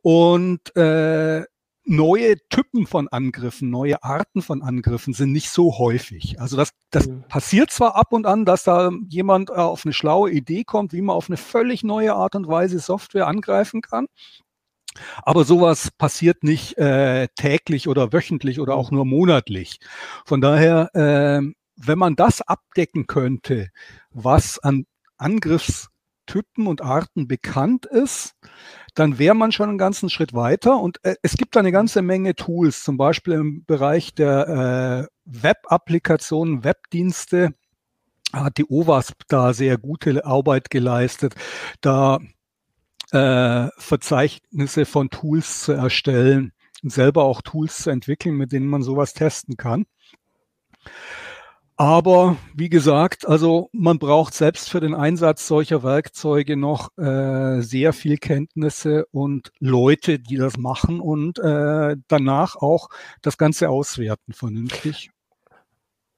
Und 0.02 0.76
äh, 0.76 1.44
neue 1.90 2.36
Typen 2.48 2.86
von 2.86 3.08
Angriffen, 3.08 3.68
neue 3.68 4.02
Arten 4.02 4.42
von 4.42 4.62
Angriffen 4.62 5.12
sind 5.12 5.32
nicht 5.32 5.50
so 5.50 5.76
häufig. 5.76 6.40
Also 6.40 6.56
das, 6.56 6.70
das 6.90 7.08
mhm. 7.08 7.24
passiert 7.28 7.70
zwar 7.70 7.96
ab 7.96 8.12
und 8.12 8.26
an, 8.26 8.44
dass 8.44 8.64
da 8.64 8.90
jemand 9.08 9.50
äh, 9.50 9.54
auf 9.54 9.84
eine 9.84 9.92
schlaue 9.92 10.30
Idee 10.30 10.62
kommt, 10.64 10.92
wie 10.92 11.02
man 11.02 11.16
auf 11.16 11.28
eine 11.28 11.36
völlig 11.36 11.82
neue 11.82 12.14
Art 12.14 12.36
und 12.36 12.46
Weise 12.46 12.78
Software 12.78 13.26
angreifen 13.26 13.82
kann. 13.82 14.06
Aber 15.22 15.44
sowas 15.44 15.90
passiert 15.98 16.44
nicht 16.44 16.78
äh, 16.78 17.28
täglich 17.34 17.88
oder 17.88 18.12
wöchentlich 18.12 18.60
oder 18.60 18.76
auch 18.76 18.90
mhm. 18.90 18.96
nur 18.96 19.04
monatlich. 19.06 19.80
Von 20.24 20.40
daher, 20.40 20.94
äh, 20.94 21.42
wenn 21.76 21.98
man 21.98 22.14
das 22.14 22.40
abdecken 22.40 23.08
könnte, 23.08 23.70
was 24.10 24.60
an 24.60 24.86
Angriffstypen 25.18 26.68
und 26.68 26.82
Arten 26.82 27.26
bekannt 27.26 27.86
ist, 27.86 28.34
dann 28.94 29.18
wäre 29.18 29.34
man 29.34 29.52
schon 29.52 29.68
einen 29.68 29.78
ganzen 29.78 30.10
Schritt 30.10 30.34
weiter. 30.34 30.78
Und 30.78 31.04
äh, 31.04 31.14
es 31.22 31.36
gibt 31.36 31.56
da 31.56 31.60
eine 31.60 31.72
ganze 31.72 32.02
Menge 32.02 32.34
Tools, 32.34 32.82
zum 32.82 32.96
Beispiel 32.96 33.34
im 33.34 33.64
Bereich 33.64 34.14
der 34.14 35.08
äh, 35.08 35.14
Web-Applikationen, 35.24 36.64
Webdienste 36.64 37.54
hat 38.32 38.58
die 38.58 38.66
OWASP 38.68 39.22
da 39.28 39.52
sehr 39.52 39.76
gute 39.76 40.24
Arbeit 40.24 40.70
geleistet, 40.70 41.34
da 41.80 42.20
äh, 43.12 43.68
Verzeichnisse 43.76 44.84
von 44.86 45.10
Tools 45.10 45.62
zu 45.62 45.72
erstellen 45.72 46.52
und 46.82 46.92
selber 46.92 47.24
auch 47.24 47.42
Tools 47.42 47.78
zu 47.78 47.90
entwickeln, 47.90 48.36
mit 48.36 48.52
denen 48.52 48.68
man 48.68 48.82
sowas 48.82 49.14
testen 49.14 49.56
kann. 49.56 49.86
Aber 51.80 52.36
wie 52.54 52.68
gesagt, 52.68 53.26
also 53.26 53.70
man 53.72 53.98
braucht 53.98 54.34
selbst 54.34 54.68
für 54.68 54.80
den 54.80 54.94
Einsatz 54.94 55.48
solcher 55.48 55.82
Werkzeuge 55.82 56.54
noch 56.54 56.90
äh, 56.98 57.62
sehr 57.62 57.94
viel 57.94 58.18
Kenntnisse 58.18 59.06
und 59.12 59.50
Leute, 59.60 60.18
die 60.18 60.36
das 60.36 60.58
machen 60.58 61.00
und 61.00 61.38
äh, 61.38 61.96
danach 62.06 62.56
auch 62.56 62.90
das 63.22 63.38
Ganze 63.38 63.70
auswerten 63.70 64.34
vernünftig. 64.34 65.10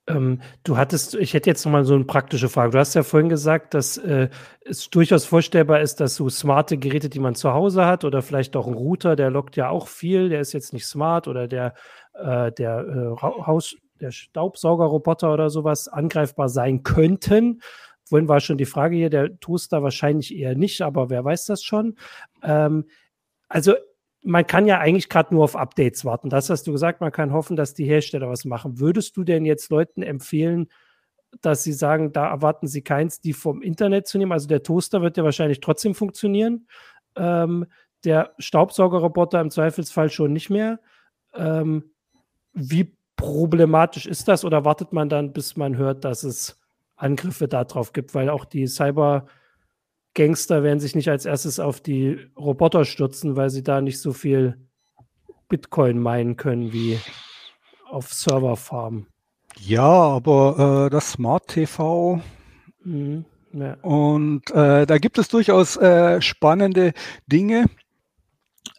Ähm, 0.08 0.40
du 0.64 0.76
hattest, 0.76 1.14
ich 1.14 1.32
hätte 1.32 1.48
jetzt 1.48 1.64
nochmal 1.64 1.84
so 1.84 1.94
eine 1.94 2.06
praktische 2.06 2.48
Frage. 2.48 2.72
Du 2.72 2.78
hast 2.80 2.94
ja 2.94 3.04
vorhin 3.04 3.28
gesagt, 3.28 3.74
dass 3.74 3.98
äh, 3.98 4.30
es 4.64 4.90
durchaus 4.90 5.26
vorstellbar 5.26 5.80
ist, 5.80 6.00
dass 6.00 6.16
so 6.16 6.28
smarte 6.28 6.76
Geräte, 6.76 7.08
die 7.08 7.20
man 7.20 7.36
zu 7.36 7.52
Hause 7.52 7.86
hat, 7.86 8.04
oder 8.04 8.20
vielleicht 8.20 8.56
auch 8.56 8.66
ein 8.66 8.74
Router, 8.74 9.14
der 9.14 9.30
lockt 9.30 9.54
ja 9.54 9.68
auch 9.68 9.86
viel, 9.86 10.28
der 10.28 10.40
ist 10.40 10.54
jetzt 10.54 10.72
nicht 10.72 10.86
smart, 10.86 11.28
oder 11.28 11.46
der, 11.46 11.74
äh, 12.14 12.50
der 12.50 12.80
äh, 12.80 13.22
Haus, 13.22 13.76
der 14.02 14.10
Staubsaugerroboter 14.10 15.32
oder 15.32 15.48
sowas 15.50 15.88
angreifbar 15.88 16.48
sein 16.48 16.82
könnten. 16.82 17.62
Vorhin 18.04 18.28
war 18.28 18.40
schon 18.40 18.58
die 18.58 18.66
Frage 18.66 18.96
hier, 18.96 19.10
der 19.10 19.38
Toaster 19.40 19.82
wahrscheinlich 19.82 20.36
eher 20.36 20.54
nicht, 20.54 20.82
aber 20.82 21.08
wer 21.08 21.24
weiß 21.24 21.46
das 21.46 21.62
schon. 21.62 21.96
Ähm, 22.42 22.84
also 23.48 23.74
man 24.22 24.46
kann 24.46 24.66
ja 24.66 24.78
eigentlich 24.78 25.08
gerade 25.08 25.34
nur 25.34 25.44
auf 25.44 25.56
Updates 25.56 26.04
warten. 26.04 26.28
Das 26.28 26.50
hast 26.50 26.66
du 26.66 26.72
gesagt, 26.72 27.00
man 27.00 27.12
kann 27.12 27.32
hoffen, 27.32 27.56
dass 27.56 27.74
die 27.74 27.84
Hersteller 27.84 28.28
was 28.28 28.44
machen. 28.44 28.78
Würdest 28.78 29.16
du 29.16 29.24
denn 29.24 29.44
jetzt 29.44 29.70
Leuten 29.70 30.02
empfehlen, 30.02 30.68
dass 31.40 31.62
Sie 31.62 31.72
sagen, 31.72 32.12
da 32.12 32.28
erwarten 32.28 32.66
Sie 32.66 32.82
keins, 32.82 33.20
die 33.20 33.32
vom 33.32 33.62
Internet 33.62 34.06
zu 34.06 34.18
nehmen. 34.18 34.32
Also 34.32 34.46
der 34.46 34.62
Toaster 34.62 35.02
wird 35.02 35.16
ja 35.16 35.24
wahrscheinlich 35.24 35.60
trotzdem 35.60 35.94
funktionieren. 35.94 36.68
Ähm, 37.16 37.66
der 38.04 38.34
Staubsaugerroboter 38.38 39.40
im 39.40 39.50
Zweifelsfall 39.50 40.10
schon 40.10 40.32
nicht 40.32 40.50
mehr. 40.50 40.80
Ähm, 41.34 41.94
wie 42.52 42.94
problematisch 43.22 44.06
ist 44.06 44.26
das 44.26 44.44
oder 44.44 44.64
wartet 44.64 44.92
man 44.92 45.08
dann, 45.08 45.32
bis 45.32 45.56
man 45.56 45.76
hört, 45.76 46.04
dass 46.04 46.24
es 46.24 46.58
Angriffe 46.96 47.46
darauf 47.46 47.92
gibt? 47.92 48.14
Weil 48.14 48.28
auch 48.28 48.44
die 48.44 48.66
Cyber-Gangster 48.66 50.62
werden 50.64 50.80
sich 50.80 50.96
nicht 50.96 51.08
als 51.08 51.24
erstes 51.24 51.60
auf 51.60 51.80
die 51.80 52.18
Roboter 52.36 52.84
stürzen, 52.84 53.36
weil 53.36 53.48
sie 53.48 53.62
da 53.62 53.80
nicht 53.80 54.00
so 54.00 54.12
viel 54.12 54.58
Bitcoin 55.48 56.00
meinen 56.00 56.36
können 56.36 56.72
wie 56.72 56.98
auf 57.88 58.12
Serverfarmen. 58.12 59.06
Ja, 59.60 59.82
aber 59.82 60.86
äh, 60.86 60.90
das 60.90 61.12
Smart 61.12 61.46
TV 61.46 62.20
mhm, 62.82 63.24
ja. 63.52 63.74
und 63.82 64.50
äh, 64.50 64.86
da 64.86 64.98
gibt 64.98 65.18
es 65.18 65.28
durchaus 65.28 65.76
äh, 65.76 66.20
spannende 66.20 66.92
Dinge. 67.26 67.66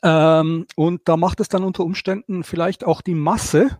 Ähm, 0.01 0.65
und 0.75 1.01
da 1.05 1.15
macht 1.15 1.39
es 1.39 1.47
dann 1.47 1.63
unter 1.63 1.83
Umständen 1.83 2.43
vielleicht 2.43 2.83
auch 2.83 3.01
die 3.01 3.15
Masse, 3.15 3.77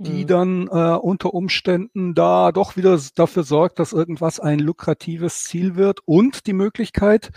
die 0.00 0.24
mhm. 0.24 0.26
dann 0.26 0.66
äh, 0.68 0.96
unter 0.96 1.32
Umständen 1.34 2.14
da 2.14 2.52
doch 2.52 2.76
wieder 2.76 2.98
dafür 3.14 3.44
sorgt, 3.44 3.78
dass 3.78 3.92
irgendwas 3.92 4.40
ein 4.40 4.58
lukratives 4.58 5.44
Ziel 5.44 5.76
wird 5.76 6.00
und 6.06 6.46
die 6.46 6.52
Möglichkeit, 6.52 7.30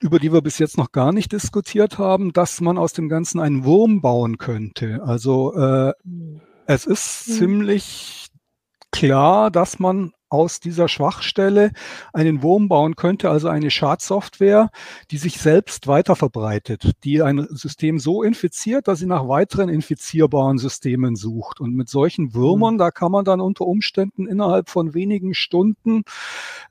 über 0.00 0.18
die 0.18 0.32
wir 0.32 0.42
bis 0.42 0.58
jetzt 0.58 0.78
noch 0.78 0.92
gar 0.92 1.12
nicht 1.12 1.32
diskutiert 1.32 1.98
haben, 1.98 2.32
dass 2.32 2.60
man 2.60 2.78
aus 2.78 2.92
dem 2.92 3.08
Ganzen 3.08 3.40
einen 3.40 3.64
Wurm 3.64 4.00
bauen 4.00 4.38
könnte. 4.38 5.02
Also 5.02 5.54
äh, 5.54 5.92
mhm. 6.04 6.40
Es 6.70 6.84
ist 6.84 7.26
mhm. 7.26 7.32
ziemlich 7.32 8.28
klar, 8.92 9.50
dass 9.50 9.78
man 9.78 10.12
aus 10.28 10.60
dieser 10.60 10.88
Schwachstelle 10.88 11.72
einen 12.12 12.42
Wurm 12.42 12.68
bauen 12.68 12.96
könnte, 12.96 13.30
also 13.30 13.48
eine 13.48 13.70
Schadsoftware, 13.70 14.70
die 15.10 15.18
sich 15.18 15.40
selbst 15.40 15.86
weiter 15.86 16.16
verbreitet, 16.16 16.92
die 17.04 17.22
ein 17.22 17.46
System 17.50 17.98
so 17.98 18.22
infiziert, 18.22 18.88
dass 18.88 18.98
sie 18.98 19.06
nach 19.06 19.28
weiteren 19.28 19.68
infizierbaren 19.68 20.58
Systemen 20.58 21.16
sucht. 21.16 21.60
Und 21.60 21.74
mit 21.74 21.88
solchen 21.88 22.34
Würmern, 22.34 22.74
mhm. 22.74 22.78
da 22.78 22.90
kann 22.90 23.12
man 23.12 23.24
dann 23.24 23.40
unter 23.40 23.66
Umständen 23.66 24.26
innerhalb 24.26 24.68
von 24.68 24.94
wenigen 24.94 25.34
Stunden 25.34 26.02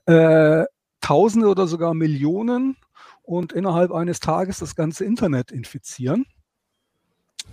äh, 0.06 0.64
Tausende 1.00 1.46
oder 1.48 1.68
sogar 1.68 1.94
Millionen 1.94 2.76
und 3.22 3.52
innerhalb 3.52 3.92
eines 3.92 4.20
Tages 4.20 4.58
das 4.58 4.74
ganze 4.74 5.04
Internet 5.04 5.52
infizieren. 5.52 6.26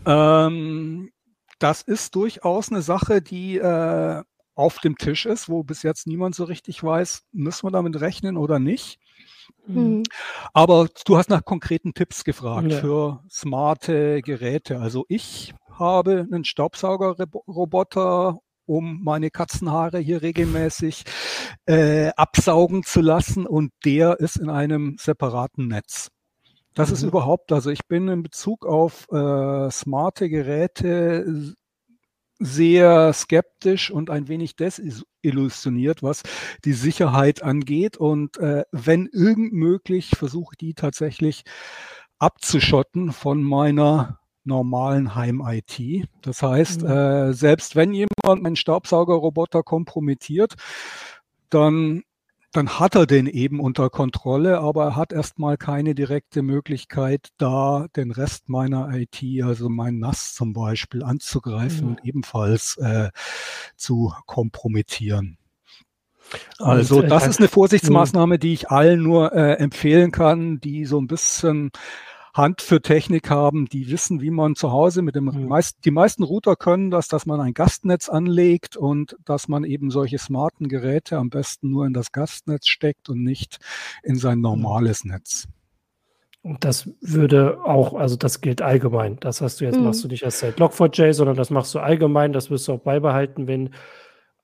Ähm, 0.05 1.11
das 1.59 1.81
ist 1.81 2.15
durchaus 2.15 2.69
eine 2.69 2.81
Sache, 2.81 3.21
die 3.21 3.57
äh, 3.57 4.23
auf 4.55 4.79
dem 4.79 4.97
Tisch 4.97 5.25
ist, 5.25 5.49
wo 5.49 5.63
bis 5.63 5.83
jetzt 5.83 6.07
niemand 6.07 6.33
so 6.33 6.45
richtig 6.45 6.83
weiß, 6.83 7.23
müssen 7.31 7.67
wir 7.67 7.71
damit 7.71 7.99
rechnen 7.99 8.37
oder 8.37 8.57
nicht. 8.59 8.99
Mhm. 9.67 10.03
Aber 10.53 10.87
du 11.05 11.17
hast 11.17 11.29
nach 11.29 11.43
konkreten 11.43 11.93
Tipps 11.93 12.23
gefragt 12.23 12.71
ja. 12.71 12.79
für 12.79 13.23
smarte 13.29 14.21
Geräte. 14.21 14.79
Also 14.79 15.05
ich 15.09 15.53
habe 15.71 16.25
einen 16.31 16.45
Staubsaugerroboter, 16.45 18.39
um 18.65 19.03
meine 19.03 19.29
Katzenhaare 19.29 19.99
hier 19.99 20.21
regelmäßig 20.21 21.03
äh, 21.65 22.11
absaugen 22.15 22.83
zu 22.83 23.01
lassen 23.01 23.45
und 23.45 23.71
der 23.83 24.19
ist 24.19 24.37
in 24.37 24.49
einem 24.49 24.95
separaten 24.99 25.67
Netz. 25.67 26.09
Das 26.73 26.89
mhm. 26.89 26.95
ist 26.95 27.03
überhaupt, 27.03 27.51
also 27.51 27.69
ich 27.69 27.85
bin 27.87 28.07
in 28.07 28.23
Bezug 28.23 28.65
auf 28.65 29.07
äh, 29.11 29.69
smarte 29.69 30.29
Geräte 30.29 31.55
sehr 32.39 33.13
skeptisch 33.13 33.91
und 33.91 34.09
ein 34.09 34.27
wenig 34.27 34.55
desillusioniert, 34.55 36.03
was 36.03 36.23
die 36.65 36.73
Sicherheit 36.73 37.43
angeht. 37.43 37.97
Und 37.97 38.37
äh, 38.37 38.63
wenn 38.71 39.07
irgend 39.11 39.53
möglich, 39.53 40.11
versuche 40.17 40.55
die 40.57 40.73
tatsächlich 40.73 41.43
abzuschotten 42.19 43.11
von 43.11 43.43
meiner 43.43 44.19
normalen 44.43 45.15
Heim-IT. 45.15 46.07
Das 46.21 46.41
heißt, 46.41 46.83
mhm. 46.83 46.87
äh, 46.89 47.33
selbst 47.33 47.75
wenn 47.75 47.93
jemand 47.93 48.45
einen 48.45 48.55
Staubsaugerroboter 48.55 49.63
kompromittiert, 49.63 50.55
dann 51.49 52.03
dann 52.55 52.79
hat 52.79 52.95
er 52.95 53.05
den 53.05 53.27
eben 53.27 53.59
unter 53.59 53.89
Kontrolle, 53.89 54.59
aber 54.59 54.85
er 54.85 54.95
hat 54.95 55.11
erstmal 55.11 55.57
keine 55.57 55.95
direkte 55.95 56.41
Möglichkeit, 56.41 57.29
da 57.37 57.87
den 57.95 58.11
Rest 58.11 58.49
meiner 58.49 58.89
IT, 58.93 59.21
also 59.43 59.69
mein 59.69 59.99
NAS 59.99 60.33
zum 60.33 60.53
Beispiel, 60.53 61.03
anzugreifen 61.03 61.85
mhm. 61.85 61.91
und 61.91 62.05
ebenfalls 62.05 62.77
äh, 62.77 63.09
zu 63.75 64.13
kompromittieren. 64.25 65.37
Also 66.57 66.99
und, 66.99 67.05
äh, 67.05 67.07
das 67.07 67.27
ist 67.27 67.39
eine 67.39 67.49
Vorsichtsmaßnahme, 67.49 68.39
die 68.39 68.53
ich 68.53 68.69
allen 68.69 69.03
nur 69.03 69.33
äh, 69.33 69.53
empfehlen 69.53 70.11
kann, 70.11 70.59
die 70.59 70.85
so 70.85 70.99
ein 70.99 71.07
bisschen 71.07 71.71
Hand 72.35 72.61
für 72.61 72.81
Technik 72.81 73.29
haben, 73.29 73.65
die 73.65 73.89
wissen, 73.89 74.21
wie 74.21 74.29
man 74.29 74.55
zu 74.55 74.71
Hause 74.71 75.01
mit 75.01 75.15
dem 75.15 75.25
mhm. 75.25 75.47
meisten, 75.47 75.81
die 75.83 75.91
meisten 75.91 76.21
Router 76.21 76.57
können 76.57 76.91
das, 76.91 77.07
dass 77.07 77.25
man 77.25 77.39
ein 77.39 77.53
Gastnetz 77.53 78.09
anlegt 78.09 78.75
und 78.75 79.15
dass 79.23 79.47
man 79.47 79.63
eben 79.63 79.89
solche 79.89 80.17
smarten 80.17 80.67
Geräte 80.67 81.17
am 81.17 81.29
besten 81.29 81.69
nur 81.69 81.85
in 81.85 81.93
das 81.93 82.11
Gastnetz 82.11 82.67
steckt 82.67 83.09
und 83.09 83.23
nicht 83.23 83.59
in 84.03 84.17
sein 84.17 84.41
normales 84.41 85.05
Netz. 85.05 85.47
Und 86.41 86.63
das 86.65 86.89
würde 87.01 87.59
auch, 87.63 87.95
also 87.95 88.17
das 88.17 88.41
gilt 88.41 88.61
allgemein. 88.61 89.17
Das 89.21 89.41
hast 89.41 89.61
du 89.61 89.65
jetzt, 89.65 89.77
mhm. 89.77 89.85
machst 89.85 90.03
du 90.03 90.09
nicht 90.09 90.23
erst 90.23 90.39
seit 90.39 90.59
Log4j, 90.59 91.13
sondern 91.13 91.37
das 91.37 91.49
machst 91.49 91.73
du 91.73 91.79
allgemein. 91.79 92.33
Das 92.33 92.51
wirst 92.51 92.67
du 92.67 92.73
auch 92.73 92.81
beibehalten, 92.81 93.47
wenn 93.47 93.71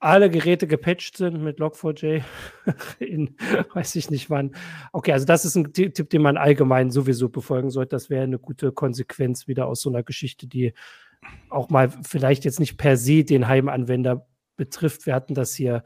alle 0.02 0.30
Geräte 0.32 0.68
gepatcht 0.68 1.16
sind 1.16 1.43
mit 1.43 1.60
Log4j 1.60 2.24
in 2.99 3.36
weiß 3.74 3.95
ich 3.95 4.10
nicht 4.10 4.30
wann. 4.30 4.56
Okay, 4.91 5.14
also 5.14 5.26
das 5.26 5.45
ist 5.45 5.56
ein 5.56 5.72
Tipp, 5.74 6.10
den 6.10 6.22
man 6.22 6.38
allgemein 6.38 6.89
sowieso 6.89 7.30
befolgen 7.30 7.70
sollte. 7.70 7.95
Das 7.95 8.10
wäre 8.10 8.24
eine 8.24 8.39
gute 8.39 8.72
Konsequenz 8.72 9.47
wieder 9.47 9.68
aus 9.68 9.82
so 9.82 9.89
einer 9.89 10.04
Geschichte, 10.04 10.47
die 10.47 10.74
auch 11.49 11.70
mal 11.70 11.91
vielleicht 12.04 12.45
jetzt 12.45 12.60
nicht 12.60 12.78
per 12.78 12.97
se 12.97 13.24
den 13.24 13.47
Heimanwender 13.47 14.28
betrifft. 14.58 15.06
Wir 15.06 15.14
hatten 15.14 15.36
das 15.36 15.54
hier 15.54 15.84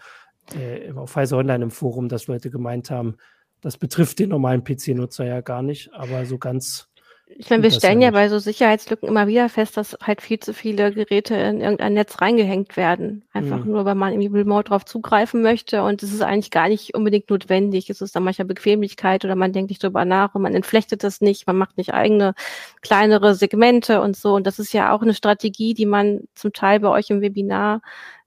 äh, 0.57 0.91
auf 0.93 1.11
Pfizer 1.11 1.37
Online 1.37 1.65
im 1.65 1.71
Forum, 1.71 2.07
dass 2.07 2.27
Leute 2.27 2.49
gemeint 2.49 2.89
haben, 2.89 3.17
das 3.59 3.77
betrifft 3.77 4.19
den 4.19 4.29
normalen 4.29 4.63
PC-Nutzer 4.63 5.25
ja 5.25 5.41
gar 5.41 5.61
nicht, 5.61 5.91
aber 5.93 6.25
so 6.25 6.37
ganz 6.37 6.87
ich 7.27 7.49
meine, 7.49 7.63
wir 7.63 7.71
stellen 7.71 8.01
ja, 8.01 8.11
bei 8.11 8.29
so 8.29 8.37
Sicherheitslücken 8.37 9.09
immer 9.09 9.25
wieder 9.25 9.49
fest, 9.49 9.77
dass 9.77 9.97
halt 10.01 10.21
viel 10.21 10.39
zu 10.39 10.53
viele 10.53 10.93
Geräte 10.93 11.33
in 11.35 11.59
irgendein 11.59 11.93
Netz 11.93 12.21
reingehängt 12.21 12.77
werden. 12.77 13.23
Einfach 13.33 13.65
mhm. 13.65 13.71
nur, 13.71 13.85
weil 13.85 13.95
man 13.95 14.13
irgendwie 14.13 14.37
remote 14.39 14.69
drauf 14.69 14.85
zugreifen 14.85 15.41
möchte 15.41 15.83
und 15.83 16.03
es 16.03 16.13
ist 16.13 16.21
eigentlich 16.21 16.51
gar 16.51 16.69
nicht 16.69 16.93
unbedingt 16.93 17.29
notwendig. 17.29 17.89
Es 17.89 18.01
ist 18.01 18.15
dann 18.15 18.23
manchmal 18.23 18.45
Bequemlichkeit 18.45 19.25
oder 19.25 19.35
man 19.35 19.53
denkt 19.53 19.71
nicht 19.71 19.83
drüber 19.83 20.05
nach 20.05 20.35
und 20.35 20.43
man 20.43 20.53
entflechtet 20.53 21.03
das 21.03 21.19
nicht, 21.19 21.47
man 21.47 21.57
macht 21.57 21.77
nicht 21.77 21.93
eigene 21.93 22.35
kleinere 22.81 23.33
Segmente 23.33 24.01
und 24.01 24.15
so. 24.15 24.35
Und 24.35 24.45
das 24.45 24.59
ist 24.59 24.71
ja 24.71 24.91
auch 24.91 25.01
eine 25.01 25.15
Strategie, 25.15 25.73
die 25.73 25.87
man 25.87 26.21
zum 26.35 26.53
Teil 26.53 26.79
bei 26.79 26.89
euch 26.89 27.09
im 27.09 27.21
Webinar, 27.21 27.81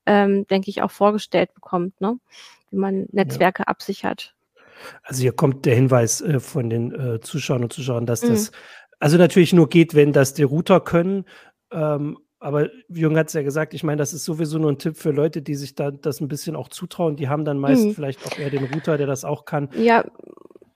ähm, 0.07 0.47
denke 0.49 0.71
ich, 0.71 0.83
auch 0.83 0.91
vorgestellt 0.91 1.55
bekommt, 1.55 2.01
ne? 2.01 2.19
wie 2.71 2.77
man 2.77 3.07
Netzwerke 3.13 3.63
ja. 3.63 3.69
absichert. 3.69 4.35
Also 5.03 5.23
hier 5.23 5.33
kommt 5.33 5.67
der 5.67 5.75
Hinweis 5.75 6.21
äh, 6.21 6.41
von 6.41 6.69
den 6.69 6.93
äh, 6.93 7.21
Zuschauern 7.21 7.63
und 7.63 7.73
Zuschauern, 7.73 8.07
dass 8.07 8.23
mhm. 8.23 8.31
das 8.31 8.53
also 8.99 9.17
natürlich 9.17 9.53
nur 9.53 9.69
geht, 9.69 9.95
wenn 9.95 10.13
das 10.13 10.35
die 10.35 10.43
Router 10.43 10.81
können. 10.81 11.25
Ähm, 11.71 12.19
aber 12.41 12.69
Jürgen 12.89 13.17
hat 13.17 13.29
es 13.29 13.33
ja 13.33 13.43
gesagt, 13.43 13.75
ich 13.75 13.83
meine, 13.83 13.99
das 13.99 14.13
ist 14.13 14.25
sowieso 14.25 14.59
nur 14.59 14.71
ein 14.71 14.79
Tipp 14.79 14.97
für 14.97 15.11
Leute, 15.11 15.43
die 15.43 15.57
sich 15.57 15.75
da 15.75 15.91
das 15.91 16.21
ein 16.21 16.29
bisschen 16.29 16.55
auch 16.55 16.69
zutrauen. 16.69 17.17
Die 17.17 17.29
haben 17.29 17.45
dann 17.45 17.59
meist 17.59 17.85
mhm. 17.85 17.95
vielleicht 17.95 18.25
auch 18.27 18.39
eher 18.39 18.51
den 18.51 18.65
Router, 18.65 18.97
der 18.97 19.09
das 19.09 19.25
auch 19.25 19.45
kann. 19.45 19.69
Ja, 19.77 20.05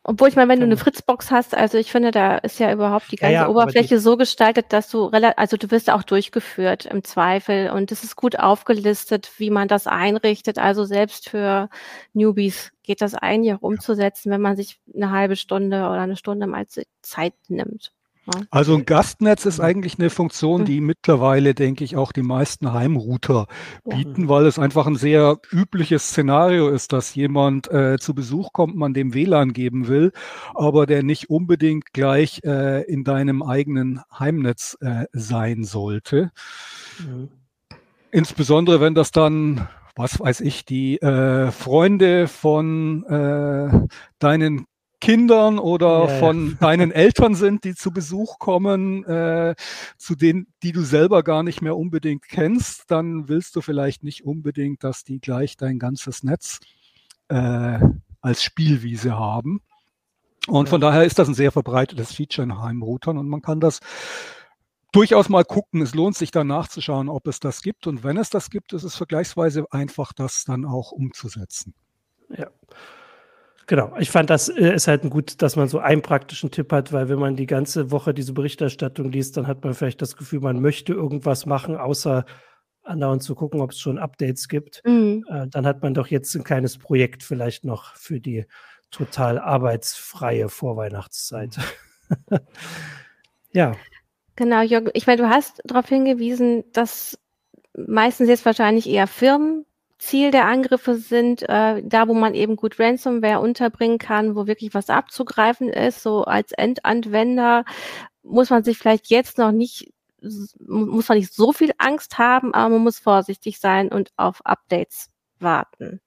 obwohl 0.04 0.28
ich 0.28 0.34
meine, 0.34 0.50
wenn 0.50 0.58
du 0.58 0.66
eine 0.66 0.76
Fritzbox 0.76 1.30
hast, 1.30 1.54
also 1.54 1.78
ich 1.78 1.92
finde, 1.92 2.10
da 2.10 2.38
ist 2.38 2.58
ja 2.58 2.72
überhaupt 2.72 3.12
die 3.12 3.16
ganze 3.16 3.34
ja, 3.34 3.42
ja, 3.42 3.48
Oberfläche 3.48 4.00
so 4.00 4.16
gestaltet, 4.16 4.72
dass 4.72 4.90
du 4.90 5.04
relativ, 5.04 5.38
also 5.38 5.56
du 5.56 5.70
wirst 5.70 5.90
auch 5.90 6.02
durchgeführt 6.02 6.86
im 6.86 7.04
Zweifel 7.04 7.70
und 7.70 7.92
es 7.92 8.02
ist 8.02 8.16
gut 8.16 8.36
aufgelistet, 8.36 9.30
wie 9.38 9.50
man 9.50 9.68
das 9.68 9.86
einrichtet. 9.86 10.58
Also 10.58 10.84
selbst 10.84 11.28
für 11.28 11.68
Newbies 12.14 12.72
geht 12.82 13.00
das 13.00 13.14
eigentlich 13.14 13.54
auch 13.54 13.62
umzusetzen, 13.62 14.32
wenn 14.32 14.40
man 14.40 14.56
sich 14.56 14.80
eine 14.92 15.12
halbe 15.12 15.36
Stunde 15.36 15.76
oder 15.76 16.00
eine 16.00 16.16
Stunde 16.16 16.48
mal 16.48 16.66
Zeit 17.02 17.34
nimmt. 17.46 17.92
Also 18.50 18.76
ein 18.76 18.86
Gastnetz 18.86 19.46
ist 19.46 19.58
eigentlich 19.58 19.98
eine 19.98 20.08
Funktion, 20.08 20.60
hm. 20.60 20.64
die 20.66 20.80
mittlerweile, 20.80 21.54
denke 21.54 21.82
ich, 21.82 21.96
auch 21.96 22.12
die 22.12 22.22
meisten 22.22 22.72
Heimrouter 22.72 23.46
bieten, 23.84 24.28
weil 24.28 24.46
es 24.46 24.60
einfach 24.60 24.86
ein 24.86 24.94
sehr 24.94 25.38
übliches 25.50 26.10
Szenario 26.10 26.68
ist, 26.68 26.92
dass 26.92 27.14
jemand 27.16 27.70
äh, 27.70 27.98
zu 27.98 28.14
Besuch 28.14 28.52
kommt, 28.52 28.76
man 28.76 28.94
dem 28.94 29.12
WLAN 29.12 29.52
geben 29.52 29.88
will, 29.88 30.12
aber 30.54 30.86
der 30.86 31.02
nicht 31.02 31.30
unbedingt 31.30 31.92
gleich 31.92 32.42
äh, 32.44 32.82
in 32.82 33.02
deinem 33.02 33.42
eigenen 33.42 34.00
Heimnetz 34.16 34.78
äh, 34.80 35.06
sein 35.12 35.64
sollte. 35.64 36.30
Mhm. 37.00 37.28
Insbesondere 38.12 38.80
wenn 38.80 38.94
das 38.94 39.10
dann 39.10 39.68
was 39.94 40.18
weiß 40.18 40.40
ich, 40.40 40.64
die 40.64 41.00
äh, 41.02 41.50
Freunde 41.50 42.26
von 42.26 43.04
äh, 43.04 43.86
deinen 44.18 44.66
Kindern 45.03 45.59
oder 45.59 46.07
ja, 46.07 46.18
von 46.20 46.50
ja. 46.50 46.57
deinen 46.61 46.92
Eltern 46.92 47.34
sind, 47.34 47.64
die 47.64 47.74
zu 47.74 47.90
Besuch 47.90 48.38
kommen, 48.38 49.05
äh, 49.05 49.57
zu 49.98 50.14
denen, 50.14 50.46
die 50.62 50.70
du 50.70 50.82
selber 50.82 51.24
gar 51.24 51.42
nicht 51.42 51.61
mehr 51.61 51.76
unbedingt 51.76 52.28
kennst, 52.28 52.88
dann 52.88 53.28
willst 53.28 53.57
du 53.57 53.62
vielleicht 53.62 54.05
nicht 54.05 54.24
unbedingt, 54.24 54.84
dass 54.84 55.03
die 55.03 55.20
gleich 55.20 55.57
dein 55.57 55.80
ganzes 55.80 56.22
Netz 56.22 56.61
äh, 57.28 57.80
als 58.20 58.44
Spielwiese 58.44 59.18
haben. 59.18 59.61
Und 60.46 60.68
von 60.68 60.80
daher 60.80 61.03
ist 61.03 61.18
das 61.18 61.26
ein 61.26 61.34
sehr 61.34 61.50
verbreitetes 61.50 62.12
Feature 62.14 62.44
in 62.44 62.61
Heimroutern 62.61 63.18
und 63.18 63.28
man 63.28 63.42
kann 63.42 63.59
das 63.59 63.80
durchaus 64.92 65.28
mal 65.28 65.44
gucken. 65.44 65.82
Es 65.82 65.96
lohnt 65.96 66.16
sich 66.16 66.30
dann 66.30 66.46
nachzuschauen, 66.46 67.09
ob 67.09 67.26
es 67.26 67.40
das 67.40 67.62
gibt. 67.62 67.88
Und 67.88 68.05
wenn 68.05 68.16
es 68.16 68.30
das 68.30 68.50
gibt, 68.50 68.72
ist 68.72 68.84
es 68.84 68.94
vergleichsweise 68.94 69.66
einfach, 69.72 70.12
das 70.12 70.44
dann 70.44 70.64
auch 70.64 70.92
umzusetzen. 70.92 71.74
Ja. 72.28 72.46
Genau, 73.66 73.94
ich 73.98 74.10
fand, 74.10 74.28
das 74.30 74.48
äh, 74.48 74.74
ist 74.74 74.88
halt 74.88 75.08
gut, 75.08 75.40
dass 75.40 75.56
man 75.56 75.68
so 75.68 75.78
einen 75.78 76.02
praktischen 76.02 76.50
Tipp 76.50 76.72
hat, 76.72 76.92
weil 76.92 77.08
wenn 77.08 77.18
man 77.18 77.36
die 77.36 77.46
ganze 77.46 77.90
Woche 77.90 78.12
diese 78.12 78.32
Berichterstattung 78.32 79.10
liest, 79.10 79.36
dann 79.36 79.46
hat 79.46 79.64
man 79.64 79.74
vielleicht 79.74 80.02
das 80.02 80.16
Gefühl, 80.16 80.40
man 80.40 80.60
möchte 80.60 80.92
irgendwas 80.92 81.46
machen, 81.46 81.76
außer 81.76 82.24
andauernd 82.82 83.22
zu 83.22 83.34
gucken, 83.34 83.60
ob 83.60 83.70
es 83.70 83.78
schon 83.78 83.98
Updates 83.98 84.48
gibt. 84.48 84.82
Mhm. 84.84 85.24
Äh, 85.28 85.46
dann 85.48 85.66
hat 85.66 85.82
man 85.82 85.94
doch 85.94 86.08
jetzt 86.08 86.34
ein 86.34 86.44
kleines 86.44 86.78
Projekt 86.78 87.22
vielleicht 87.22 87.64
noch 87.64 87.94
für 87.94 88.20
die 88.20 88.46
total 88.90 89.38
arbeitsfreie 89.38 90.48
Vorweihnachtszeit. 90.48 91.56
ja. 93.52 93.76
Genau, 94.36 94.62
Jörg, 94.62 94.90
ich 94.94 95.06
meine, 95.06 95.22
du 95.22 95.28
hast 95.28 95.62
darauf 95.64 95.88
hingewiesen, 95.88 96.64
dass 96.72 97.18
meistens 97.76 98.28
jetzt 98.28 98.44
wahrscheinlich 98.44 98.88
eher 98.88 99.06
Firmen 99.06 99.64
Ziel 100.03 100.32
der 100.32 100.46
Angriffe 100.46 100.96
sind, 100.96 101.42
äh, 101.48 101.80
da 101.84 102.09
wo 102.09 102.14
man 102.14 102.34
eben 102.34 102.57
gut 102.57 102.80
Ransomware 102.80 103.38
unterbringen 103.38 103.98
kann, 103.98 104.34
wo 104.34 104.48
wirklich 104.48 104.74
was 104.74 104.90
abzugreifen 104.90 105.68
ist, 105.68 106.03
so 106.03 106.24
als 106.24 106.50
Endanwender 106.53 107.64
muss 108.24 108.50
man 108.50 108.64
sich 108.64 108.78
vielleicht 108.78 109.09
jetzt 109.11 109.38
noch 109.38 109.53
nicht 109.53 109.92
muss 110.68 111.09
man 111.09 111.18
nicht 111.18 111.32
so 111.34 111.53
viel 111.53 111.72
Angst 111.78 112.18
haben, 112.18 112.55
aber 112.55 112.68
man 112.74 112.84
muss 112.84 113.00
vorsichtig 113.00 113.59
sein 113.59 113.88
und 113.88 114.12
auf 114.16 114.44
Updates 114.44 115.09
warten. 115.40 116.00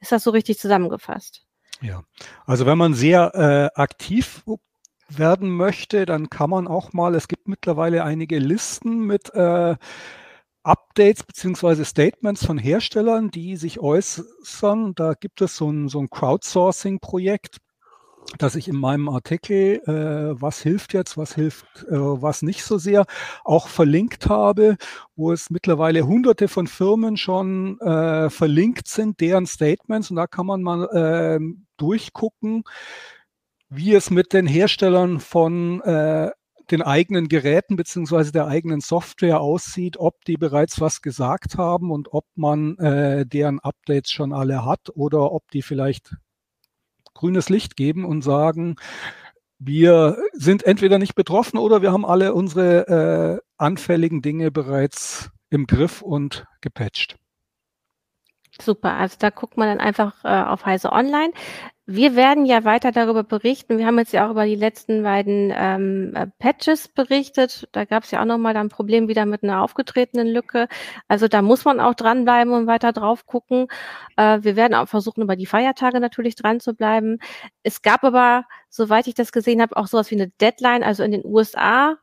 Ist 0.00 0.10
das 0.10 0.24
so 0.24 0.30
richtig 0.30 0.58
zusammengefasst? 0.58 1.44
Ja, 1.80 2.02
also 2.44 2.66
wenn 2.66 2.78
man 2.78 2.94
sehr 2.94 3.34
äh, 3.34 3.80
aktiv 3.80 4.42
werden 5.08 5.50
möchte, 5.50 6.06
dann 6.06 6.28
kann 6.28 6.50
man 6.50 6.66
auch 6.66 6.92
mal, 6.92 7.14
es 7.14 7.28
gibt 7.28 7.46
mittlerweile 7.46 8.02
einige 8.02 8.38
Listen 8.40 9.06
mit 9.06 9.32
äh, 9.34 9.76
Updates 10.66 11.22
beziehungsweise 11.22 11.84
Statements 11.84 12.44
von 12.44 12.58
Herstellern, 12.58 13.30
die 13.30 13.56
sich 13.56 13.78
äußern. 13.78 14.94
Da 14.94 15.14
gibt 15.14 15.40
es 15.40 15.56
so 15.56 15.70
ein, 15.70 15.88
so 15.88 16.00
ein 16.00 16.10
Crowdsourcing-Projekt, 16.10 17.58
das 18.38 18.56
ich 18.56 18.66
in 18.66 18.76
meinem 18.76 19.08
Artikel, 19.08 19.80
äh, 19.86 20.40
was 20.40 20.60
hilft 20.60 20.92
jetzt, 20.92 21.16
was 21.16 21.34
hilft, 21.36 21.64
äh, 21.88 21.94
was 21.96 22.42
nicht 22.42 22.64
so 22.64 22.78
sehr, 22.78 23.06
auch 23.44 23.68
verlinkt 23.68 24.28
habe, 24.28 24.76
wo 25.14 25.30
es 25.32 25.50
mittlerweile 25.50 26.04
hunderte 26.04 26.48
von 26.48 26.66
Firmen 26.66 27.16
schon 27.16 27.78
äh, 27.80 28.28
verlinkt 28.28 28.88
sind, 28.88 29.20
deren 29.20 29.46
Statements. 29.46 30.10
Und 30.10 30.16
da 30.16 30.26
kann 30.26 30.46
man 30.46 30.62
mal 30.62 30.84
äh, 30.86 31.40
durchgucken, 31.76 32.64
wie 33.68 33.94
es 33.94 34.10
mit 34.10 34.32
den 34.32 34.46
Herstellern 34.46 35.20
von 35.20 35.80
äh, 35.82 36.30
den 36.70 36.82
eigenen 36.82 37.28
Geräten 37.28 37.76
beziehungsweise 37.76 38.32
der 38.32 38.46
eigenen 38.46 38.80
Software 38.80 39.40
aussieht, 39.40 39.96
ob 39.98 40.24
die 40.24 40.36
bereits 40.36 40.80
was 40.80 41.02
gesagt 41.02 41.56
haben 41.56 41.90
und 41.90 42.12
ob 42.12 42.24
man 42.34 42.76
äh, 42.78 43.26
deren 43.26 43.60
Updates 43.60 44.10
schon 44.10 44.32
alle 44.32 44.64
hat 44.64 44.90
oder 44.94 45.32
ob 45.32 45.50
die 45.50 45.62
vielleicht 45.62 46.16
grünes 47.14 47.48
Licht 47.48 47.76
geben 47.76 48.04
und 48.04 48.22
sagen, 48.22 48.76
wir 49.58 50.18
sind 50.32 50.64
entweder 50.64 50.98
nicht 50.98 51.14
betroffen 51.14 51.58
oder 51.58 51.80
wir 51.82 51.92
haben 51.92 52.04
alle 52.04 52.34
unsere 52.34 53.40
äh, 53.40 53.46
anfälligen 53.56 54.20
Dinge 54.20 54.50
bereits 54.50 55.30
im 55.48 55.66
Griff 55.66 56.02
und 56.02 56.44
gepatcht. 56.60 57.16
Super, 58.60 58.94
also 58.94 59.16
da 59.18 59.30
guckt 59.30 59.56
man 59.56 59.68
dann 59.68 59.80
einfach 59.80 60.24
äh, 60.24 60.28
auf 60.28 60.64
Heise 60.64 60.92
Online. 60.92 61.32
Wir 61.88 62.16
werden 62.16 62.46
ja 62.46 62.64
weiter 62.64 62.90
darüber 62.90 63.22
berichten. 63.22 63.78
Wir 63.78 63.86
haben 63.86 63.98
jetzt 63.98 64.12
ja 64.12 64.26
auch 64.26 64.32
über 64.32 64.44
die 64.44 64.56
letzten 64.56 65.04
beiden 65.04 65.52
ähm, 65.54 66.12
äh, 66.16 66.26
Patches 66.40 66.88
berichtet. 66.88 67.68
Da 67.70 67.84
gab 67.84 68.02
es 68.02 68.10
ja 68.10 68.20
auch 68.20 68.24
nochmal 68.24 68.56
ein 68.56 68.70
Problem 68.70 69.06
wieder 69.06 69.24
mit 69.24 69.44
einer 69.44 69.62
aufgetretenen 69.62 70.26
Lücke. 70.26 70.66
Also 71.06 71.28
da 71.28 71.42
muss 71.42 71.64
man 71.64 71.78
auch 71.78 71.94
dranbleiben 71.94 72.52
und 72.54 72.66
weiter 72.66 72.92
drauf 72.92 73.26
gucken. 73.26 73.68
Äh, 74.16 74.38
wir 74.42 74.56
werden 74.56 74.74
auch 74.74 74.88
versuchen, 74.88 75.22
über 75.22 75.36
die 75.36 75.46
Feiertage 75.46 76.00
natürlich 76.00 76.34
dran 76.34 76.58
zu 76.58 76.74
bleiben. 76.74 77.18
Es 77.62 77.82
gab 77.82 78.02
aber, 78.02 78.46
soweit 78.68 79.06
ich 79.06 79.14
das 79.14 79.30
gesehen 79.30 79.62
habe, 79.62 79.76
auch 79.76 79.86
sowas 79.86 80.10
wie 80.10 80.16
eine 80.16 80.28
Deadline. 80.28 80.82
Also 80.82 81.04
in 81.04 81.12
den 81.12 81.24
USA 81.24 81.98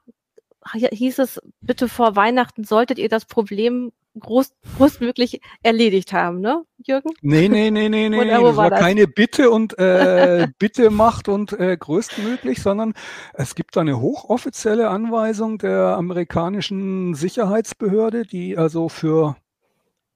hieß 0.74 1.20
es, 1.20 1.42
bitte 1.60 1.90
vor 1.90 2.16
Weihnachten 2.16 2.64
solltet 2.64 3.00
ihr 3.00 3.10
das 3.10 3.26
Problem 3.26 3.92
groß, 4.20 4.54
großmöglich 4.78 5.42
erledigt 5.62 6.14
haben, 6.14 6.40
ne, 6.40 6.64
Jürgen? 6.78 7.12
Nee, 7.22 7.50
nee, 7.50 7.72
nee, 7.72 7.90
nee, 7.90 8.10
nee. 8.10 8.28
das 8.28 8.42
war, 8.42 8.56
war 8.56 8.70
das? 8.70 8.80
keine 8.80 9.08
Bitte 9.08 9.50
und 9.50 9.78
äh, 9.80 10.48
Bitte 10.60 10.90
macht 10.90 11.28
und 11.28 11.54
äh, 11.54 11.78
größtmöglich, 11.78 12.62
sondern 12.62 12.94
es 13.34 13.56
gibt 13.56 13.78
eine 13.78 14.00
hochoffizielle 14.00 14.90
Anweisung 14.90 15.58
der 15.58 15.98
amerikanischen 15.98 17.16
Sicherheitsbehörde, 17.16 18.26
die 18.26 18.58
also 18.58 18.90
für 18.90 19.36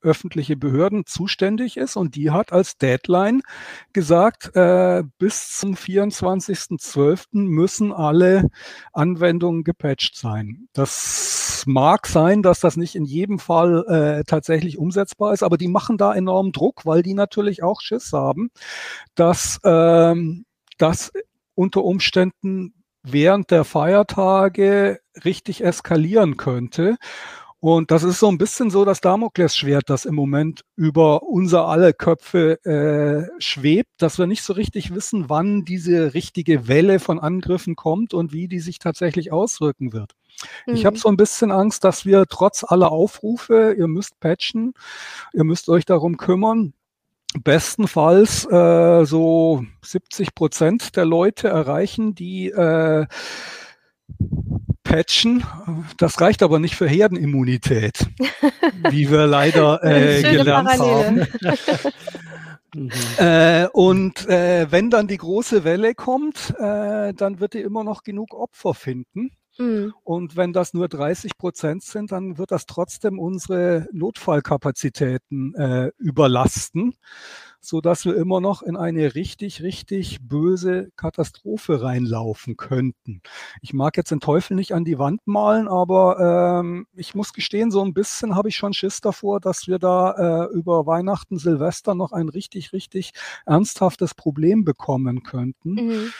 öffentliche 0.02 0.56
Behörden 0.56 1.06
zuständig 1.06 1.78
ist 1.78 1.96
und 1.96 2.16
die 2.16 2.32
hat 2.32 2.54
als 2.54 2.78
Deadline 2.78 3.42
gesagt, 3.94 4.56
äh, 4.56 5.04
bis 5.18 5.58
zum 5.58 5.76
24.12. 5.76 7.26
müssen 7.34 7.92
alle 7.92 8.50
Anwendungen 8.94 9.64
gepatcht 9.64 10.16
sein. 10.16 10.68
Das 10.74 11.64
mag 11.66 12.08
sein, 12.08 12.44
dass 12.44 12.60
das 12.60 12.78
nicht 12.78 12.96
in 12.96 13.06
jedem 13.06 13.40
Fall 13.40 13.86
äh, 13.88 14.24
tatsächlich 14.24 14.78
umsetzbar 14.78 15.34
ist, 15.34 15.44
aber 15.44 15.58
die 15.58 15.68
machen 15.68 15.98
da 15.98 16.14
enormen 16.14 16.52
Druck, 16.52 16.86
weil 16.86 17.04
die 17.04 17.14
natürlich 17.14 17.64
auch 17.64 17.82
Schiss 17.82 18.14
haben, 18.14 18.50
dass 19.16 19.60
ähm, 19.64 20.46
das 20.78 21.12
unter 21.56 21.84
Umständen 21.84 22.74
während 23.04 23.52
der 23.52 23.64
Feiertage 23.64 25.00
richtig 25.26 25.64
eskalieren 25.64 26.38
könnte. 26.38 26.98
Und 27.60 27.90
das 27.90 28.04
ist 28.04 28.20
so 28.20 28.28
ein 28.28 28.38
bisschen 28.38 28.70
so 28.70 28.86
das 28.86 29.02
Damoklesschwert, 29.02 29.90
das 29.90 30.06
im 30.06 30.14
Moment 30.14 30.62
über 30.76 31.24
unser 31.24 31.68
alle 31.68 31.92
Köpfe 31.94 32.64
äh, 32.64 33.42
schwebt, 33.42 33.90
dass 33.98 34.20
wir 34.20 34.28
nicht 34.28 34.44
so 34.44 34.54
richtig 34.54 34.94
wissen, 34.94 35.28
wann 35.28 35.66
diese 35.66 36.14
richtige 36.14 36.68
Welle 36.68 37.00
von 37.00 37.20
Angriffen 37.20 37.76
kommt 37.76 38.14
und 38.14 38.32
wie 38.32 38.48
die 38.48 38.60
sich 38.60 38.78
tatsächlich 38.78 39.32
auswirken 39.32 39.92
wird. 39.92 40.12
Mhm. 40.68 40.76
Ich 40.76 40.86
habe 40.86 40.98
so 40.98 41.10
ein 41.10 41.18
bisschen 41.18 41.52
Angst, 41.52 41.84
dass 41.84 42.06
wir 42.06 42.26
trotz 42.30 42.64
aller 42.64 42.92
Aufrufe, 42.92 43.76
ihr 43.76 43.88
müsst 43.88 44.20
patchen, 44.20 44.74
ihr 45.34 45.44
müsst 45.44 45.68
euch 45.68 45.86
darum 45.86 46.18
kümmern, 46.18 46.74
bestenfalls 47.44 48.46
äh, 48.46 49.04
so 49.06 49.66
70 49.84 50.36
Prozent 50.36 50.96
der 50.96 51.06
Leute 51.06 51.48
erreichen, 51.48 52.14
die 52.14 52.50
äh, 52.50 53.08
patchen. 54.84 55.44
Das 55.98 56.22
reicht 56.22 56.44
aber 56.44 56.60
nicht 56.60 56.76
für 56.76 56.88
Herdenimmunität, 56.88 58.08
wie 58.90 59.10
wir 59.12 59.28
leider 59.28 59.84
äh, 59.84 60.22
gelernt 60.22 60.70
Parallele. 60.70 61.28
haben. 61.44 61.72
Mhm. 62.74 62.92
Äh, 63.18 63.68
und 63.74 64.28
äh, 64.28 64.72
wenn 64.72 64.90
dann 64.90 65.08
die 65.08 65.18
große 65.18 65.64
Welle 65.64 65.96
kommt, 65.96 66.54
äh, 66.60 67.14
dann 67.14 67.40
wird 67.40 67.54
die 67.54 67.62
immer 67.62 67.84
noch 67.84 68.04
genug 68.04 68.34
Opfer 68.34 68.74
finden. 68.74 69.32
Mhm. 69.58 69.94
Und 70.04 70.36
wenn 70.36 70.54
das 70.54 70.74
nur 70.74 70.88
30 70.88 71.38
Prozent 71.38 71.84
sind, 71.84 72.12
dann 72.12 72.38
wird 72.38 72.52
das 72.52 72.66
trotzdem 72.66 73.20
unsere 73.20 73.88
Notfallkapazitäten 73.92 75.56
äh, 75.56 75.92
überlasten 75.98 76.96
so 77.68 77.82
dass 77.82 78.06
wir 78.06 78.16
immer 78.16 78.40
noch 78.40 78.62
in 78.62 78.78
eine 78.78 79.16
richtig, 79.16 79.62
richtig 79.62 80.20
böse 80.22 80.90
Katastrophe 80.96 81.82
reinlaufen 81.82 82.56
könnten. 82.58 83.22
Ich 83.62 83.74
mag 83.74 83.98
jetzt 83.98 84.12
den 84.12 84.20
Teufel 84.20 84.56
nicht 84.56 84.74
an 84.74 84.86
die 84.86 84.98
Wand 85.00 85.22
malen, 85.26 85.68
aber 85.68 86.62
ähm, 86.62 86.88
ich 86.96 87.16
muss 87.16 87.34
gestehen, 87.34 87.72
so 87.72 87.84
ein 87.84 87.94
bisschen 87.94 88.36
habe 88.36 88.50
ich 88.50 88.56
schon 88.56 88.74
Schiss 88.74 89.02
davor, 89.02 89.40
dass 89.40 89.68
wir 89.68 89.80
da 89.80 90.46
äh, 90.46 90.54
über 90.54 90.86
Weihnachten, 90.86 91.38
Silvester 91.38 91.94
noch 91.96 92.12
ein 92.12 92.30
richtig, 92.30 92.74
richtig 92.74 93.12
ernsthaftes 93.46 94.14
Problem 94.14 94.64
bekommen 94.64 95.24
könnten. 95.24 95.74
Mhm 95.74 96.14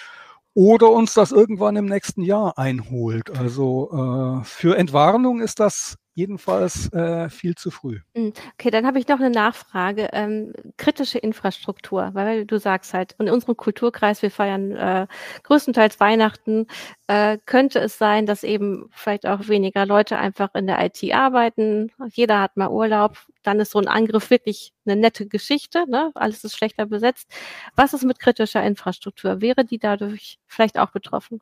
oder 0.58 0.90
uns 0.90 1.14
das 1.14 1.32
irgendwann 1.32 1.76
im 1.76 1.86
nächsten 1.86 2.24
Jahr 2.24 2.58
einholt. 2.58 3.30
Also 3.38 4.40
äh, 4.42 4.44
für 4.44 4.76
Entwarnung 4.76 5.40
ist 5.40 5.60
das 5.60 5.98
jedenfalls 6.18 6.92
äh, 6.94 7.30
viel 7.30 7.54
zu 7.54 7.70
früh. 7.70 8.00
Hm, 8.16 8.34
okay, 8.54 8.72
dann 8.72 8.88
habe 8.88 8.98
ich 8.98 9.08
noch 9.08 9.20
eine 9.20 9.30
Nachfrage. 9.30 10.10
Ähm, 10.14 10.52
kritische 10.76 11.20
Infrastruktur, 11.20 12.10
weil 12.14 12.48
du 12.48 12.58
sagst 12.58 12.96
halt, 12.96 13.16
in 13.20 13.30
unserem 13.30 13.56
Kulturkreis, 13.56 14.24
wir 14.24 14.32
feiern 14.32 14.72
äh, 14.72 15.06
größtenteils 15.44 16.00
Weihnachten, 16.00 16.66
äh, 17.06 17.38
könnte 17.46 17.80
es 17.80 18.00
sein, 18.00 18.26
dass 18.26 18.44
eben 18.44 18.90
vielleicht 18.92 19.28
auch 19.28 19.48
weniger 19.48 19.86
Leute 19.86 20.18
einfach 20.18 20.56
in 20.56 20.66
der 20.66 20.84
IT 20.84 21.14
arbeiten. 21.14 21.92
Jeder 22.12 22.42
hat 22.42 22.58
mal 22.58 22.70
Urlaub. 22.70 23.18
Dann 23.44 23.60
ist 23.60 23.72
so 23.72 23.80
ein 23.80 23.88
Angriff 23.88 24.32
wirklich 24.32 24.74
eine 24.88 24.96
nette 24.96 25.28
Geschichte. 25.28 25.86
Ne? 25.88 26.10
Alles 26.16 26.44
ist 26.44 26.58
schlechter 26.58 26.88
besetzt. 26.88 27.32
Was 27.76 27.94
ist 27.94 28.04
mit 28.04 28.18
kritischer 28.18 28.64
Infrastruktur? 28.64 29.40
Wäre 29.40 29.66
die 29.66 29.78
dadurch 29.78 30.40
vielleicht 30.48 30.80
auch 30.80 30.90
betroffen? 30.90 31.42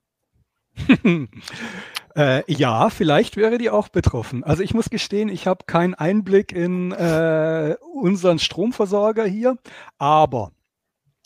äh, 2.16 2.44
ja, 2.52 2.90
vielleicht 2.90 3.38
wäre 3.38 3.58
die 3.58 3.70
auch 3.70 3.90
betroffen. 3.90 4.44
Also 4.44 4.64
ich 4.64 4.74
muss 4.74 4.90
gestehen, 4.90 5.30
ich 5.30 5.48
habe 5.48 5.66
keinen 5.66 5.94
Einblick 5.94 6.52
in 6.52 6.92
äh, 6.92 7.76
unseren 7.94 8.40
Stromversorger 8.40 9.26
hier, 9.26 9.58
aber 9.98 10.52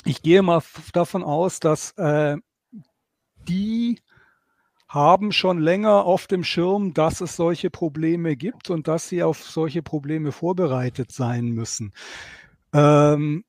ich 0.06 0.22
gehe 0.22 0.42
mal 0.42 0.62
davon 0.94 1.24
aus, 1.24 1.60
dass 1.60 1.92
äh, 1.98 2.38
die 3.48 4.00
haben 4.88 5.32
schon 5.32 5.60
länger 5.60 6.06
auf 6.06 6.26
dem 6.26 6.44
Schirm, 6.44 6.96
dass 6.96 7.22
es 7.22 7.36
solche 7.36 7.70
Probleme 7.70 8.36
gibt 8.36 8.72
und 8.72 8.88
dass 8.88 9.08
sie 9.08 9.22
auf 9.22 9.44
solche 9.44 9.84
Probleme 9.84 10.32
vorbereitet 10.32 11.12
sein 11.12 11.50
müssen. 11.50 11.94
Ähm, 12.74 13.44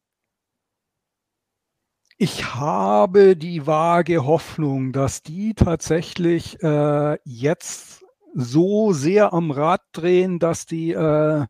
ich 2.23 2.55
habe 2.55 3.35
die 3.35 3.67
vage 3.67 4.27
Hoffnung, 4.27 4.93
dass 4.93 5.23
die 5.23 5.55
tatsächlich 5.55 6.63
äh, 6.63 7.19
jetzt 7.25 8.05
so 8.35 8.93
sehr 8.93 9.33
am 9.33 9.51
Rad 9.51 9.81
drehen, 9.93 10.39
dass 10.39 10.67
die 10.67 10.91
äh, 10.91 11.47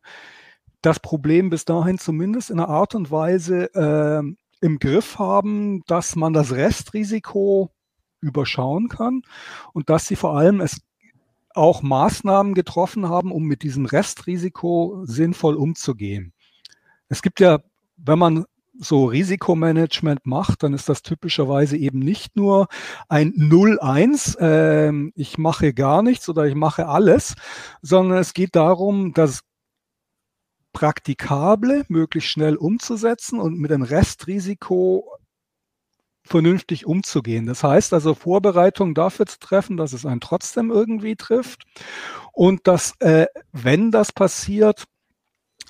das 0.81 0.99
Problem 1.01 1.49
bis 1.49 1.65
dahin 1.65 1.97
zumindest 1.97 2.51
in 2.51 2.59
einer 2.61 2.69
Art 2.69 2.95
und 2.95 3.11
Weise 3.11 3.65
äh, 3.75 4.23
im 4.65 4.79
Griff 4.79 5.19
haben, 5.19 5.83
dass 5.87 6.15
man 6.15 6.31
das 6.31 6.53
Restrisiko 6.53 7.71
überschauen 8.21 8.87
kann 8.87 9.23
und 9.73 9.89
dass 9.89 10.07
sie 10.07 10.15
vor 10.15 10.37
allem 10.37 10.61
es 10.61 10.79
auch 11.53 11.81
Maßnahmen 11.81 12.53
getroffen 12.53 13.09
haben, 13.09 13.33
um 13.33 13.43
mit 13.43 13.63
diesem 13.63 13.87
Restrisiko 13.87 15.01
sinnvoll 15.03 15.55
umzugehen. 15.55 16.31
Es 17.09 17.21
gibt 17.21 17.41
ja, 17.41 17.59
wenn 17.97 18.19
man 18.19 18.45
so 18.79 19.05
Risikomanagement 19.05 20.25
macht, 20.25 20.63
dann 20.63 20.73
ist 20.73 20.89
das 20.89 21.01
typischerweise 21.01 21.77
eben 21.77 21.99
nicht 21.99 22.35
nur 22.35 22.67
ein 23.09 23.33
0-1, 23.33 24.37
äh, 24.39 25.11
ich 25.15 25.37
mache 25.37 25.73
gar 25.73 26.01
nichts 26.01 26.29
oder 26.29 26.45
ich 26.45 26.55
mache 26.55 26.87
alles, 26.87 27.35
sondern 27.81 28.19
es 28.19 28.33
geht 28.33 28.55
darum, 28.55 29.13
das 29.13 29.41
Praktikable 30.73 31.83
möglichst 31.89 32.29
schnell 32.29 32.55
umzusetzen 32.55 33.39
und 33.39 33.59
mit 33.59 33.71
dem 33.71 33.81
Restrisiko 33.81 35.17
vernünftig 36.23 36.85
umzugehen. 36.85 37.45
Das 37.45 37.63
heißt 37.63 37.93
also 37.93 38.13
Vorbereitungen 38.13 38.93
dafür 38.93 39.25
zu 39.25 39.39
treffen, 39.39 39.75
dass 39.75 39.91
es 39.93 40.05
einen 40.05 40.21
trotzdem 40.21 40.71
irgendwie 40.71 41.15
trifft 41.15 41.63
und 42.31 42.67
dass, 42.67 42.93
äh, 42.99 43.25
wenn 43.51 43.91
das 43.91 44.11
passiert, 44.11 44.85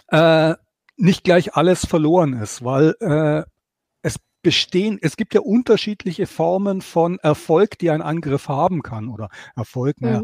äh, 0.07 0.55
nicht 1.01 1.23
gleich 1.23 1.55
alles 1.55 1.85
verloren 1.85 2.33
ist, 2.33 2.63
weil 2.63 2.95
äh, 2.99 3.43
es 4.03 4.15
bestehen, 4.41 4.99
es 5.01 5.17
gibt 5.17 5.33
ja 5.33 5.41
unterschiedliche 5.41 6.27
Formen 6.27 6.81
von 6.81 7.17
Erfolg, 7.19 7.77
die 7.79 7.89
ein 7.89 8.01
Angriff 8.01 8.47
haben 8.47 8.83
kann 8.83 9.09
oder 9.09 9.29
Erfolg, 9.55 9.99
mhm. 9.99 10.07
naja, 10.07 10.21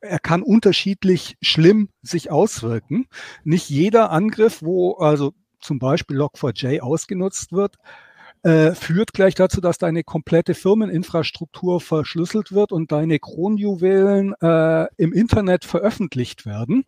er 0.00 0.18
kann 0.20 0.42
unterschiedlich 0.42 1.36
schlimm 1.42 1.88
sich 2.02 2.30
auswirken. 2.30 3.06
Nicht 3.42 3.68
jeder 3.68 4.10
Angriff, 4.10 4.62
wo 4.62 4.92
also 4.92 5.32
zum 5.60 5.80
Beispiel 5.80 6.20
Log4j 6.20 6.80
ausgenutzt 6.80 7.50
wird, 7.50 7.76
äh, 8.44 8.72
führt 8.74 9.12
gleich 9.12 9.34
dazu, 9.34 9.60
dass 9.60 9.78
deine 9.78 10.04
komplette 10.04 10.54
Firmeninfrastruktur 10.54 11.80
verschlüsselt 11.80 12.52
wird 12.52 12.70
und 12.70 12.92
deine 12.92 13.18
Kronjuwelen 13.18 14.34
äh, 14.40 14.86
im 14.96 15.12
Internet 15.12 15.64
veröffentlicht 15.64 16.46
werden 16.46 16.84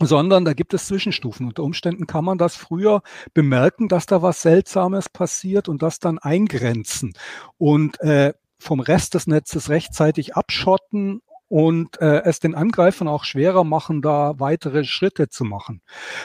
sondern 0.00 0.44
da 0.44 0.52
gibt 0.52 0.74
es 0.74 0.86
Zwischenstufen. 0.86 1.46
Unter 1.46 1.62
Umständen 1.62 2.06
kann 2.06 2.24
man 2.24 2.38
das 2.38 2.56
früher 2.56 3.02
bemerken, 3.34 3.88
dass 3.88 4.06
da 4.06 4.22
was 4.22 4.42
Seltsames 4.42 5.08
passiert 5.08 5.68
und 5.68 5.82
das 5.82 5.98
dann 5.98 6.18
eingrenzen 6.18 7.14
und 7.56 8.00
äh, 8.00 8.32
vom 8.58 8.80
Rest 8.80 9.14
des 9.14 9.26
Netzes 9.26 9.68
rechtzeitig 9.68 10.34
abschotten 10.34 11.22
und 11.48 12.00
äh, 12.00 12.22
es 12.24 12.40
den 12.40 12.54
Angreifern 12.54 13.08
auch 13.08 13.24
schwerer 13.24 13.64
machen, 13.64 14.02
da 14.02 14.38
weitere 14.38 14.84
Schritte 14.84 15.28
zu 15.28 15.44
machen. 15.44 15.80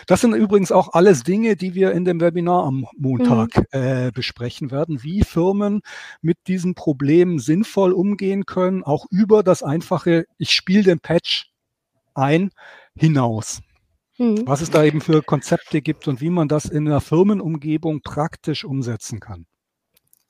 Das 0.05 0.21
sind 0.21 0.33
übrigens 0.33 0.71
auch 0.71 0.93
alles 0.93 1.23
Dinge, 1.23 1.55
die 1.55 1.75
wir 1.75 1.93
in 1.93 2.03
dem 2.03 2.19
Webinar 2.19 2.65
am 2.65 2.85
Montag 2.97 3.55
mhm. 3.55 3.63
äh, 3.71 4.11
besprechen 4.13 4.69
werden, 4.69 5.01
wie 5.01 5.23
Firmen 5.23 5.81
mit 6.21 6.37
diesen 6.47 6.75
Problemen 6.75 7.39
sinnvoll 7.39 7.93
umgehen 7.93 8.45
können, 8.45 8.83
auch 8.83 9.05
über 9.09 9.43
das 9.43 9.63
einfache, 9.63 10.25
ich 10.37 10.51
spiele 10.51 10.83
den 10.83 10.99
Patch 10.99 11.51
ein, 12.15 12.51
hinaus. 12.95 13.61
Mhm. 14.17 14.45
Was 14.45 14.61
es 14.61 14.69
da 14.69 14.83
eben 14.83 15.01
für 15.01 15.21
Konzepte 15.23 15.81
gibt 15.81 16.07
und 16.07 16.21
wie 16.21 16.29
man 16.29 16.47
das 16.47 16.65
in 16.65 16.87
einer 16.87 17.01
Firmenumgebung 17.01 18.01
praktisch 18.01 18.63
umsetzen 18.63 19.19
kann. 19.19 19.45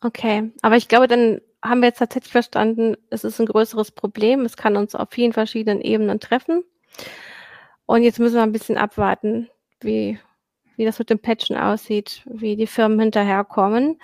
Okay, 0.01 0.51
aber 0.61 0.78
ich 0.78 0.88
glaube, 0.88 1.07
dann 1.07 1.41
haben 1.61 1.82
wir 1.82 1.88
jetzt 1.88 1.99
tatsächlich 1.99 2.32
verstanden, 2.32 2.95
es 3.09 3.24
ist 3.24 3.39
ein 3.39 3.45
größeres 3.45 3.91
Problem. 3.91 4.41
Es 4.41 4.57
kann 4.57 4.76
uns 4.76 4.95
auf 4.95 5.09
vielen 5.11 5.34
verschiedenen 5.34 5.82
Ebenen 5.82 6.20
treffen. 6.20 6.64
Und 7.86 8.03
jetzt 8.03 8.20
müssen 8.20 8.36
wir 8.36 8.43
ein 8.43 8.51
bisschen 8.51 8.78
abwarten, 8.78 9.49
wie, 9.82 10.20
wie 10.76 10.86
das 10.86 10.99
mit 10.99 11.09
dem 11.09 11.20
Patchen 11.20 11.55
aussieht, 11.55 12.24
wie 12.26 12.55
die 12.55 12.68
Firmen 12.68 12.99
hinterherkommen 12.99 13.97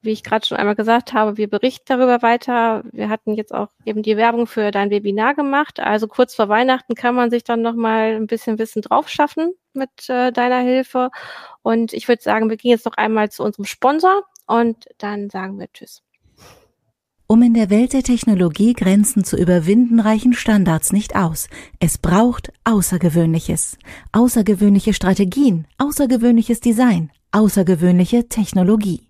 wie 0.00 0.10
ich 0.10 0.22
gerade 0.22 0.46
schon 0.46 0.56
einmal 0.58 0.74
gesagt 0.74 1.12
habe, 1.12 1.36
wir 1.36 1.48
berichten 1.48 1.84
darüber 1.86 2.22
weiter. 2.22 2.84
Wir 2.92 3.08
hatten 3.08 3.34
jetzt 3.34 3.52
auch 3.52 3.68
eben 3.84 4.02
die 4.02 4.16
Werbung 4.16 4.46
für 4.46 4.70
dein 4.70 4.90
Webinar 4.90 5.34
gemacht. 5.34 5.80
Also 5.80 6.06
kurz 6.06 6.34
vor 6.34 6.48
Weihnachten 6.48 6.94
kann 6.94 7.14
man 7.14 7.30
sich 7.30 7.44
dann 7.44 7.62
nochmal 7.62 8.14
ein 8.14 8.26
bisschen 8.26 8.58
Wissen 8.58 8.82
drauf 8.82 9.08
schaffen 9.08 9.52
mit 9.72 10.08
äh, 10.08 10.30
deiner 10.32 10.60
Hilfe. 10.60 11.10
Und 11.62 11.92
ich 11.92 12.06
würde 12.08 12.22
sagen, 12.22 12.48
wir 12.48 12.56
gehen 12.56 12.70
jetzt 12.70 12.86
noch 12.86 12.96
einmal 12.96 13.30
zu 13.30 13.42
unserem 13.42 13.64
Sponsor 13.64 14.22
und 14.46 14.86
dann 14.98 15.30
sagen 15.30 15.58
wir 15.58 15.70
Tschüss. 15.72 16.02
Um 17.30 17.42
in 17.42 17.52
der 17.52 17.68
Welt 17.68 17.92
der 17.92 18.02
Technologie 18.02 18.72
Grenzen 18.72 19.22
zu 19.22 19.36
überwinden, 19.36 20.00
reichen 20.00 20.32
Standards 20.32 20.92
nicht 20.92 21.14
aus. 21.14 21.48
Es 21.78 21.98
braucht 21.98 22.50
Außergewöhnliches. 22.64 23.76
Außergewöhnliche 24.12 24.94
Strategien, 24.94 25.66
außergewöhnliches 25.76 26.60
Design, 26.60 27.10
außergewöhnliche 27.32 28.30
Technologie. 28.30 29.07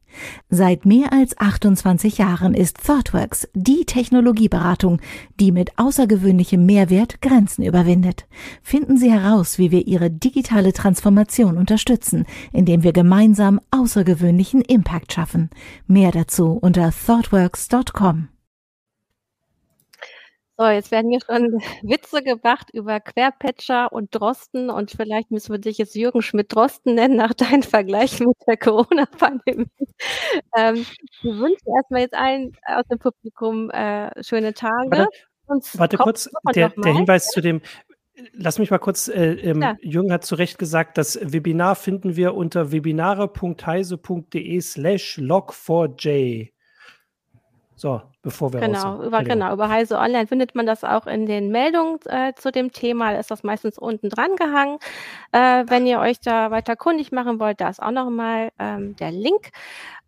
Seit 0.48 0.86
mehr 0.86 1.12
als 1.12 1.38
28 1.38 2.18
Jahren 2.18 2.54
ist 2.54 2.78
ThoughtWorks 2.86 3.48
die 3.54 3.84
Technologieberatung, 3.84 5.00
die 5.40 5.52
mit 5.52 5.78
außergewöhnlichem 5.78 6.64
Mehrwert 6.64 7.20
Grenzen 7.20 7.64
überwindet. 7.64 8.26
Finden 8.62 8.96
Sie 8.96 9.10
heraus, 9.10 9.58
wie 9.58 9.70
wir 9.70 9.86
Ihre 9.86 10.10
digitale 10.10 10.72
Transformation 10.72 11.58
unterstützen, 11.58 12.24
indem 12.52 12.82
wir 12.82 12.92
gemeinsam 12.92 13.60
außergewöhnlichen 13.70 14.62
Impact 14.62 15.12
schaffen. 15.12 15.50
Mehr 15.86 16.10
dazu 16.10 16.52
unter 16.60 16.90
thoughtworks.com. 16.90 18.28
So, 20.60 20.66
jetzt 20.66 20.90
werden 20.90 21.12
hier 21.12 21.20
schon 21.24 21.60
Witze 21.82 22.20
gemacht 22.20 22.70
über 22.72 22.98
Querpatcher 22.98 23.92
und 23.92 24.12
Drosten 24.12 24.70
und 24.70 24.90
vielleicht 24.90 25.30
müssen 25.30 25.52
wir 25.52 25.60
dich 25.60 25.78
jetzt 25.78 25.94
Jürgen 25.94 26.20
Schmidt-Drosten 26.20 26.96
nennen 26.96 27.14
nach 27.16 27.32
deinem 27.32 27.62
Vergleich 27.78 28.18
mit 28.18 28.36
der 28.46 28.56
Corona-Pandemie. 28.56 29.68
Ähm, 30.56 30.84
wir 31.22 31.38
wünschen 31.38 31.74
erstmal 31.76 32.00
jetzt 32.00 32.14
allen 32.14 32.56
aus 32.66 32.84
dem 32.90 32.98
Publikum 32.98 33.70
äh, 33.70 34.10
schöne 34.22 34.52
Tage. 34.52 35.06
Warte, 35.46 35.78
warte 35.78 35.96
kurz, 35.96 36.28
der, 36.54 36.70
der, 36.70 36.92
Hinweis 36.92 37.28
zu 37.28 37.40
dem, 37.40 37.62
Lass 38.32 38.58
mich 38.58 38.72
mal 38.72 38.78
kurz, 38.78 39.06
äh, 39.06 39.34
ähm, 39.34 39.62
ja. 39.62 39.76
Jürgen 39.80 40.12
hat 40.12 40.24
zu 40.24 40.34
Recht 40.34 40.58
gesagt, 40.58 40.98
das 40.98 41.20
Webinar 41.22 41.76
finden 41.76 42.16
wir 42.16 42.34
unter 42.34 42.72
webinare.heise.de 42.72 44.60
slash 44.60 45.18
log4j. 45.18 46.50
So, 47.78 48.02
bevor 48.22 48.52
wir 48.52 48.58
Genau, 48.58 49.04
über, 49.04 49.22
genau, 49.22 49.52
über 49.52 49.68
Heise 49.68 49.98
Online 49.98 50.26
findet 50.26 50.56
man 50.56 50.66
das 50.66 50.82
auch 50.82 51.06
in 51.06 51.26
den 51.26 51.52
Meldungen 51.52 52.00
äh, 52.06 52.34
zu 52.34 52.50
dem 52.50 52.72
Thema. 52.72 53.12
Da 53.12 53.20
ist 53.20 53.30
das 53.30 53.44
meistens 53.44 53.78
unten 53.78 54.10
dran 54.10 54.34
gehangen. 54.34 54.78
Äh, 55.30 55.64
wenn 55.68 55.86
ihr 55.86 56.00
euch 56.00 56.18
da 56.18 56.50
weiter 56.50 56.74
kundig 56.74 57.12
machen 57.12 57.38
wollt, 57.38 57.60
da 57.60 57.68
ist 57.68 57.80
auch 57.80 57.92
nochmal 57.92 58.50
ähm, 58.58 58.96
der 58.96 59.12
Link. 59.12 59.50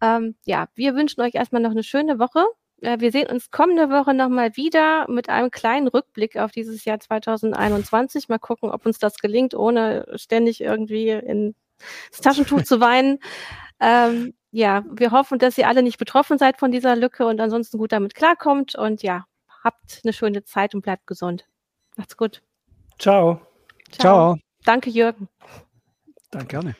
Ähm, 0.03 0.35
ja, 0.45 0.67
wir 0.75 0.97
wünschen 0.97 1.21
euch 1.21 1.37
erstmal 1.37 1.63
noch 1.63 1.71
eine 1.71 1.85
schöne 1.85 2.19
Woche. 2.19 2.45
Äh, 2.81 2.99
wir 2.99 3.13
sehen 3.13 3.29
uns 3.31 3.53
kommende 3.53 3.89
Woche 3.89 4.15
nochmal 4.15 4.57
wieder 4.57 5.09
mit 5.09 5.29
einem 5.29 5.53
kleinen 5.53 5.87
Rückblick 5.87 6.39
auf 6.39 6.51
dieses 6.51 6.85
Jahr 6.85 6.99
2021. 6.99 8.29
Mal 8.29 8.41
gucken, 8.41 8.73
ob 8.73 8.85
uns 8.85 8.99
das 8.99 9.19
gelingt, 9.19 9.55
ohne 9.55 10.07
ständig 10.17 10.61
irgendwie 10.61 11.11
ins 11.11 11.55
Taschentuch 12.21 12.63
zu 12.65 12.81
weinen. 12.81 13.21
Ähm, 13.79 14.35
ja, 14.53 14.85
wir 14.91 15.13
hoffen, 15.13 15.39
dass 15.39 15.59
ihr 15.59 15.69
alle 15.69 15.83
nicht 15.83 15.99
betroffen 15.99 16.39
seid 16.39 16.59
von 16.59 16.73
dieser 16.73 16.97
Lücke 16.97 17.27
und 17.27 17.41
ansonsten 17.41 17.79
gut 17.79 17.93
damit 17.93 18.15
klarkommt. 18.15 18.75
Und 18.75 19.03
ja, 19.03 19.25
habt 19.63 20.01
eine 20.03 20.13
schöne 20.13 20.45
Zeit 20.45 20.75
und 20.75 20.83
bleibt 20.83 21.07
gesund. 21.07 21.47
Macht's 21.97 22.17
gut. 22.17 22.43
Ciao. 22.99 23.41
Ciao. 23.93 24.37
Danke, 24.65 24.91
Jürgen. 24.91 25.29
Danke. 26.31 26.49
Gerne. 26.49 26.77